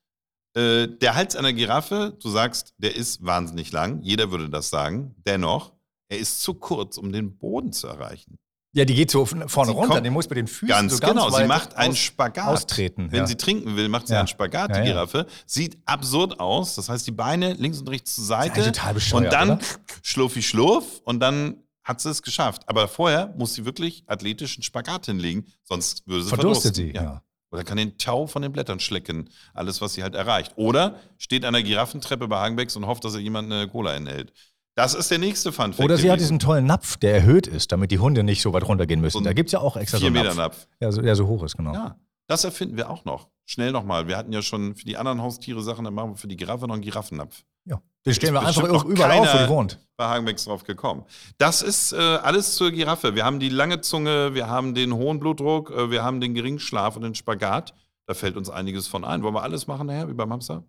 Äh, 0.56 0.86
der 0.86 1.16
Hals 1.16 1.34
einer 1.34 1.52
Giraffe, 1.52 2.16
du 2.22 2.28
sagst, 2.30 2.74
der 2.78 2.94
ist 2.94 3.24
wahnsinnig 3.24 3.72
lang. 3.72 4.00
Jeder 4.02 4.30
würde 4.30 4.48
das 4.48 4.70
sagen. 4.70 5.14
Dennoch, 5.26 5.72
er 6.08 6.18
ist 6.18 6.42
zu 6.42 6.54
kurz, 6.54 6.96
um 6.96 7.10
den 7.12 7.36
Boden 7.36 7.72
zu 7.72 7.88
erreichen. 7.88 8.38
Ja, 8.76 8.84
die 8.84 8.94
geht 8.94 9.08
so 9.10 9.24
vorne 9.24 9.46
Sie 9.48 9.70
runter, 9.72 10.00
die 10.00 10.10
muss 10.10 10.28
mit 10.28 10.36
den 10.36 10.48
Füßen 10.48 10.66
Ganz, 10.68 10.94
so 10.94 10.98
ganz 10.98 11.12
genau, 11.12 11.30
sie 11.30 11.44
macht 11.46 11.76
einen 11.76 11.92
aus- 11.92 11.98
Spagat. 11.98 12.48
austreten, 12.48 13.10
Wenn 13.12 13.20
ja. 13.20 13.26
sie 13.26 13.36
trinken 13.36 13.76
will, 13.76 13.88
macht 13.88 14.08
sie 14.08 14.14
Ja. 14.14 14.18
einen 14.20 14.28
Spagat, 14.28 14.70
die 14.70 14.74
Ja, 14.74 14.84
ja. 14.84 14.84
Giraffe. 14.92 15.26
Sieht 15.46 15.78
absurd 15.86 16.40
aus. 16.40 16.74
Das 16.74 16.88
heißt, 16.88 17.06
die 17.06 17.12
Beine 17.12 17.52
links 17.54 17.78
und 17.78 17.88
rechts 17.88 18.16
zur 18.16 18.24
Seite. 18.24 18.54
eigentlich 18.54 18.66
total 18.66 18.94
bescheuert, 18.94 19.24
und 19.26 19.32
dann 19.32 19.50
oder? 19.52 19.60
schlurfi 20.02 20.42
schlurf 20.42 21.00
und 21.04 21.20
dann 21.20 21.63
hat 21.84 22.00
sie 22.00 22.10
es 22.10 22.22
geschafft. 22.22 22.62
Aber 22.66 22.88
vorher 22.88 23.32
muss 23.36 23.54
sie 23.54 23.64
wirklich 23.64 24.04
athletischen 24.06 24.62
Spagat 24.62 25.06
hinlegen, 25.06 25.46
sonst 25.62 26.06
würde 26.06 26.24
sie 26.24 26.30
Verdurstet 26.30 26.76
verdursten. 26.76 27.00
sie, 27.02 27.06
ja. 27.06 27.22
Oder 27.50 27.62
kann 27.62 27.76
den 27.76 27.96
Tau 27.98 28.26
von 28.26 28.42
den 28.42 28.50
Blättern 28.50 28.80
schlecken. 28.80 29.30
Alles, 29.52 29.80
was 29.80 29.92
sie 29.94 30.02
halt 30.02 30.16
erreicht. 30.16 30.54
Oder 30.56 30.98
steht 31.18 31.44
an 31.44 31.52
der 31.52 31.62
Giraffentreppe 31.62 32.26
bei 32.26 32.36
Hagenbecks 32.36 32.74
und 32.74 32.86
hofft, 32.86 33.04
dass 33.04 33.14
er 33.14 33.20
jemand 33.20 33.52
eine 33.52 33.68
Cola 33.68 33.94
enthält. 33.94 34.32
Das 34.74 34.94
ist 34.94 35.08
der 35.12 35.18
nächste 35.18 35.52
Fun 35.52 35.72
Fact 35.72 35.84
Oder 35.84 35.96
sie 35.96 36.10
hat 36.10 36.18
diesen 36.18 36.40
tollen 36.40 36.66
Napf, 36.66 36.96
der 36.96 37.14
erhöht 37.14 37.46
ist, 37.46 37.70
damit 37.70 37.92
die 37.92 38.00
Hunde 38.00 38.24
nicht 38.24 38.42
so 38.42 38.52
weit 38.52 38.66
runtergehen 38.66 39.00
müssen. 39.00 39.18
So 39.18 39.24
da 39.24 39.32
gibt 39.32 39.50
es 39.50 39.52
ja 39.52 39.60
auch 39.60 39.76
extra 39.76 39.98
so 39.98 40.06
Vier 40.06 40.08
einen 40.08 40.26
Meter 40.26 40.34
Napf. 40.34 40.56
Napf. 40.56 40.68
Ja, 40.80 40.90
so, 40.90 41.00
der 41.00 41.14
so 41.14 41.28
hoch 41.28 41.44
ist, 41.44 41.56
genau. 41.56 41.72
Ja, 41.74 41.96
das 42.26 42.42
erfinden 42.42 42.76
wir 42.76 42.90
auch 42.90 43.04
noch. 43.04 43.28
Schnell 43.44 43.70
nochmal. 43.70 44.08
Wir 44.08 44.16
hatten 44.16 44.32
ja 44.32 44.42
schon 44.42 44.74
für 44.74 44.84
die 44.84 44.96
anderen 44.96 45.22
Haustiere 45.22 45.62
Sachen, 45.62 45.84
dann 45.84 45.94
machen 45.94 46.10
wir 46.10 46.16
für 46.16 46.26
die 46.26 46.36
Giraffe 46.36 46.66
noch 46.66 46.74
einen 46.74 46.82
Giraffennapf. 46.82 47.44
Ja. 47.64 47.80
Den 48.04 48.14
stellen 48.14 48.34
wir 48.34 48.44
einfach 48.44 48.68
noch 48.68 48.84
überall 48.84 49.18
auf, 49.18 49.32
wo 49.32 49.38
die 49.38 49.48
wohnt. 49.48 49.80
Bei 49.96 50.06
Hagenbecks 50.06 50.44
drauf 50.44 50.64
gekommen. 50.64 51.04
Das 51.38 51.62
ist 51.62 51.92
äh, 51.92 51.96
alles 51.96 52.56
zur 52.56 52.70
Giraffe. 52.72 53.14
Wir 53.14 53.24
haben 53.24 53.38
die 53.38 53.48
lange 53.48 53.80
Zunge, 53.80 54.34
wir 54.34 54.48
haben 54.48 54.74
den 54.74 54.92
hohen 54.94 55.20
Blutdruck, 55.20 55.70
äh, 55.70 55.90
wir 55.90 56.02
haben 56.02 56.20
den 56.20 56.34
geringen 56.34 56.58
Schlaf 56.58 56.96
und 56.96 57.02
den 57.02 57.14
Spagat. 57.14 57.74
Da 58.06 58.14
fällt 58.14 58.36
uns 58.36 58.50
einiges 58.50 58.88
von 58.88 59.04
ein. 59.04 59.22
Wollen 59.22 59.34
wir 59.34 59.42
alles 59.42 59.66
machen 59.66 59.86
nachher, 59.86 60.08
wie 60.08 60.14
beim 60.14 60.32
Hamster? 60.32 60.64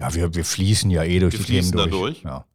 Ja, 0.00 0.14
wir, 0.14 0.34
wir 0.34 0.44
fließen 0.44 0.90
ja 0.90 1.04
eh 1.04 1.18
durch 1.18 1.34
Wir 1.34 1.38
die 1.40 1.44
Themen 1.44 1.58
fließen 1.62 1.76
da 1.76 1.86
durch. 1.86 2.22
durch? 2.22 2.22
Ja. 2.22 2.46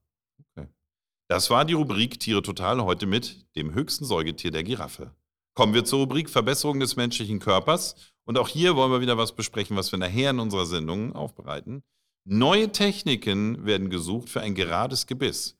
Das 1.30 1.50
war 1.50 1.66
die 1.66 1.74
Rubrik 1.74 2.20
Tiere 2.20 2.42
Total 2.42 2.84
heute 2.84 3.08
mit 3.08 3.48
dem 3.56 3.74
höchsten 3.74 4.06
Säugetier 4.06 4.52
der 4.52 4.64
Giraffe. 4.64 5.16
Kommen 5.56 5.74
wir 5.74 5.86
zur 5.86 6.02
Rubrik 6.02 6.30
Verbesserung 6.30 6.80
des 6.80 6.96
menschlichen 6.96 7.40
Körpers. 7.40 7.96
Und 8.26 8.38
auch 8.38 8.48
hier 8.48 8.76
wollen 8.76 8.92
wir 8.92 9.02
wieder 9.02 9.18
was 9.18 9.32
besprechen, 9.34 9.76
was 9.76 9.92
wir 9.92 10.00
nachher 10.00 10.30
in 10.30 10.40
unserer 10.40 10.66
Sendung 10.66 11.16
aufbereiten. 11.16 11.82
Neue 12.26 12.72
Techniken 12.72 13.66
werden 13.66 13.90
gesucht 13.90 14.30
für 14.30 14.42
ein 14.42 14.56
gerades 14.56 15.08
Gebiss. 15.08 15.56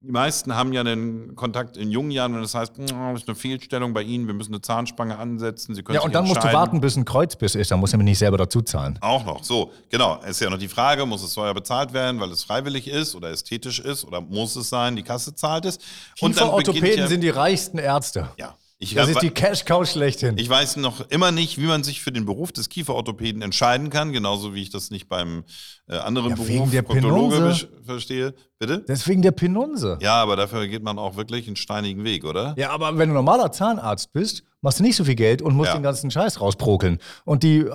Die 0.00 0.12
meisten 0.12 0.54
haben 0.54 0.74
ja 0.74 0.82
einen 0.82 1.34
Kontakt 1.34 1.78
in 1.78 1.90
jungen 1.90 2.10
Jahren, 2.10 2.34
wenn 2.34 2.42
das 2.42 2.54
heißt, 2.54 2.76
"Mm, 2.76 2.84
das 2.86 3.22
ist 3.22 3.28
eine 3.28 3.34
Fehlstellung 3.34 3.94
bei 3.94 4.02
Ihnen, 4.02 4.26
wir 4.26 4.34
müssen 4.34 4.52
eine 4.52 4.60
Zahnspange 4.60 5.16
ansetzen. 5.16 5.74
Sie 5.74 5.82
können 5.82 5.94
Ja, 5.96 6.02
und 6.02 6.14
dann 6.14 6.24
musst 6.24 6.34
du 6.36 6.40
entscheiden." 6.40 6.58
warten, 6.60 6.80
bis 6.82 6.96
ein 6.96 7.06
Kreuzbiss 7.06 7.54
ist. 7.54 7.70
Dann 7.70 7.80
musst 7.80 7.94
du 7.94 7.96
nämlich 7.96 8.12
nicht 8.12 8.18
selber 8.18 8.36
dazu 8.36 8.60
zahlen. 8.60 8.98
Auch 9.00 9.24
noch. 9.24 9.42
So, 9.42 9.72
genau. 9.88 10.20
Es 10.22 10.32
ist 10.32 10.40
ja 10.40 10.50
noch 10.50 10.58
die 10.58 10.68
Frage, 10.68 11.06
muss 11.06 11.22
es 11.24 11.32
teuer 11.32 11.54
bezahlt 11.54 11.94
werden, 11.94 12.20
weil 12.20 12.30
es 12.32 12.44
freiwillig 12.44 12.86
ist 12.86 13.14
oder 13.14 13.30
ästhetisch 13.30 13.80
ist 13.80 14.04
oder 14.04 14.20
muss 14.20 14.54
es 14.56 14.68
sein, 14.68 14.94
die 14.94 15.02
Kasse 15.02 15.34
zahlt 15.34 15.64
es? 15.64 15.78
Und 16.20 16.36
dann 16.36 16.50
Kieferorthopäden 16.50 16.98
ja, 16.98 17.06
sind 17.06 17.22
die 17.22 17.30
reichsten 17.30 17.78
Ärzte. 17.78 18.28
ja. 18.38 18.54
Ich, 18.84 18.94
Das 18.94 19.08
ist 19.08 19.22
die 19.22 19.30
Cash-Cow 19.30 19.88
schlechthin. 19.88 20.36
ich 20.38 20.48
weiß 20.48 20.76
noch 20.76 21.08
immer 21.10 21.32
nicht, 21.32 21.58
wie 21.58 21.66
man 21.66 21.82
sich 21.82 22.02
für 22.02 22.12
den 22.12 22.24
Beruf 22.26 22.52
des 22.52 22.68
Kieferorthopäden 22.68 23.40
entscheiden 23.42 23.88
kann, 23.90 24.12
genauso 24.12 24.54
wie 24.54 24.62
ich 24.62 24.70
das 24.70 24.90
nicht 24.90 25.08
beim 25.08 25.44
äh, 25.88 25.96
anderen 25.96 26.30
Ja, 26.30 26.34
Beruf 26.36 26.48
wegen 26.48 26.70
der 26.70 26.82
Proktologe 26.82 27.56
verstehe. 27.84 28.34
Bitte? 28.58 28.84
Deswegen 28.86 29.22
der 29.22 29.32
Penunse. 29.32 29.98
Ja, 30.02 30.14
aber 30.22 30.36
dafür 30.36 30.66
geht 30.68 30.82
man 30.82 30.98
auch 30.98 31.16
wirklich 31.16 31.46
einen 31.46 31.56
steinigen 31.56 32.04
Weg, 32.04 32.24
oder? 32.24 32.54
Ja, 32.58 32.70
aber 32.70 32.96
wenn 32.98 33.08
du 33.08 33.14
normaler 33.14 33.50
Zahnarzt 33.52 34.12
bist, 34.12 34.44
machst 34.60 34.78
du 34.80 34.82
nicht 34.84 34.96
so 34.96 35.04
viel 35.04 35.14
Geld 35.16 35.42
und 35.42 35.54
musst 35.54 35.68
Ja. 35.68 35.74
den 35.78 35.82
ganzen 35.82 36.10
Scheiß 36.10 36.40
rausprokeln. 36.40 36.98
Und 37.24 37.42
die 37.42 37.66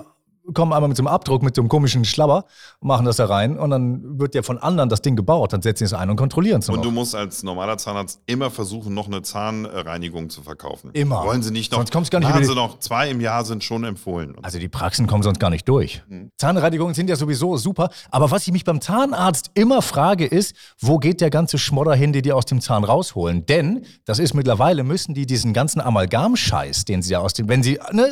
kommen 0.54 0.74
einmal 0.74 0.88
mit 0.88 0.98
so 0.98 1.02
einem 1.02 1.08
Abdruck, 1.08 1.44
mit 1.44 1.56
so 1.56 1.62
einem 1.62 1.70
komischen 1.70 2.06
Schlabber, 2.06 2.46
machen 2.82 3.06
das 3.06 3.18
da 3.18 3.26
rein 3.26 3.58
und 3.58 3.70
dann 3.70 4.20
wird 4.20 4.36
ja 4.36 4.42
von 4.44 4.58
anderen 4.58 4.90
das 4.90 5.02
Ding 5.02 5.16
gebaut. 5.16 5.54
Dann 5.54 5.62
setzen 5.62 5.80
sie 5.80 5.86
es 5.86 5.94
ein 5.94 6.10
und 6.10 6.16
kontrollieren 6.16 6.60
es 6.60 6.70
Und 6.70 6.76
noch. 6.76 6.82
du 6.84 6.92
musst 6.92 7.16
als 7.16 7.44
normaler 7.44 7.78
Zahnarzt 7.78 8.22
immer 8.26 8.50
versuchen, 8.50 8.94
noch 8.94 9.08
eine 9.08 9.22
Zahnreinigung 9.22 10.30
zu 10.30 10.42
verkaufen. 10.42 10.92
Immer. 10.94 11.24
Wollen 11.24 11.42
sie 11.42 11.52
nicht 11.52 11.72
noch? 11.72 11.80
Sonst 11.80 11.92
kommst 11.92 12.12
du 12.12 12.16
gar 12.16 12.20
nicht 12.20 12.30
Machen 12.30 12.46
sie 12.46 12.56
noch 12.56 12.80
zwei 12.80 13.10
im 13.10 13.22
Jahr 13.22 13.46
sind 13.46 13.64
schon 13.64 13.84
empfohlen. 13.84 14.36
Also 14.42 14.60
die 14.60 14.70
Praxen 14.70 15.08
kommen 15.08 15.24
sonst 15.24 15.40
gar 15.40 15.50
nicht 15.50 15.68
durch. 15.68 16.04
Mhm. 16.08 16.30
Zahnreinigungen 16.38 16.94
sind 16.94 17.10
ja 17.10 17.16
sowieso 17.16 17.58
super. 17.58 17.90
Aber 18.12 18.32
was 18.32 18.46
ich 18.48 18.54
mich 18.54 18.64
beim 18.64 18.82
Zahnarzt 18.82 19.52
immer 19.54 19.82
frage, 19.82 20.26
ist, 20.26 20.56
wo 20.80 20.98
geht 20.98 21.22
der 21.22 21.30
ganze 21.30 21.58
Schmodder 21.58 21.96
hin, 21.96 22.14
den 22.14 22.22
die 22.22 22.32
aus 22.34 22.46
dem 22.46 22.62
Zahn 22.62 22.84
rausholen? 22.84 23.46
Denn 23.46 23.86
das 24.06 24.20
ist 24.20 24.34
mittlerweile, 24.34 24.84
müssen 24.84 25.14
die 25.14 25.26
diesen 25.26 25.54
ganzen 25.54 25.82
Amalgamscheiß, 25.82 26.86
den 26.86 27.02
sie 27.02 27.14
ja 27.14 27.20
aus 27.20 27.34
dem, 27.34 27.48
wenn 27.50 27.64
sie, 27.64 27.80
ne, 27.92 28.08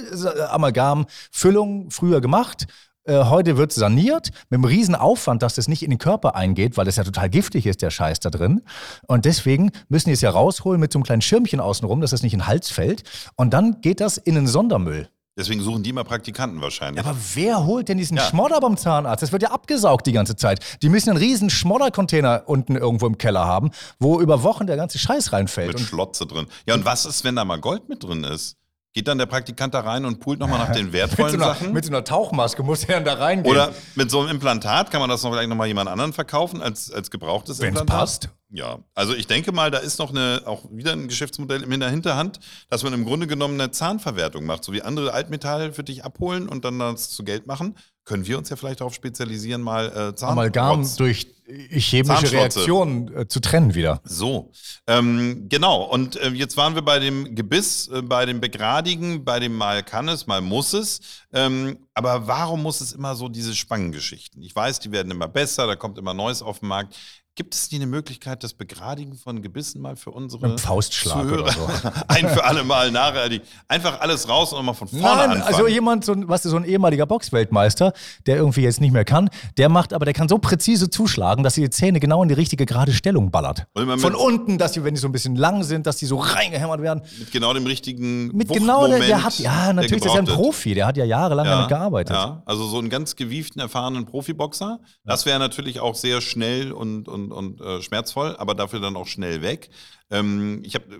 Amalgamfüllung 0.49 1.89
früher 1.91 2.21
gemacht, 2.27 2.67
äh, 3.05 3.23
heute 3.23 3.55
wird 3.57 3.71
saniert 3.71 4.31
mit 4.49 4.57
einem 4.57 4.65
riesen 4.65 4.93
Aufwand, 4.93 5.41
dass 5.41 5.55
das 5.55 5.67
nicht 5.69 5.81
in 5.81 5.89
den 5.89 5.97
Körper 5.97 6.35
eingeht, 6.35 6.75
weil 6.75 6.83
das 6.85 6.97
ja 6.97 7.03
total 7.05 7.29
giftig 7.29 7.65
ist, 7.65 7.81
der 7.81 7.89
Scheiß 7.89 8.19
da 8.19 8.29
drin. 8.29 8.61
Und 9.07 9.23
deswegen 9.23 9.71
müssen 9.87 10.09
die 10.09 10.13
es 10.13 10.21
ja 10.21 10.29
rausholen 10.29 10.79
mit 10.79 10.91
so 10.91 10.99
einem 10.99 11.03
kleinen 11.05 11.21
Schirmchen 11.21 11.61
außenrum, 11.61 12.01
dass 12.01 12.11
das 12.11 12.21
nicht 12.21 12.33
in 12.33 12.39
den 12.39 12.47
Hals 12.47 12.69
fällt. 12.69 13.03
Und 13.37 13.53
dann 13.53 13.79
geht 13.81 14.01
das 14.01 14.17
in 14.17 14.35
den 14.35 14.45
Sondermüll. 14.47 15.09
Deswegen 15.37 15.61
suchen 15.61 15.83
die 15.83 15.91
immer 15.91 16.03
Praktikanten 16.03 16.59
wahrscheinlich. 16.61 17.01
Ja, 17.05 17.09
aber 17.09 17.17
wer 17.35 17.65
holt 17.65 17.87
denn 17.89 17.99
diesen 17.99 18.17
Ja. 18.17 18.23
Schmodder 18.23 18.59
beim 18.59 18.75
Zahnarzt? 18.75 19.21
Das 19.21 19.31
wird 19.31 19.43
ja 19.43 19.51
abgesaugt 19.51 20.07
die 20.07 20.11
ganze 20.11 20.35
Zeit. 20.35 20.59
Die 20.81 20.89
müssen 20.89 21.11
einen 21.11 21.19
riesen 21.19 21.51
Schmoddercontainer 21.51 22.43
unten 22.47 22.75
irgendwo 22.75 23.05
im 23.05 23.17
Keller 23.19 23.45
haben, 23.45 23.69
wo 23.99 24.19
über 24.19 24.41
Wochen 24.41 24.65
der 24.65 24.77
ganze 24.77 24.97
Scheiß 24.97 25.31
reinfällt. 25.31 25.67
mit 25.67 25.77
Und 25.77 25.83
Schlotze 25.85 26.25
drin. 26.25 26.47
Ja, 26.67 26.73
und 26.73 26.85
was 26.85 27.05
ist, 27.05 27.23
wenn 27.23 27.35
da 27.35 27.45
mal 27.45 27.59
Gold 27.61 27.87
mit 27.87 28.03
drin 28.03 28.23
ist? 28.23 28.57
Geht 28.97 29.07
dann 29.07 29.19
der 29.19 29.27
Praktikant 29.27 29.75
da 29.75 29.81
rein 29.81 30.05
und 30.05 30.19
pult 30.19 30.39
nochmal 30.39 30.57
nach 30.57 30.71
den 30.71 30.85
mit, 30.85 30.93
wertvollen 30.93 31.29
so 31.29 31.35
einer, 31.37 31.53
Sachen? 31.53 31.71
mit 31.71 31.85
so 31.85 31.91
einer 31.91 32.03
Tauchmaske 32.03 32.63
muss 32.63 32.83
er 32.85 32.95
dann 32.95 33.05
da 33.05 33.13
reingehen. 33.13 33.55
Oder 33.55 33.71
mit 33.93 34.09
so 34.09 34.21
einem 34.21 34.29
Implantat 34.29 34.89
kann 34.89 34.99
man 34.99 35.07
das 35.07 35.21
noch 35.21 35.29
vielleicht 35.29 35.49
nochmal 35.49 35.67
jemand 35.67 35.87
anderen 35.87 36.13
verkaufen 36.13 36.63
als, 36.63 36.91
als 36.91 37.11
gebrauchtes 37.11 37.59
Wenn's 37.59 37.79
Implantat? 37.79 37.99
passt. 37.99 38.29
Ja, 38.49 38.79
also 38.95 39.13
ich 39.13 39.27
denke 39.27 39.51
mal, 39.51 39.71
da 39.71 39.79
ist 39.79 39.99
noch 39.99 40.09
eine, 40.09 40.43
auch 40.45 40.63
wieder 40.71 40.93
ein 40.93 41.09
Geschäftsmodell 41.09 41.63
in 41.63 41.79
der 41.79 41.89
Hinterhand, 41.89 42.39
dass 42.69 42.81
man 42.81 42.93
im 42.93 43.03
Grunde 43.03 43.27
genommen 43.27 43.59
eine 43.59 43.71
Zahnverwertung 43.71 44.45
macht, 44.45 44.63
so 44.63 44.71
wie 44.71 44.81
andere 44.81 45.13
Altmetalle 45.13 45.73
für 45.73 45.83
dich 45.83 46.05
abholen 46.05 46.47
und 46.47 46.63
dann 46.63 46.79
das 46.79 47.09
zu 47.09 47.25
Geld 47.25 47.45
machen. 47.45 47.75
Können 48.05 48.25
wir 48.25 48.37
uns 48.37 48.49
ja 48.49 48.55
vielleicht 48.55 48.79
darauf 48.79 48.93
spezialisieren, 48.93 49.61
mal 49.61 49.87
äh, 49.87 50.15
Zahn 50.15 50.31
Amalgam 50.31 50.79
Rotz- 50.81 50.95
durch 50.95 51.27
chemische. 51.45 52.31
Reaktionen 52.31 53.13
äh, 53.13 53.27
zu 53.27 53.41
trennen 53.41 53.75
wieder. 53.75 54.01
So, 54.05 54.51
ähm, 54.87 55.47
genau. 55.49 55.83
Und 55.83 56.15
äh, 56.15 56.29
jetzt 56.29 56.55
waren 56.55 56.75
wir 56.75 56.81
bei 56.83 56.99
dem 56.99 57.35
Gebiss, 57.35 57.89
äh, 57.89 58.01
bei 58.01 58.25
dem 58.25 58.39
Begradigen, 58.39 59.25
bei 59.25 59.39
dem 59.39 59.55
mal 59.57 59.83
kann 59.83 60.07
es, 60.07 60.25
mal 60.25 60.39
muss 60.39 60.71
es. 60.71 61.01
Ähm, 61.33 61.79
aber 61.93 62.27
warum 62.27 62.63
muss 62.63 62.79
es 62.79 62.93
immer 62.93 63.15
so 63.15 63.27
diese 63.27 63.53
Spangengeschichten? 63.55 64.41
Ich 64.41 64.55
weiß, 64.55 64.79
die 64.79 64.91
werden 64.93 65.11
immer 65.11 65.27
besser, 65.27 65.67
da 65.67 65.75
kommt 65.75 65.97
immer 65.97 66.13
Neues 66.13 66.41
auf 66.41 66.59
den 66.59 66.69
Markt. 66.69 66.95
Gibt 67.37 67.53
es 67.53 67.71
nie 67.71 67.77
eine 67.77 67.85
Möglichkeit, 67.85 68.43
das 68.43 68.55
Begradigen 68.55 69.13
von 69.13 69.43
Gebissen 69.43 69.79
mal 69.79 69.95
für 69.95 70.09
unsere 70.09 70.47
Ein 70.47 70.57
Faustschlag 70.57 71.21
Zuhörer 71.21 71.43
oder 71.43 71.51
so. 71.51 71.69
ein 72.07 72.27
für 72.29 72.43
alle 72.43 72.63
Mal 72.63 72.89
nachhaltig? 72.89 73.43
Einfach 73.67 73.99
alles 73.99 74.27
raus 74.27 74.53
und 74.53 74.57
nochmal 74.57 74.73
von 74.73 74.87
vorne 74.87 75.03
Nein, 75.03 75.29
anfangen. 75.29 75.41
also 75.43 75.67
jemand, 75.67 76.03
so 76.03 76.13
ein, 76.13 76.27
was 76.27 76.45
ist 76.45 76.49
so 76.49 76.57
ein 76.57 76.65
ehemaliger 76.65 77.05
Boxweltmeister, 77.05 77.93
der 78.25 78.37
irgendwie 78.37 78.61
jetzt 78.61 78.81
nicht 78.81 78.91
mehr 78.91 79.05
kann, 79.05 79.29
der 79.57 79.69
macht, 79.69 79.93
aber 79.93 80.05
der 80.05 80.15
kann 80.15 80.27
so 80.27 80.39
präzise 80.39 80.89
zuschlagen, 80.89 81.43
dass 81.43 81.53
sie 81.53 81.61
die 81.61 81.69
Zähne 81.69 81.99
genau 81.99 82.23
in 82.23 82.29
die 82.29 82.33
richtige 82.33 82.65
gerade 82.65 82.91
Stellung 82.91 83.29
ballert. 83.29 83.67
Von 83.75 84.15
unten, 84.15 84.57
dass 84.57 84.73
sie, 84.73 84.83
wenn 84.83 84.95
die 84.95 84.99
so 84.99 85.07
ein 85.07 85.11
bisschen 85.11 85.35
lang 85.35 85.61
sind, 85.61 85.85
dass 85.85 85.97
die 85.97 86.07
so 86.07 86.17
reingehämmert 86.17 86.81
werden. 86.81 87.03
mit 87.19 87.31
genau 87.31 87.53
dem 87.53 87.67
richtigen 87.67 88.35
Mit 88.35 88.49
genau 88.49 88.87
der, 88.87 88.97
der 88.97 89.23
hat, 89.23 89.37
ja, 89.37 89.73
natürlich, 89.73 90.01
das 90.01 90.11
ist 90.11 90.15
ja 90.15 90.21
ein. 90.21 90.25
Profi, 90.25 90.73
der 90.73 90.87
hat 90.87 90.97
ja 90.97 91.05
jahrelang 91.05 91.45
damit 91.45 91.67
gearbeitet. 91.67 92.15
Ja, 92.15 92.41
also 92.47 92.65
so 92.65 92.79
einen 92.79 92.89
ganz 92.89 93.15
gewieften, 93.15 93.61
erfahrenen 93.61 94.07
Profiboxer. 94.07 94.79
Das 95.05 95.27
wäre 95.27 95.37
natürlich 95.37 95.81
auch 95.81 95.93
sehr 95.93 96.19
schnell 96.19 96.71
und, 96.71 97.07
und, 97.07 97.26
und 97.31 97.61
äh, 97.61 97.81
schmerzvoll, 97.81 98.35
aber 98.37 98.55
dafür 98.55 98.79
dann 98.79 98.95
auch 98.95 99.07
schnell 99.07 99.41
weg. 99.41 99.69
Ähm, 100.09 100.61
ich 100.63 100.75
hab, 100.75 100.91
äh, 100.91 100.97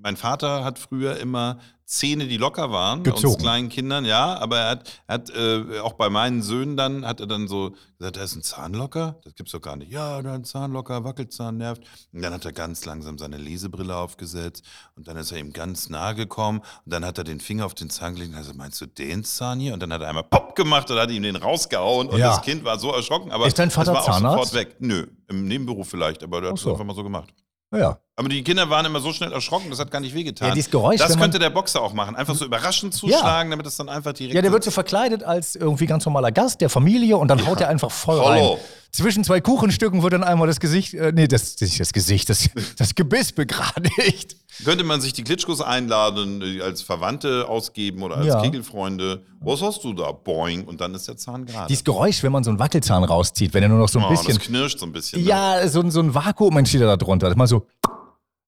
mein 0.00 0.16
Vater 0.16 0.64
hat 0.64 0.78
früher 0.78 1.18
immer 1.18 1.58
Zähne, 1.86 2.26
die 2.26 2.38
locker 2.38 2.70
waren, 2.70 3.02
bei 3.02 3.10
uns 3.12 3.20
Gezogen. 3.20 3.42
kleinen 3.42 3.68
Kindern, 3.68 4.06
ja, 4.06 4.38
aber 4.38 4.58
er 4.58 4.70
hat, 4.70 5.02
er 5.06 5.14
hat 5.14 5.30
äh, 5.30 5.80
auch 5.80 5.92
bei 5.92 6.08
meinen 6.08 6.42
Söhnen 6.42 6.78
dann, 6.78 7.04
hat 7.06 7.20
er 7.20 7.26
dann 7.26 7.46
so 7.46 7.74
gesagt, 7.98 8.16
da 8.16 8.22
ist 8.22 8.34
ein 8.36 8.42
Zahnlocker, 8.42 9.20
das 9.22 9.34
gibt's 9.34 9.52
doch 9.52 9.60
gar 9.60 9.76
nicht. 9.76 9.92
Ja, 9.92 10.22
da 10.22 10.32
ein 10.32 10.44
Zahnlocker, 10.44 11.04
Wackelzahn 11.04 11.58
nervt. 11.58 11.82
Und 12.12 12.22
dann 12.22 12.32
hat 12.32 12.44
er 12.46 12.52
ganz 12.52 12.86
langsam 12.86 13.18
seine 13.18 13.36
Lesebrille 13.36 13.94
aufgesetzt 13.94 14.64
und 14.96 15.08
dann 15.08 15.18
ist 15.18 15.30
er 15.30 15.38
ihm 15.38 15.52
ganz 15.52 15.90
nahe 15.90 16.14
gekommen 16.14 16.60
und 16.84 16.92
dann 16.92 17.04
hat 17.04 17.18
er 17.18 17.24
den 17.24 17.38
Finger 17.40 17.66
auf 17.66 17.74
den 17.74 17.90
Zahn 17.90 18.14
gelegt 18.14 18.30
und 18.30 18.36
hat 18.36 18.42
gesagt, 18.44 18.58
meinst 18.58 18.80
du 18.80 18.86
den 18.86 19.22
Zahn 19.22 19.60
hier? 19.60 19.74
Und 19.74 19.80
dann 19.80 19.92
hat 19.92 20.00
er 20.00 20.08
einmal 20.08 20.24
Pop 20.24 20.56
gemacht 20.56 20.90
und 20.90 20.98
hat 20.98 21.10
ihm 21.10 21.22
den 21.22 21.36
rausgehauen 21.36 22.08
und 22.08 22.18
Ja. 22.18 22.28
das 22.30 22.42
Kind 22.42 22.64
war 22.64 22.78
so 22.78 22.92
erschrocken, 22.92 23.30
aber 23.30 23.46
Ist 23.46 23.58
dein 23.58 23.70
Vater 23.70 23.90
es 23.92 23.96
war 23.98 24.02
auch 24.02 24.06
Zahnarzt? 24.06 24.50
sofort 24.52 24.54
weg. 24.54 24.76
Nö, 24.78 25.06
im 25.28 25.46
Nebenberuf 25.46 25.88
vielleicht, 25.90 26.22
aber 26.22 26.40
der 26.40 26.50
hat 26.50 26.56
es 26.56 26.62
so. 26.62 26.70
einfach 26.72 26.84
mal 26.84 26.94
so 26.96 27.02
gemacht. 27.04 27.28
Ja. 27.78 27.98
Aber 28.16 28.28
die 28.28 28.44
Kinder 28.44 28.70
waren 28.70 28.86
immer 28.86 29.00
so 29.00 29.12
schnell 29.12 29.32
erschrocken, 29.32 29.70
das 29.70 29.80
hat 29.80 29.90
gar 29.90 30.00
nicht 30.00 30.14
wehgetan. 30.14 30.48
Ja, 30.48 30.54
dieses 30.54 30.70
Geräusch, 30.70 30.98
das 31.00 31.18
könnte 31.18 31.40
der 31.40 31.50
Boxer 31.50 31.82
auch 31.82 31.92
machen. 31.92 32.14
Einfach 32.14 32.34
so 32.36 32.44
überraschend 32.44 32.94
zuschlagen, 32.94 33.50
damit 33.50 33.66
es 33.66 33.76
dann 33.76 33.88
einfach 33.88 34.12
direkt. 34.12 34.36
Ja, 34.36 34.42
der 34.42 34.52
wird 34.52 34.62
so 34.62 34.70
verkleidet 34.70 35.24
als 35.24 35.56
irgendwie 35.56 35.86
ganz 35.86 36.04
normaler 36.04 36.30
Gast 36.30 36.60
der 36.60 36.70
Familie 36.70 37.16
und 37.16 37.26
dann 37.28 37.44
haut 37.44 37.60
er 37.60 37.68
einfach 37.68 37.90
voll 37.90 38.20
Hallo. 38.20 38.52
rein. 38.52 38.60
Zwischen 38.94 39.24
zwei 39.24 39.40
Kuchenstücken 39.40 40.04
wird 40.04 40.12
dann 40.12 40.22
einmal 40.22 40.46
das 40.46 40.60
Gesicht, 40.60 40.94
äh, 40.94 41.10
nee, 41.12 41.26
das, 41.26 41.56
das, 41.56 41.76
das 41.76 41.92
Gesicht, 41.92 42.28
das, 42.30 42.48
das 42.78 42.94
Gebiss 42.94 43.32
begradigt. 43.32 44.36
Könnte 44.64 44.84
man 44.84 45.00
sich 45.00 45.12
die 45.12 45.24
Klitschkos 45.24 45.60
einladen, 45.60 46.38
die 46.38 46.62
als 46.62 46.80
Verwandte 46.82 47.48
ausgeben 47.48 48.04
oder 48.04 48.18
als 48.18 48.26
Ja. 48.28 48.40
Kegelfreunde. 48.40 49.24
Was 49.40 49.62
hast 49.62 49.82
du 49.82 49.94
da? 49.94 50.12
Boing. 50.12 50.64
Und 50.64 50.80
dann 50.80 50.94
ist 50.94 51.08
der 51.08 51.16
Zahn 51.16 51.44
gerade. 51.44 51.66
Dieses 51.66 51.82
Geräusch, 51.82 52.22
wenn 52.22 52.30
man 52.30 52.44
so 52.44 52.50
einen 52.50 52.60
Wackelzahn 52.60 53.02
rauszieht, 53.02 53.52
wenn 53.52 53.64
er 53.64 53.68
nur 53.68 53.80
noch 53.80 53.88
so 53.88 53.98
ein 53.98 54.04
oh, 54.04 54.10
bisschen. 54.10 54.28
das 54.36 54.38
knirscht 54.38 54.78
so 54.78 54.86
ein 54.86 54.92
bisschen. 54.92 55.22
ne? 55.22 55.28
Ja, 55.28 55.66
so, 55.66 55.80
ein- 55.80 55.90
so 55.90 55.98
ein 55.98 56.14
Vakuum 56.14 56.56
entsteht 56.56 56.82
da 56.82 56.96
drunter. 56.96 57.26
Das 57.26 57.32
ist 57.32 57.38
mal 57.38 57.48
so. 57.48 57.66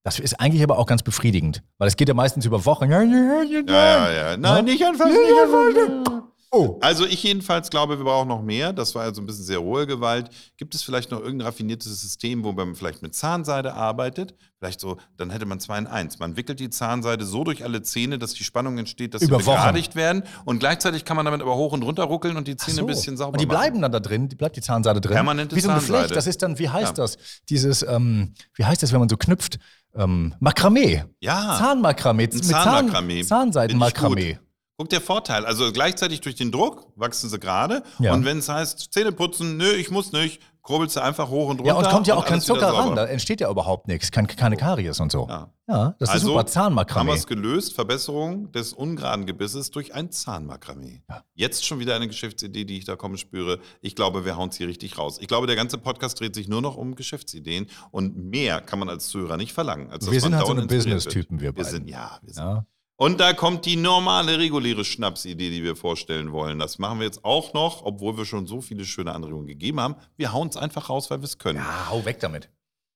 Das 0.05 0.21
ist 0.21 0.39
eigentlich 0.39 0.63
aber 0.63 0.79
auch 0.79 0.87
ganz 0.87 1.03
befriedigend, 1.03 1.65
weil 1.79 1.89
es 1.89 1.97
geht 1.97 2.07
ja 2.07 2.15
meistens 2.15 2.45
über 2.45 2.65
Wochen. 2.65 2.89
Ja, 2.89 3.03
ja, 3.03 3.43
ja, 3.43 3.63
Ja, 3.67 3.67
ja, 3.67 4.13
ja. 4.31 4.37
Nein, 4.37 4.65
nicht 4.67 4.85
anfassen, 4.85 5.11
nicht 5.11 5.43
anfassen. 5.43 6.16
Oh. 6.57 6.79
Also 6.81 7.05
ich 7.07 7.23
jedenfalls 7.23 7.71
glaube, 7.71 7.99
wir 7.99 8.05
brauchen 8.05 8.29
noch 8.29 8.43
mehr. 8.43 8.73
Das 8.73 8.95
war 8.95 9.05
ja 9.07 9.13
so 9.15 9.21
ein 9.21 9.27
bisschen 9.27 9.45
sehr 9.45 9.59
rohe 9.59 9.87
Gewalt. 9.87 10.31
Gibt 10.57 10.75
es 10.75 10.83
vielleicht 10.83 11.11
noch 11.11 11.21
irgendein 11.21 11.47
raffiniertes 11.49 12.01
System, 12.01 12.45
wo 12.45 12.53
man 12.53 12.75
vielleicht 12.75 13.03
mit 13.03 13.15
Zahnseide 13.15 13.75
arbeitet? 13.75 14.35
Vielleicht 14.59 14.81
so, 14.81 14.97
dann 15.17 15.31
hätte 15.31 15.45
man 15.45 15.61
zwei 15.61 15.77
in 15.79 15.87
eins. 15.87 16.19
Man 16.19 16.37
wickelt 16.37 16.61
die 16.61 16.71
Zahnseide 16.71 17.25
so 17.27 17.45
durch 17.45 17.63
alle 17.63 17.83
Zähne, 17.83 18.19
dass 18.19 18.33
die 18.33 18.45
Spannung 18.45 18.79
entsteht, 18.79 19.13
dass 19.15 19.23
Über 19.23 19.39
sie 19.41 19.47
Wochen. 19.47 19.57
begradigt 19.57 19.97
werden. 19.97 20.23
Und 20.47 20.61
gleichzeitig 20.61 21.05
kann 21.05 21.17
man 21.17 21.27
damit 21.27 21.43
aber 21.43 21.57
hoch 21.57 21.73
und 21.73 21.83
runter 21.83 22.05
ruckeln 22.05 22.37
und 22.37 22.49
die 22.49 22.57
Zähne 22.57 22.77
So. 22.77 22.83
ein 22.83 22.87
bisschen 22.87 23.17
sauber 23.17 23.33
Und 23.35 23.41
die 23.41 23.47
machen. 23.47 23.59
bleiben 23.59 23.83
dann 23.83 23.93
da 23.93 24.01
drin, 24.01 24.29
die 24.29 24.37
bleibt 24.37 24.57
die 24.57 24.63
Zahnseide 24.63 25.01
drin. 25.01 25.13
Permanente 25.15 25.55
Wie 25.55 25.61
so 25.61 25.69
ein 25.69 25.75
Zahnseide. 25.77 25.93
Geflecht. 26.03 26.17
Das 26.17 26.27
ist 26.27 26.43
dann, 26.43 26.59
wie 26.59 26.69
heißt 26.71 26.97
Ja. 26.97 27.05
das? 27.05 27.19
Dieses, 27.51 27.83
ähm, 27.83 28.33
wie 28.55 28.65
heißt 28.65 28.83
das, 28.83 28.93
wenn 28.93 29.01
man 29.01 29.09
so 29.09 29.17
knüpft? 29.19 29.59
Ähm, 29.95 30.35
Makramee. 30.41 31.05
Ja. 31.21 31.57
Zahnmakramee. 31.59 32.29
Zahnmakramee. 32.29 33.23
Zahn, 33.25 33.53
Zahnseitenmakramee. 33.53 34.39
Guck, 34.79 34.91
der 34.91 35.01
Vorteil. 35.01 35.47
Also 35.47 35.73
gleichzeitig 35.73 36.21
durch 36.21 36.35
den 36.35 36.53
Druck 36.53 36.87
wachsen 36.97 37.31
sie 37.31 37.39
gerade. 37.39 37.83
Ja. 37.99 38.13
Und 38.13 38.27
wenn 38.27 38.39
es 38.39 38.49
heißt, 38.51 38.93
Zähne 38.93 39.11
putzen, 39.11 39.57
nö, 39.57 39.71
ich 39.73 39.91
muss 39.91 40.13
nicht, 40.13 40.39
kurbelst 40.61 40.97
du 40.97 41.01
einfach 41.03 41.31
hoch 41.31 41.49
und 41.49 41.61
runter. 41.61 41.73
Ja, 41.73 41.75
und 41.79 41.89
kommt 41.89 42.07
ja 42.07 42.15
auch 42.15 42.27
kein 42.27 42.43
Zucker 42.43 42.69
ran. 42.75 42.95
Da 42.95 43.07
entsteht 43.07 43.41
ja 43.41 43.51
überhaupt 43.51 43.89
nichts. 43.89 44.11
Kein, 44.11 44.27
keine 44.27 44.59
Karies 44.59 45.01
und 45.01 45.11
so. 45.11 45.27
Ja. 45.31 45.51
Ja, 45.67 45.97
das 45.99 46.11
ist 46.11 46.15
Also 46.15 46.27
super. 46.27 46.41
Haben 46.41 46.47
wir 46.47 46.53
Zahnmakramee. 46.53 47.13
es 47.15 47.27
gelöst, 47.27 47.73
Verbesserung 47.73 48.53
des 48.53 48.75
ungeraden 48.75 49.25
Gebisses 49.25 49.71
durch 49.71 49.95
ein 49.95 50.11
Zahnmakramee. 50.13 51.03
Ja. 51.09 51.23
Jetzt 51.35 51.65
schon 51.65 51.79
wieder 51.79 51.97
eine 51.97 52.07
Geschäftsidee, 52.07 52.67
die 52.67 52.77
ich 52.77 52.85
da 52.85 52.97
kommen 52.97 53.17
spüre. 53.17 53.61
Ich 53.81 53.97
glaube, 53.97 54.27
wir 54.27 54.37
hauen 54.37 54.51
es 54.51 54.57
hier 54.57 54.69
richtig 54.69 54.99
raus. 54.99 55.17
Ich 55.21 55.27
glaube, 55.27 55.47
der 55.47 55.57
ganze 55.57 55.79
Podcast 55.79 56.21
dreht 56.21 56.35
sich 56.35 56.49
nur 56.49 56.61
noch 56.61 56.77
um 56.77 56.97
Geschäftsideen 56.97 57.67
und 57.93 58.17
mehr 58.17 58.61
kann 58.61 58.79
man 58.79 58.91
als 58.91 59.09
Zuhörer 59.09 59.39
nicht 59.39 59.55
verlangen. 59.55 59.91
Wir 59.91 60.21
sind 60.21 60.37
halt 60.37 60.47
so 60.47 60.53
eine 60.53 60.63
inspiriert 60.63 60.85
Business-Typen, 60.85 61.41
wir 61.41 61.47
wird. 61.49 61.57
Wir 61.57 61.65
sind, 61.65 61.89
ja, 61.89 62.19
wir 62.23 62.35
sind. 62.35 62.45
Ja. 62.45 62.67
Und 62.99 63.21
da 63.21 63.35
kommt 63.35 63.67
die 63.67 63.77
normale, 63.77 64.39
reguläre 64.39 64.83
Schnapsidee, 64.85 65.51
die 65.51 65.63
wir 65.63 65.77
vorstellen 65.77 66.33
wollen. 66.33 66.59
Das 66.59 66.79
machen 66.79 66.99
wir 66.99 67.05
jetzt 67.05 67.25
auch 67.27 67.53
noch, 67.53 67.85
obwohl 67.85 68.17
wir 68.17 68.25
schon 68.25 68.47
so 68.47 68.63
viele 68.63 68.87
schöne 68.87 69.13
Anregungen 69.13 69.47
gegeben 69.47 69.81
haben. 69.81 69.97
Wir 70.17 70.33
hauen 70.33 70.49
es 70.49 70.57
einfach 70.57 70.89
raus, 70.89 71.11
weil 71.11 71.21
wir 71.21 71.27
es 71.27 71.37
können. 71.37 71.59
ja, 71.59 71.91
hau 71.91 72.05
weg 72.07 72.21
damit. 72.21 72.49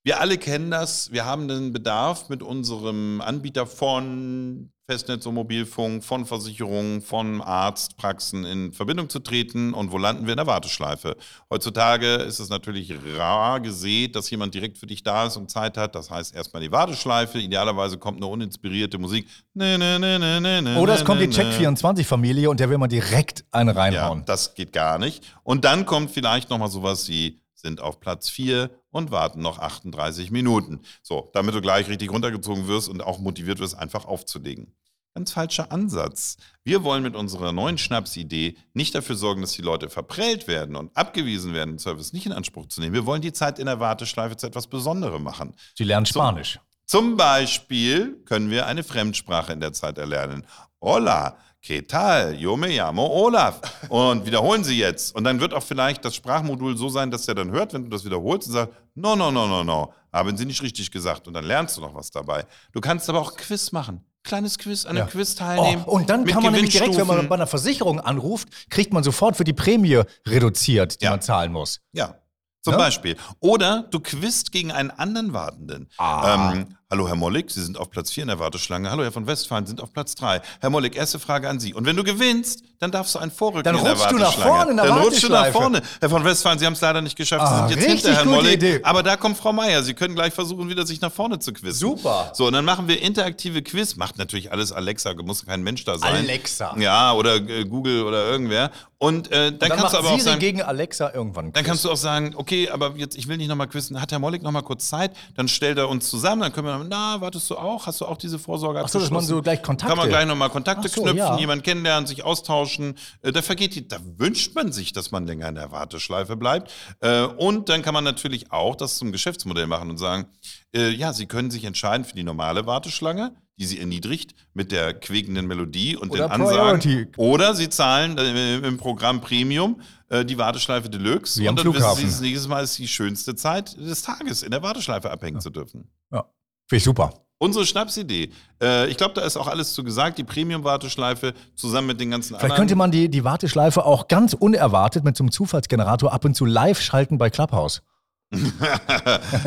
Wir 0.03 0.21
alle 0.21 0.39
kennen 0.39 0.71
das. 0.71 1.13
Wir 1.13 1.27
haben 1.27 1.49
den 1.49 1.75
Bedarf 1.75 2.31
mit 2.31 2.43
unserem 2.43 3.21
Anbieter 3.21 3.67
von 3.67 4.73
Festnetz 4.91 5.25
und 5.25 5.35
Mobilfunk, 5.35 6.03
von 6.03 6.27
Versicherungen, 6.27 7.01
von 7.01 7.41
Arztpraxen 7.41 8.45
in 8.45 8.73
Verbindung 8.73 9.09
zu 9.09 9.21
treten. 9.21 9.73
Und 9.73 9.93
wo 9.93 9.99
landen 9.99 10.27
wir 10.27 10.33
in 10.33 10.37
der 10.39 10.49
Warteschleife? 10.49 11.17
Heutzutage 11.49 12.15
ist 12.17 12.41
es 12.41 12.49
natürlich 12.49 12.93
rar 13.17 13.61
gesät, 13.61 14.17
dass 14.17 14.29
jemand 14.31 14.53
direkt 14.53 14.79
für 14.79 14.89
dich 14.89 15.05
da 15.05 15.27
ist 15.29 15.37
und 15.37 15.49
Zeit 15.49 15.77
hat. 15.77 15.95
Das 15.95 16.11
heißt 16.11 16.35
erstmal 16.35 16.61
die 16.61 16.73
Warteschleife. 16.73 17.39
Idealerweise 17.39 17.99
kommt 17.99 18.17
eine 18.17 18.27
uninspirierte 18.27 18.99
Musik. 18.99 19.29
Ne, 19.55 19.79
ne, 19.79 20.01
ne, 20.01 20.19
ne, 20.19 20.41
ne, 20.41 20.61
ne, 20.61 20.81
Oder 20.81 20.95
es 20.95 21.05
kommt 21.05 21.21
die 21.21 21.29
ne, 21.29 21.37
ne. 21.37 21.53
Check24-Familie 21.53 22.51
und 22.51 22.59
der 22.59 22.69
will 22.69 22.79
mal 22.79 22.89
direkt 22.89 23.45
eine 23.53 23.71
Ja, 23.73 23.79
reinhauen. 23.79 24.25
das 24.27 24.55
geht 24.57 24.73
gar 24.73 24.99
nicht. 24.99 25.23
Und 25.45 25.65
dann 25.65 25.87
kommt 25.87 26.11
vielleicht 26.11 26.51
noch 26.51 26.59
mal 26.59 26.67
sowas 26.69 27.09
wie 27.09 27.39
sind 27.61 27.81
auf 27.81 28.01
Platz 28.01 28.29
4 28.31 28.71
und 28.91 29.11
warten 29.11 29.41
noch 29.41 29.59
38 29.59 30.31
Minuten. 30.31 30.81
So, 31.03 31.31
damit 31.33 31.55
du 31.55 31.61
gleich 31.61 31.89
richtig 31.89 32.11
runtergezogen 32.11 32.67
wirst 32.67 32.89
und 32.89 33.03
auch 33.03 33.19
motiviert 33.19 33.61
wirst, 33.61 33.77
einfach 33.79 34.05
aufzulegen. 34.07 34.75
Ganz 35.15 35.33
falscher 35.33 35.73
Ansatz. 35.73 36.37
Wir 36.63 36.85
wollen 36.85 37.03
mit 37.03 37.17
unserer 37.17 37.51
neuen 37.53 37.79
Schnapsidee 37.79 38.57
nicht 38.75 38.95
dafür 38.95 39.17
sorgen, 39.17 39.41
dass 39.41 39.51
die 39.53 39.63
Leute 39.63 39.91
verprellt 39.91 40.47
werden 40.47 40.77
und 40.77 40.97
abgewiesen 40.97 41.53
werden, 41.53 41.71
den 41.71 41.79
Service 41.81 42.13
nicht 42.13 42.27
in 42.27 42.33
Anspruch 42.33 42.67
zu 42.67 42.81
nehmen. 42.81 42.95
Wir 42.95 43.07
wollen 43.07 43.21
die 43.21 43.33
Zeit 43.33 43.59
in 43.59 43.67
der 43.67 43.81
Warteschleife 43.81 44.37
zu 44.37 44.47
etwas 44.47 44.69
Besonderem 44.69 45.25
machen. 45.25 45.55
Sie 45.75 45.83
lernen 45.83 46.07
Spanisch. 46.07 46.61
Zum 46.87 47.17
Beispiel 47.17 48.23
können 48.25 48.51
wir 48.51 48.67
eine 48.67 48.85
Fremdsprache 48.85 49.53
in 49.53 49.59
der 49.59 49.73
Zeit 49.73 49.99
erlernen. 49.99 50.47
Hola, 50.81 51.37
¿qué 51.61 51.85
tal? 51.87 52.35
Yo 52.35 52.57
me 52.57 52.69
llamo 52.69 53.05
Olaf. 53.07 53.61
Und 53.89 54.27
wiederholen 54.27 54.63
Sie 54.63 54.79
jetzt. 54.79 55.15
Und 55.17 55.25
dann 55.25 55.41
wird 55.41 55.55
auch 55.55 55.63
vielleicht 55.65 56.05
das 56.05 56.15
Sprachmodul 56.15 56.77
so 56.77 56.89
sein, 56.89 57.11
dass 57.11 57.27
er 57.27 57.35
dann 57.35 57.51
hört, 57.51 57.75
wenn 57.75 57.83
du 57.83 57.91
das 57.91 58.05
wiederholst 58.05 58.47
und 58.47 58.55
sagt, 58.55 58.73
no, 58.95 59.17
no, 59.17 59.33
no, 59.33 59.49
no, 59.49 59.65
no, 59.65 59.93
haben 60.13 60.37
Sie 60.37 60.45
nicht 60.45 60.63
richtig 60.63 60.93
gesagt. 60.93 61.27
Und 61.27 61.35
dann 61.35 61.45
lernst 61.45 61.77
du 61.77 61.81
noch 61.81 61.95
was 61.95 62.13
dabei. 62.13 62.47
Du 62.73 62.81
kannst 62.81 63.09
aber 63.09 63.21
auch 63.21 63.37
Quiz 63.37 63.73
machen. 63.73 64.05
Kleines 64.31 64.59
Quiz, 64.59 64.85
an 64.85 64.91
einem 64.91 64.99
Ja. 64.99 65.07
Quiz 65.07 65.35
teilnehmen. 65.35 65.83
Oh, 65.87 65.97
und 65.97 66.09
dann 66.09 66.25
kann 66.25 66.45
man 66.45 66.53
nämlich 66.53 66.71
direkt, 66.73 66.97
wenn 66.97 67.05
man 67.09 67.29
bei 67.29 67.35
einer 67.35 67.49
Versicherung 67.49 67.99
anruft, 67.99 68.49
kriegt 68.71 68.93
man 68.93 69.03
sofort 69.03 69.37
für 69.37 69.43
die 69.43 69.53
Prämie 69.53 70.03
reduziert, 70.25 71.01
die 71.01 71.07
Ja. 71.07 71.11
man 71.11 71.21
zahlen 71.21 71.51
muss. 71.51 71.81
Ja. 71.93 72.15
Zum 72.63 72.75
Ne? 72.75 72.79
Beispiel. 72.79 73.17
Oder 73.41 73.89
du 73.91 73.99
quizst 73.99 74.53
gegen 74.53 74.71
einen 74.71 74.93
anderen 74.93 75.33
Wartenden. 75.33 75.89
Ah. 75.99 76.53
Ähm, 76.53 76.77
hallo 76.91 77.07
Herr 77.09 77.15
Mollig, 77.15 77.51
Sie 77.51 77.63
sind 77.63 77.79
auf 77.79 77.91
Platz 77.91 78.11
4 78.11 78.23
in 78.25 78.29
der 78.29 78.39
Warteschlange. 78.41 78.91
Hallo 78.91 79.05
Herr 79.05 79.13
von 79.13 79.27
Westfalen, 79.27 79.65
Sie 79.65 79.71
sind 79.71 79.81
auf 79.81 79.93
Platz 79.93 80.15
3. 80.17 80.41
Herr 80.61 80.71
Mollig, 80.71 80.97
erste 80.97 81.19
Frage 81.21 81.49
an 81.49 81.61
Sie. 81.61 81.73
Und 81.73 81.87
wenn 81.87 81.97
du 81.97 82.03
gewinnst, 82.03 82.65
dann 82.81 82.91
darfst 82.91 83.15
du 83.15 83.19
einen 83.21 83.31
Vorrücken 83.31 83.63
Dann 83.65 83.77
in 83.77 83.85
der 83.85 83.93
rutschst 83.93 84.11
du 84.11 84.17
nach 84.17 84.23
Warteschlange. 84.39 84.51
vorne 84.57 84.71
in 84.73 84.77
der 84.77 84.87
Dann 84.87 84.99
rutschst 84.99 85.23
du 85.23 85.29
nach 85.29 85.47
vorne. 85.53 85.83
Herr 86.01 86.11
von 86.11 86.25
Westfalen, 86.25 86.59
Sie 86.59 86.67
haben 86.67 86.73
es 86.73 86.81
leider 86.81 87.01
nicht 87.01 87.17
geschafft. 87.17 87.45
Ah, 87.47 87.69
Sie 87.69 87.75
sind 87.75 87.83
jetzt 87.83 88.07
hinter 88.07 88.15
Herrn 88.17 88.29
Mollig. 88.29 88.55
Idee. 88.55 88.81
Aber 88.83 89.03
da 89.03 89.17
kommt 89.17 89.37
Frau 89.37 89.53
Meier. 89.53 89.83
Sie 89.83 89.95
können 89.95 90.15
gleich 90.15 90.33
versuchen, 90.35 90.69
wieder 90.69 90.85
sich 90.87 91.01
nach 91.01 91.13
vorne 91.13 91.39
zu 91.39 91.53
quizzen. 91.53 91.75
Super. 91.79 92.33
So, 92.35 92.47
und 92.47 92.55
dann 92.55 92.65
machen 92.65 92.89
wir 92.89 93.01
interaktive 93.01 93.63
Quiz. 93.63 93.97
Macht 93.97 94.19
natürlich 94.19 94.51
alles 94.51 94.73
Alexa, 94.73 95.15
muss 95.23 95.47
kein 95.47 95.63
Mensch 95.63 95.85
da 95.85 95.99
sein. 95.99 96.15
Alexa. 96.15 96.75
Ja, 96.79 97.13
oder 97.13 97.37
äh, 97.37 97.65
Google 97.67 98.03
oder 98.05 98.29
irgendwer. 98.31 98.71
Und 98.99 99.31
äh, 99.31 99.51
dann, 99.51 99.59
Dann, 99.61 99.79
kannst 99.79 99.95
du 99.95 99.99
aber 99.99 100.09
auch 100.09 100.13
Siri 100.13 100.21
sagen, 100.23 100.41
gegen 100.41 100.61
Alexa 100.63 101.11
irgendwann. 101.15 101.53
dann 101.53 101.65
kannst 101.65 101.87
du 101.87 101.91
auch 101.91 101.97
sagen, 101.97 102.35
okay, 102.37 102.69
aber 102.69 102.95
jetzt, 102.97 103.17
ich 103.17 103.29
will 103.29 103.39
nicht 103.39 103.49
nochmal 103.49 103.67
quizzen. 103.67 103.99
Hat 104.01 104.13
Herr 104.13 104.19
Mollig 104.19 104.43
nochmal 104.43 104.63
kurz 104.63 104.89
Zeit? 104.91 105.17
Dann 105.37 105.49
stellt 105.49 105.79
er 105.79 105.89
uns 105.89 106.11
zusammen. 106.11 106.43
Dann 106.43 106.53
können 106.53 106.67
wir, 106.67 106.80
na, 106.89 107.21
wartest 107.21 107.49
du 107.51 107.57
auch? 107.57 107.87
Hast 107.87 108.01
du 108.01 108.07
auch 108.07 108.17
diese 108.17 108.39
Vorsorge 108.39 108.81
Ach 108.85 108.89
so, 108.89 108.99
dass 108.99 109.11
man 109.11 109.23
so 109.25 109.41
gleich 109.43 109.61
Kontakte- 109.63 109.87
Kann 109.89 109.97
man 109.99 110.09
gleich 110.09 110.27
nochmal 110.27 110.51
Kontakte 110.51 110.89
so, 110.89 111.01
knüpfen, 111.03 111.19
ja. 111.19 111.39
jemanden 111.39 111.63
kennenlernen, 111.65 112.07
sich 112.07 112.25
austauschen. 112.25 112.95
Äh, 113.23 113.33
Da 113.33 113.43
vergeht 113.43 113.75
die, 113.75 113.87
da 113.89 113.99
wünscht 114.17 114.55
man 114.55 114.73
sich, 114.73 114.93
dass 114.93 115.11
man 115.11 115.27
länger 115.27 115.49
in 115.49 115.55
der 115.57 115.71
Warteschleife 115.73 116.37
bleibt. 116.37 116.71
Äh, 117.01 117.23
Und 117.23 117.69
dann 117.69 117.83
kann 117.83 117.95
man 117.95 118.05
natürlich 118.05 118.53
auch 118.53 118.77
das 118.77 118.97
zum 118.97 119.13
Geschäftsmodell 119.13 119.67
machen 119.67 119.91
und 119.91 119.99
sagen, 119.99 120.27
äh, 120.75 120.91
ja, 120.91 121.13
Sie 121.13 121.27
können 121.27 121.51
sich 121.51 121.65
entscheiden 121.65 122.05
für 122.05 122.15
die 122.15 122.25
normale 122.25 122.67
Warteschlange, 122.67 123.35
die 123.59 123.67
Sie 123.67 123.79
erniedrigt 123.79 124.35
mit 124.55 124.73
der 124.73 124.95
quiekenden 124.95 125.47
Melodie 125.47 125.97
und 125.97 126.11
Oder 126.13 126.29
den 126.29 126.33
Ansagen. 126.33 126.81
Priority. 126.81 127.09
Oder 127.19 127.55
Sie 127.55 127.69
zahlen 127.69 128.17
im 128.17 128.79
Programm 128.79 129.21
Premium 129.21 129.81
die 130.11 130.39
Warteschleife 130.39 130.89
Deluxe. 130.89 131.41
Wie 131.41 131.49
und 131.49 131.57
dann 131.57 131.65
Flughafen. 131.65 132.03
wissen 132.05 132.19
Sie, 132.19 132.29
nächstes 132.31 132.49
Mal 132.49 132.65
ist 132.65 132.79
die 132.79 132.89
schönste 132.89 133.35
Zeit 133.37 133.77
des 133.79 134.03
Tages, 134.03 134.43
in 134.43 134.51
der 134.51 134.63
Warteschleife 134.63 135.11
abhängen 135.11 135.41
zu 135.41 135.51
dürfen. 135.51 135.89
Ja. 136.11 136.25
Finde 136.71 136.79
ich 136.79 136.85
super. 136.85 137.13
Unsere 137.39 137.67
Schnapsidee. 137.67 138.31
Äh, 138.63 138.89
ich 138.91 138.97
glaube, 138.97 139.15
da 139.15 139.23
ist 139.23 139.37
auch 139.37 139.49
alles 139.49 139.75
zu 139.75 139.83
gesagt. 139.83 140.19
Die 140.19 140.25
Premium-Warteschleife 140.25 141.35
zusammen 141.57 141.89
mit 141.89 142.01
den 142.01 142.13
ganzen 142.13 142.39
Vielleicht 142.39 142.55
könnte 142.55 142.77
man 142.77 142.93
die, 142.93 143.09
die 143.09 143.25
Warteschleife 143.25 143.85
auch 143.85 144.07
ganz 144.07 144.35
unerwartet 144.35 145.03
mit 145.03 145.17
so 145.17 145.25
einem 145.25 145.33
Zufallsgenerator 145.33 146.13
ab 146.13 146.25
und 146.25 146.35
zu 146.35 146.45
live 146.45 146.81
schalten 146.81 147.19
bei 147.19 147.29
Clubhouse. 147.29 147.83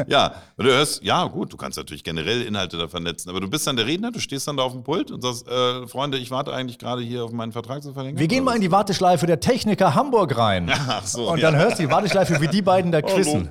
ja, 0.08 0.34
du 0.58 0.66
hörst, 0.66 1.02
ja, 1.02 1.24
gut, 1.28 1.54
du 1.54 1.56
kannst 1.56 1.78
natürlich 1.78 2.04
generell 2.04 2.42
Inhalte 2.42 2.78
da 2.78 2.90
vernetzen, 2.90 3.30
aber 3.30 3.40
du 3.40 3.50
bist 3.50 3.66
dann 3.66 3.78
der 3.78 3.86
Redner, 3.86 4.12
du 4.12 4.20
stehst 4.20 4.46
dann 4.50 4.58
da 4.58 4.64
auf 4.64 4.74
dem 4.74 4.84
Pult 4.84 5.10
und 5.10 5.22
sagst, 5.22 5.48
äh, 5.48 5.88
Freunde, 5.88 6.18
ich 6.18 6.30
warte 6.30 6.52
eigentlich 6.52 6.80
gerade 6.80 7.02
hier 7.02 7.24
auf 7.24 7.32
meinen 7.32 7.54
Vertrag 7.54 7.82
zu 7.82 7.94
verlängern. 7.94 8.20
Wir 8.20 8.28
gehen 8.28 8.44
mal 8.44 8.56
in 8.56 8.62
die 8.62 8.72
Warteschleife 8.72 9.28
der 9.28 9.40
Techniker 9.40 9.96
Hamburg 9.96 10.38
rein. 10.38 10.70
Ach 10.90 11.06
so, 11.06 11.32
und 11.32 11.40
ja. 11.40 11.50
dann 11.50 11.62
hörst 11.62 11.80
du 11.80 11.84
die 11.84 11.90
Warteschleife, 11.90 12.42
wie 12.42 12.50
die 12.50 12.62
beiden 12.62 12.92
da 12.92 13.00
Hallo. 13.02 13.48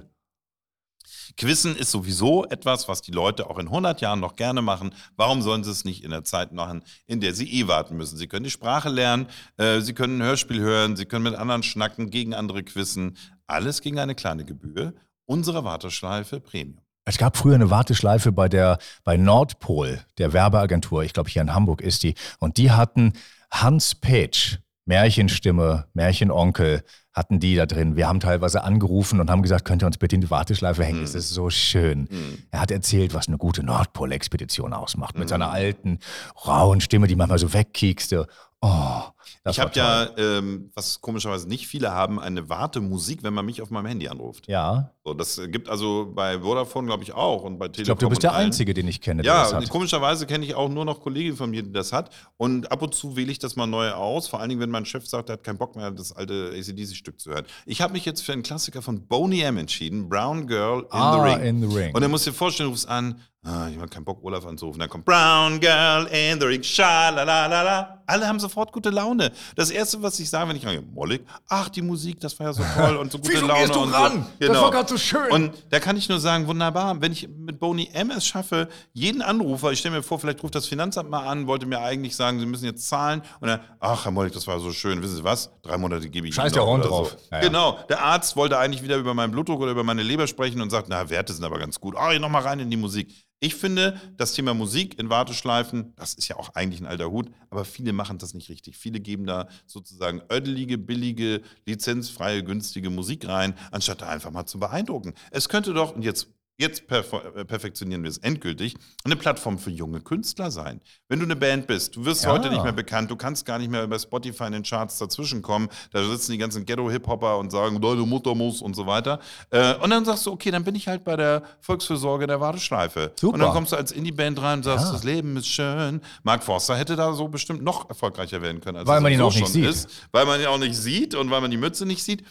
Quizzen. 1.36 1.76
Ist 1.76 1.90
sowieso 1.90 2.44
etwas, 2.46 2.88
was 2.88 3.02
die 3.02 3.12
Leute 3.12 3.48
auch 3.48 3.58
in 3.58 3.68
100 3.68 4.00
Jahren 4.00 4.20
noch 4.20 4.36
gerne 4.36 4.62
machen. 4.62 4.94
Warum 5.16 5.42
sollen 5.42 5.64
sie 5.64 5.70
es 5.70 5.84
nicht 5.84 6.04
in 6.04 6.10
der 6.10 6.24
Zeit 6.24 6.52
machen, 6.52 6.82
in 7.06 7.20
der 7.20 7.34
sie 7.34 7.50
eh 7.52 7.68
warten 7.68 7.96
müssen? 7.96 8.16
Sie 8.16 8.26
können 8.26 8.44
die 8.44 8.50
Sprache 8.50 8.88
lernen, 8.88 9.26
äh, 9.56 9.80
sie 9.80 9.94
können 9.94 10.20
ein 10.20 10.26
Hörspiel 10.26 10.60
hören, 10.60 10.96
sie 10.96 11.06
können 11.06 11.24
mit 11.24 11.34
anderen 11.34 11.62
schnacken, 11.62 12.10
gegen 12.10 12.34
andere 12.34 12.62
quizzen. 12.62 13.16
Alles 13.46 13.80
gegen 13.80 13.98
eine 13.98 14.14
kleine 14.14 14.44
Gebühr. 14.44 14.94
Unsere 15.26 15.64
Warteschleife 15.64 16.40
Premium. 16.40 16.82
Es 17.04 17.18
gab 17.18 17.36
früher 17.36 17.56
eine 17.56 17.70
Warteschleife 17.70 18.30
bei 18.30 18.48
der 18.48 18.78
bei 19.02 19.16
Nordpol, 19.16 20.00
der 20.18 20.32
Werbeagentur. 20.32 21.02
Ich 21.02 21.12
glaube, 21.12 21.30
hier 21.30 21.42
in 21.42 21.52
Hamburg 21.52 21.80
ist 21.80 22.04
die. 22.04 22.14
Und 22.38 22.58
die 22.58 22.70
hatten 22.70 23.14
Hans 23.50 23.94
Petsch, 23.96 24.58
Märchenstimme, 24.84 25.86
Märchenonkel, 25.94 26.84
hatten 27.14 27.40
die 27.40 27.54
da 27.56 27.66
drin. 27.66 27.96
Wir 27.96 28.08
haben 28.08 28.20
teilweise 28.20 28.64
angerufen 28.64 29.20
und 29.20 29.30
haben 29.30 29.42
gesagt, 29.42 29.64
könnt 29.64 29.82
ihr 29.82 29.86
uns 29.86 29.98
bitte 29.98 30.14
in 30.14 30.20
die 30.22 30.30
Warteschleife 30.30 30.82
hängen? 30.84 31.02
Es 31.04 31.14
ist 31.14 31.28
so 31.30 31.50
schön. 31.50 32.08
Er 32.50 32.60
hat 32.60 32.70
erzählt, 32.70 33.12
was 33.14 33.28
eine 33.28 33.38
gute 33.38 33.62
Nordpol-Expedition 33.62 34.72
ausmacht. 34.72 35.18
Mit 35.18 35.28
seiner 35.28 35.50
alten, 35.50 35.98
rauen 36.46 36.80
Stimme, 36.80 37.06
die 37.08 37.16
manchmal 37.16 37.38
so 37.38 37.52
wegkiekste. 37.52 38.26
Oh, 38.64 39.02
ich 39.50 39.58
habe 39.58 39.72
ja, 39.74 40.08
ähm, 40.16 40.70
was 40.76 41.00
komischerweise 41.00 41.48
nicht 41.48 41.66
viele 41.66 41.90
haben, 41.90 42.20
eine 42.20 42.48
Wartemusik, 42.48 43.24
wenn 43.24 43.34
man 43.34 43.44
mich 43.44 43.60
auf 43.60 43.70
meinem 43.70 43.86
Handy 43.86 44.06
anruft. 44.06 44.46
Ja, 44.46 44.92
So, 45.04 45.14
das 45.14 45.40
gibt 45.48 45.68
also 45.68 46.12
bei 46.14 46.38
Vodafone, 46.38 46.86
glaube 46.86 47.02
ich, 47.02 47.12
auch 47.12 47.42
und 47.42 47.58
bei 47.58 47.66
Telekom. 47.66 47.80
ich 47.80 47.86
glaube, 47.86 47.98
du 48.00 48.08
bist 48.08 48.22
der 48.22 48.34
allen. 48.34 48.46
Einzige, 48.46 48.72
den 48.72 48.86
ich 48.86 49.00
kenne, 49.00 49.22
der 49.22 49.32
Ja, 49.32 49.42
das 49.42 49.52
hat. 49.54 49.68
komischerweise 49.68 50.26
kenne 50.26 50.44
ich 50.44 50.54
auch 50.54 50.68
nur 50.68 50.84
noch 50.84 51.00
Kollegen 51.00 51.36
von 51.36 51.50
mir, 51.50 51.64
die 51.64 51.72
das 51.72 51.92
hat. 51.92 52.10
Und 52.36 52.70
ab 52.70 52.82
und 52.82 52.94
zu 52.94 53.16
wähle 53.16 53.32
ich 53.32 53.40
das 53.40 53.56
mal 53.56 53.66
neu 53.66 53.90
aus. 53.90 54.28
Vor 54.28 54.38
allen 54.38 54.48
Dingen, 54.48 54.60
wenn 54.60 54.70
mein 54.70 54.84
Chef 54.86 55.08
sagt, 55.08 55.28
er 55.28 55.32
hat 55.34 55.42
keinen 55.42 55.58
Bock 55.58 55.74
mehr, 55.74 55.90
das 55.90 56.12
alte 56.12 56.54
ACDC-Stück 57.02 57.20
zu 57.20 57.30
hören. 57.30 57.44
Ich 57.66 57.80
habe 57.80 57.92
mich 57.92 58.04
jetzt 58.04 58.22
für 58.22 58.32
einen 58.32 58.42
Klassiker 58.42 58.82
von 58.82 59.06
Boney 59.06 59.42
M 59.42 59.56
entschieden, 59.58 60.08
Brown 60.08 60.46
Girl 60.46 60.80
in 60.80 60.86
ah, 60.90 61.12
the 61.14 61.30
Ring. 61.30 61.46
in 61.46 61.70
the 61.70 61.76
Ring. 61.76 61.94
Und 61.94 62.00
dann 62.00 62.10
musst 62.10 62.26
du 62.26 62.30
dir 62.30 62.36
vorstellen, 62.36 62.68
du 62.68 62.72
rufst 62.72 62.88
an, 62.88 63.20
ah, 63.44 63.68
ich 63.68 63.76
habe 63.76 63.88
keinen 63.88 64.04
Bock, 64.04 64.22
Olaf 64.22 64.46
anzurufen. 64.46 64.80
Dann 64.80 64.88
kommt 64.88 65.04
Brown 65.04 65.60
Girl 65.60 66.06
in 66.06 66.40
the 66.40 66.46
Ring, 66.46 66.62
schalalala. 66.62 68.02
Alle 68.06 68.26
haben 68.26 68.38
sofort 68.40 68.72
gute 68.72 68.90
Laune. 68.90 69.32
Das 69.56 69.70
Erste, 69.70 70.02
was 70.02 70.18
ich 70.20 70.28
sage, 70.28 70.48
wenn 70.48 70.56
ich 70.56 70.66
rangehe, 70.66 70.82
Mollig, 70.82 71.22
ach, 71.48 71.68
die 71.68 71.82
Musik, 71.82 72.20
das 72.20 72.38
war 72.38 72.48
ja 72.48 72.52
so 72.52 72.62
toll 72.76 72.96
und 72.96 73.10
so 73.10 73.18
gute 73.18 73.32
Wieso 73.32 73.46
Laune. 73.46 73.60
gehst 73.60 73.74
du 73.74 73.80
und 73.80 73.92
ran? 73.92 74.26
So. 74.40 74.48
Das 74.48 74.60
war 74.60 74.70
grad 74.70 74.88
so 74.88 74.98
schön. 74.98 75.30
Und 75.30 75.52
da 75.70 75.80
kann 75.80 75.96
ich 75.96 76.08
nur 76.08 76.20
sagen, 76.20 76.46
wunderbar, 76.46 77.00
wenn 77.00 77.12
ich 77.12 77.28
mit 77.28 77.58
Boney 77.58 77.88
M 77.92 78.10
es 78.10 78.26
schaffe, 78.26 78.68
jeden 78.92 79.22
Anrufer, 79.22 79.72
ich 79.72 79.78
stelle 79.78 79.96
mir 79.96 80.02
vor, 80.02 80.18
vielleicht 80.18 80.42
ruft 80.42 80.54
das 80.54 80.66
Finanzamt 80.66 81.10
mal 81.10 81.26
an, 81.26 81.46
wollte 81.46 81.66
mir 81.66 81.80
eigentlich 81.80 82.14
sagen, 82.14 82.38
sie 82.38 82.46
müssen 82.46 82.66
jetzt 82.66 82.88
zahlen. 82.88 83.22
Und 83.40 83.48
dann, 83.48 83.60
ach, 83.80 84.04
Herr 84.04 84.10
Mollig, 84.10 84.32
das 84.32 84.46
war 84.46 84.60
so 84.60 84.72
schön, 84.72 85.02
wissen 85.02 85.16
Sie 85.16 85.24
was? 85.24 85.50
Drei 85.62 85.78
Monate 85.78 86.08
gebe 86.10 86.28
ich 86.28 86.34
Scheiß 86.34 86.52
Ihnen 86.52 86.54
der 86.54 86.66
oder 86.66 86.84
drauf. 86.84 87.10
So. 87.10 87.16
Ja, 87.30 87.38
ja. 87.38 87.48
Genau, 87.48 87.78
der 87.88 88.02
Arzt 88.04 88.36
wollte 88.36 88.58
eigentlich 88.58 88.82
wieder 88.82 88.96
über 88.96 89.14
meinen 89.14 89.30
Blutdruck 89.32 89.60
oder 89.60 89.70
über 89.70 89.84
meine 89.84 90.02
Leber 90.02 90.26
sprechen 90.26 90.60
und 90.60 90.70
sagt, 90.70 90.88
na, 90.88 91.08
Werte 91.08 91.32
sind 91.32 91.44
aber 91.44 91.58
ganz 91.58 91.80
gut. 91.80 91.96
Ah, 91.96 92.16
noch 92.18 92.28
mal 92.28 92.42
rein 92.42 92.60
in 92.60 92.70
die 92.70 92.76
Musik. 92.76 93.12
Ich 93.44 93.56
finde, 93.56 94.00
das 94.16 94.34
Thema 94.34 94.54
Musik 94.54 95.00
in 95.00 95.10
Warteschleifen, 95.10 95.94
das 95.96 96.14
ist 96.14 96.28
ja 96.28 96.36
auch 96.36 96.54
eigentlich 96.54 96.80
ein 96.80 96.86
alter 96.86 97.10
Hut, 97.10 97.28
aber 97.50 97.64
viele 97.64 97.92
machen 97.92 98.18
das 98.18 98.34
nicht 98.34 98.48
richtig. 98.48 98.76
Viele 98.76 99.00
geben 99.00 99.26
da 99.26 99.48
sozusagen 99.66 100.22
ödelige, 100.32 100.78
billige, 100.78 101.42
lizenzfreie, 101.66 102.44
günstige 102.44 102.88
Musik 102.88 103.26
rein, 103.26 103.54
anstatt 103.72 104.00
da 104.00 104.08
einfach 104.08 104.30
mal 104.30 104.46
zu 104.46 104.60
beeindrucken. 104.60 105.14
Es 105.32 105.48
könnte 105.48 105.74
doch, 105.74 105.96
und 105.96 106.02
jetzt 106.02 106.28
jetzt 106.58 106.82
perf- 106.88 107.44
perfektionieren 107.44 108.02
wir 108.02 108.10
es 108.10 108.18
endgültig, 108.18 108.76
eine 109.04 109.16
Plattform 109.16 109.58
für 109.58 109.70
junge 109.70 110.00
Künstler 110.00 110.50
sein. 110.50 110.80
Wenn 111.08 111.18
du 111.18 111.24
eine 111.24 111.34
Band 111.36 111.66
bist, 111.66 111.96
du 111.96 112.04
wirst 112.04 112.24
Ja. 112.24 112.30
heute 112.32 112.50
nicht 112.50 112.62
mehr 112.62 112.72
bekannt, 112.72 113.10
du 113.10 113.16
kannst 113.16 113.44
gar 113.46 113.58
nicht 113.58 113.70
mehr 113.70 113.86
bei 113.88 113.98
Spotify 113.98 114.44
in 114.44 114.52
den 114.52 114.62
Charts 114.62 114.98
dazwischenkommen, 114.98 115.68
da 115.92 116.04
sitzen 116.04 116.32
die 116.32 116.38
ganzen 116.38 116.64
Ghetto-Hip-Hopper 116.64 117.38
und 117.38 117.50
sagen, 117.50 117.80
deine 117.80 118.02
Mutter 118.06 118.34
muss 118.34 118.62
und 118.62 118.74
so 118.76 118.86
weiter. 118.86 119.18
Äh, 119.50 119.74
und 119.76 119.90
dann 119.90 120.04
sagst 120.04 120.26
du, 120.26 120.30
okay, 120.32 120.50
dann 120.50 120.62
bin 120.64 120.74
ich 120.74 120.86
halt 120.88 121.04
bei 121.04 121.16
der 121.16 121.42
Volksfürsorge 121.60 122.26
der 122.26 122.40
Warteschleife. 122.40 123.12
Super. 123.18 123.34
Und 123.34 123.40
dann 123.40 123.52
kommst 123.52 123.72
du 123.72 123.76
als 123.76 123.90
Indie-Band 123.92 124.40
rein 124.40 124.58
und 124.58 124.62
sagst, 124.64 124.86
Ja. 124.86 124.92
das 124.92 125.04
Leben 125.04 125.36
ist 125.36 125.48
schön. 125.48 126.00
Mark 126.22 126.44
Forster 126.44 126.76
hätte 126.76 126.96
da 126.96 127.12
so 127.14 127.28
bestimmt 127.28 127.62
noch 127.62 127.88
erfolgreicher 127.88 128.40
werden 128.42 128.60
können, 128.60 128.78
als 128.78 128.86
Weil 128.88 128.98
er 128.98 129.00
man 129.00 129.12
ihn 129.12 129.18
sowieso 129.18 129.36
auch 129.36 129.40
nicht 129.40 129.52
sieht. 129.52 129.64
ist. 129.66 129.88
Weil 130.12 130.26
man 130.26 130.40
ihn 130.40 130.46
auch 130.46 130.58
nicht 130.58 130.76
sieht 130.76 131.14
und 131.14 131.30
weil 131.30 131.40
man 131.40 131.50
die 131.50 131.56
Mütze 131.56 131.86
nicht 131.86 132.02
sieht. 132.02 132.24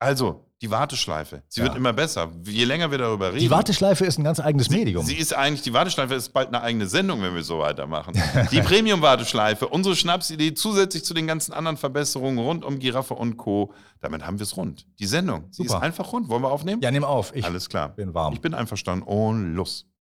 Also, 0.00 0.44
die 0.60 0.70
Warteschleife. 0.70 1.42
Sie 1.48 1.60
Ja. 1.60 1.66
wird 1.66 1.76
immer 1.76 1.92
besser. 1.92 2.30
Je 2.44 2.64
länger 2.64 2.90
wir 2.90 2.98
darüber 2.98 3.28
reden. 3.28 3.38
Die 3.40 3.50
Warteschleife 3.50 4.04
ist 4.04 4.18
ein 4.18 4.24
ganz 4.24 4.40
eigenes 4.40 4.70
Medium. 4.70 5.04
Sie 5.04 5.14
ist 5.16 5.32
eigentlich, 5.34 5.62
die 5.62 5.72
Warteschleife 5.72 6.14
ist 6.14 6.30
bald 6.32 6.48
eine 6.48 6.60
eigene 6.62 6.86
Sendung, 6.88 7.22
wenn 7.22 7.34
wir 7.34 7.44
so 7.44 7.60
weitermachen. 7.60 8.14
Die 8.50 8.60
Premium-Warteschleife, 8.60 9.68
unsere 9.68 9.94
Schnapsidee 9.96 10.54
zusätzlich 10.54 11.04
zu 11.04 11.14
den 11.14 11.26
ganzen 11.26 11.52
anderen 11.52 11.76
Verbesserungen 11.76 12.38
rund 12.38 12.64
um 12.64 12.78
Giraffe 12.78 13.14
und 13.14 13.36
Co. 13.36 13.72
Damit 14.00 14.24
haben 14.26 14.38
wir 14.38 14.44
es 14.44 14.56
rund. 14.56 14.86
Die 14.98 15.06
Sendung, 15.06 15.44
sie 15.50 15.62
Super. 15.62 15.76
ist 15.78 15.82
einfach 15.82 16.12
rund. 16.12 16.28
Wollen 16.28 16.42
wir 16.42 16.50
aufnehmen? 16.50 16.82
ja, 16.82 16.90
nimm 16.90 17.04
auf. 17.04 17.34
Ich 17.34 17.44
Alles 17.44 17.68
klar. 17.68 17.88
bin 17.90 18.14
warm. 18.14 18.34
Ich 18.34 18.40
bin 18.40 18.54
einverstanden 18.54 19.04
und 19.04 19.54
los. 19.54 19.86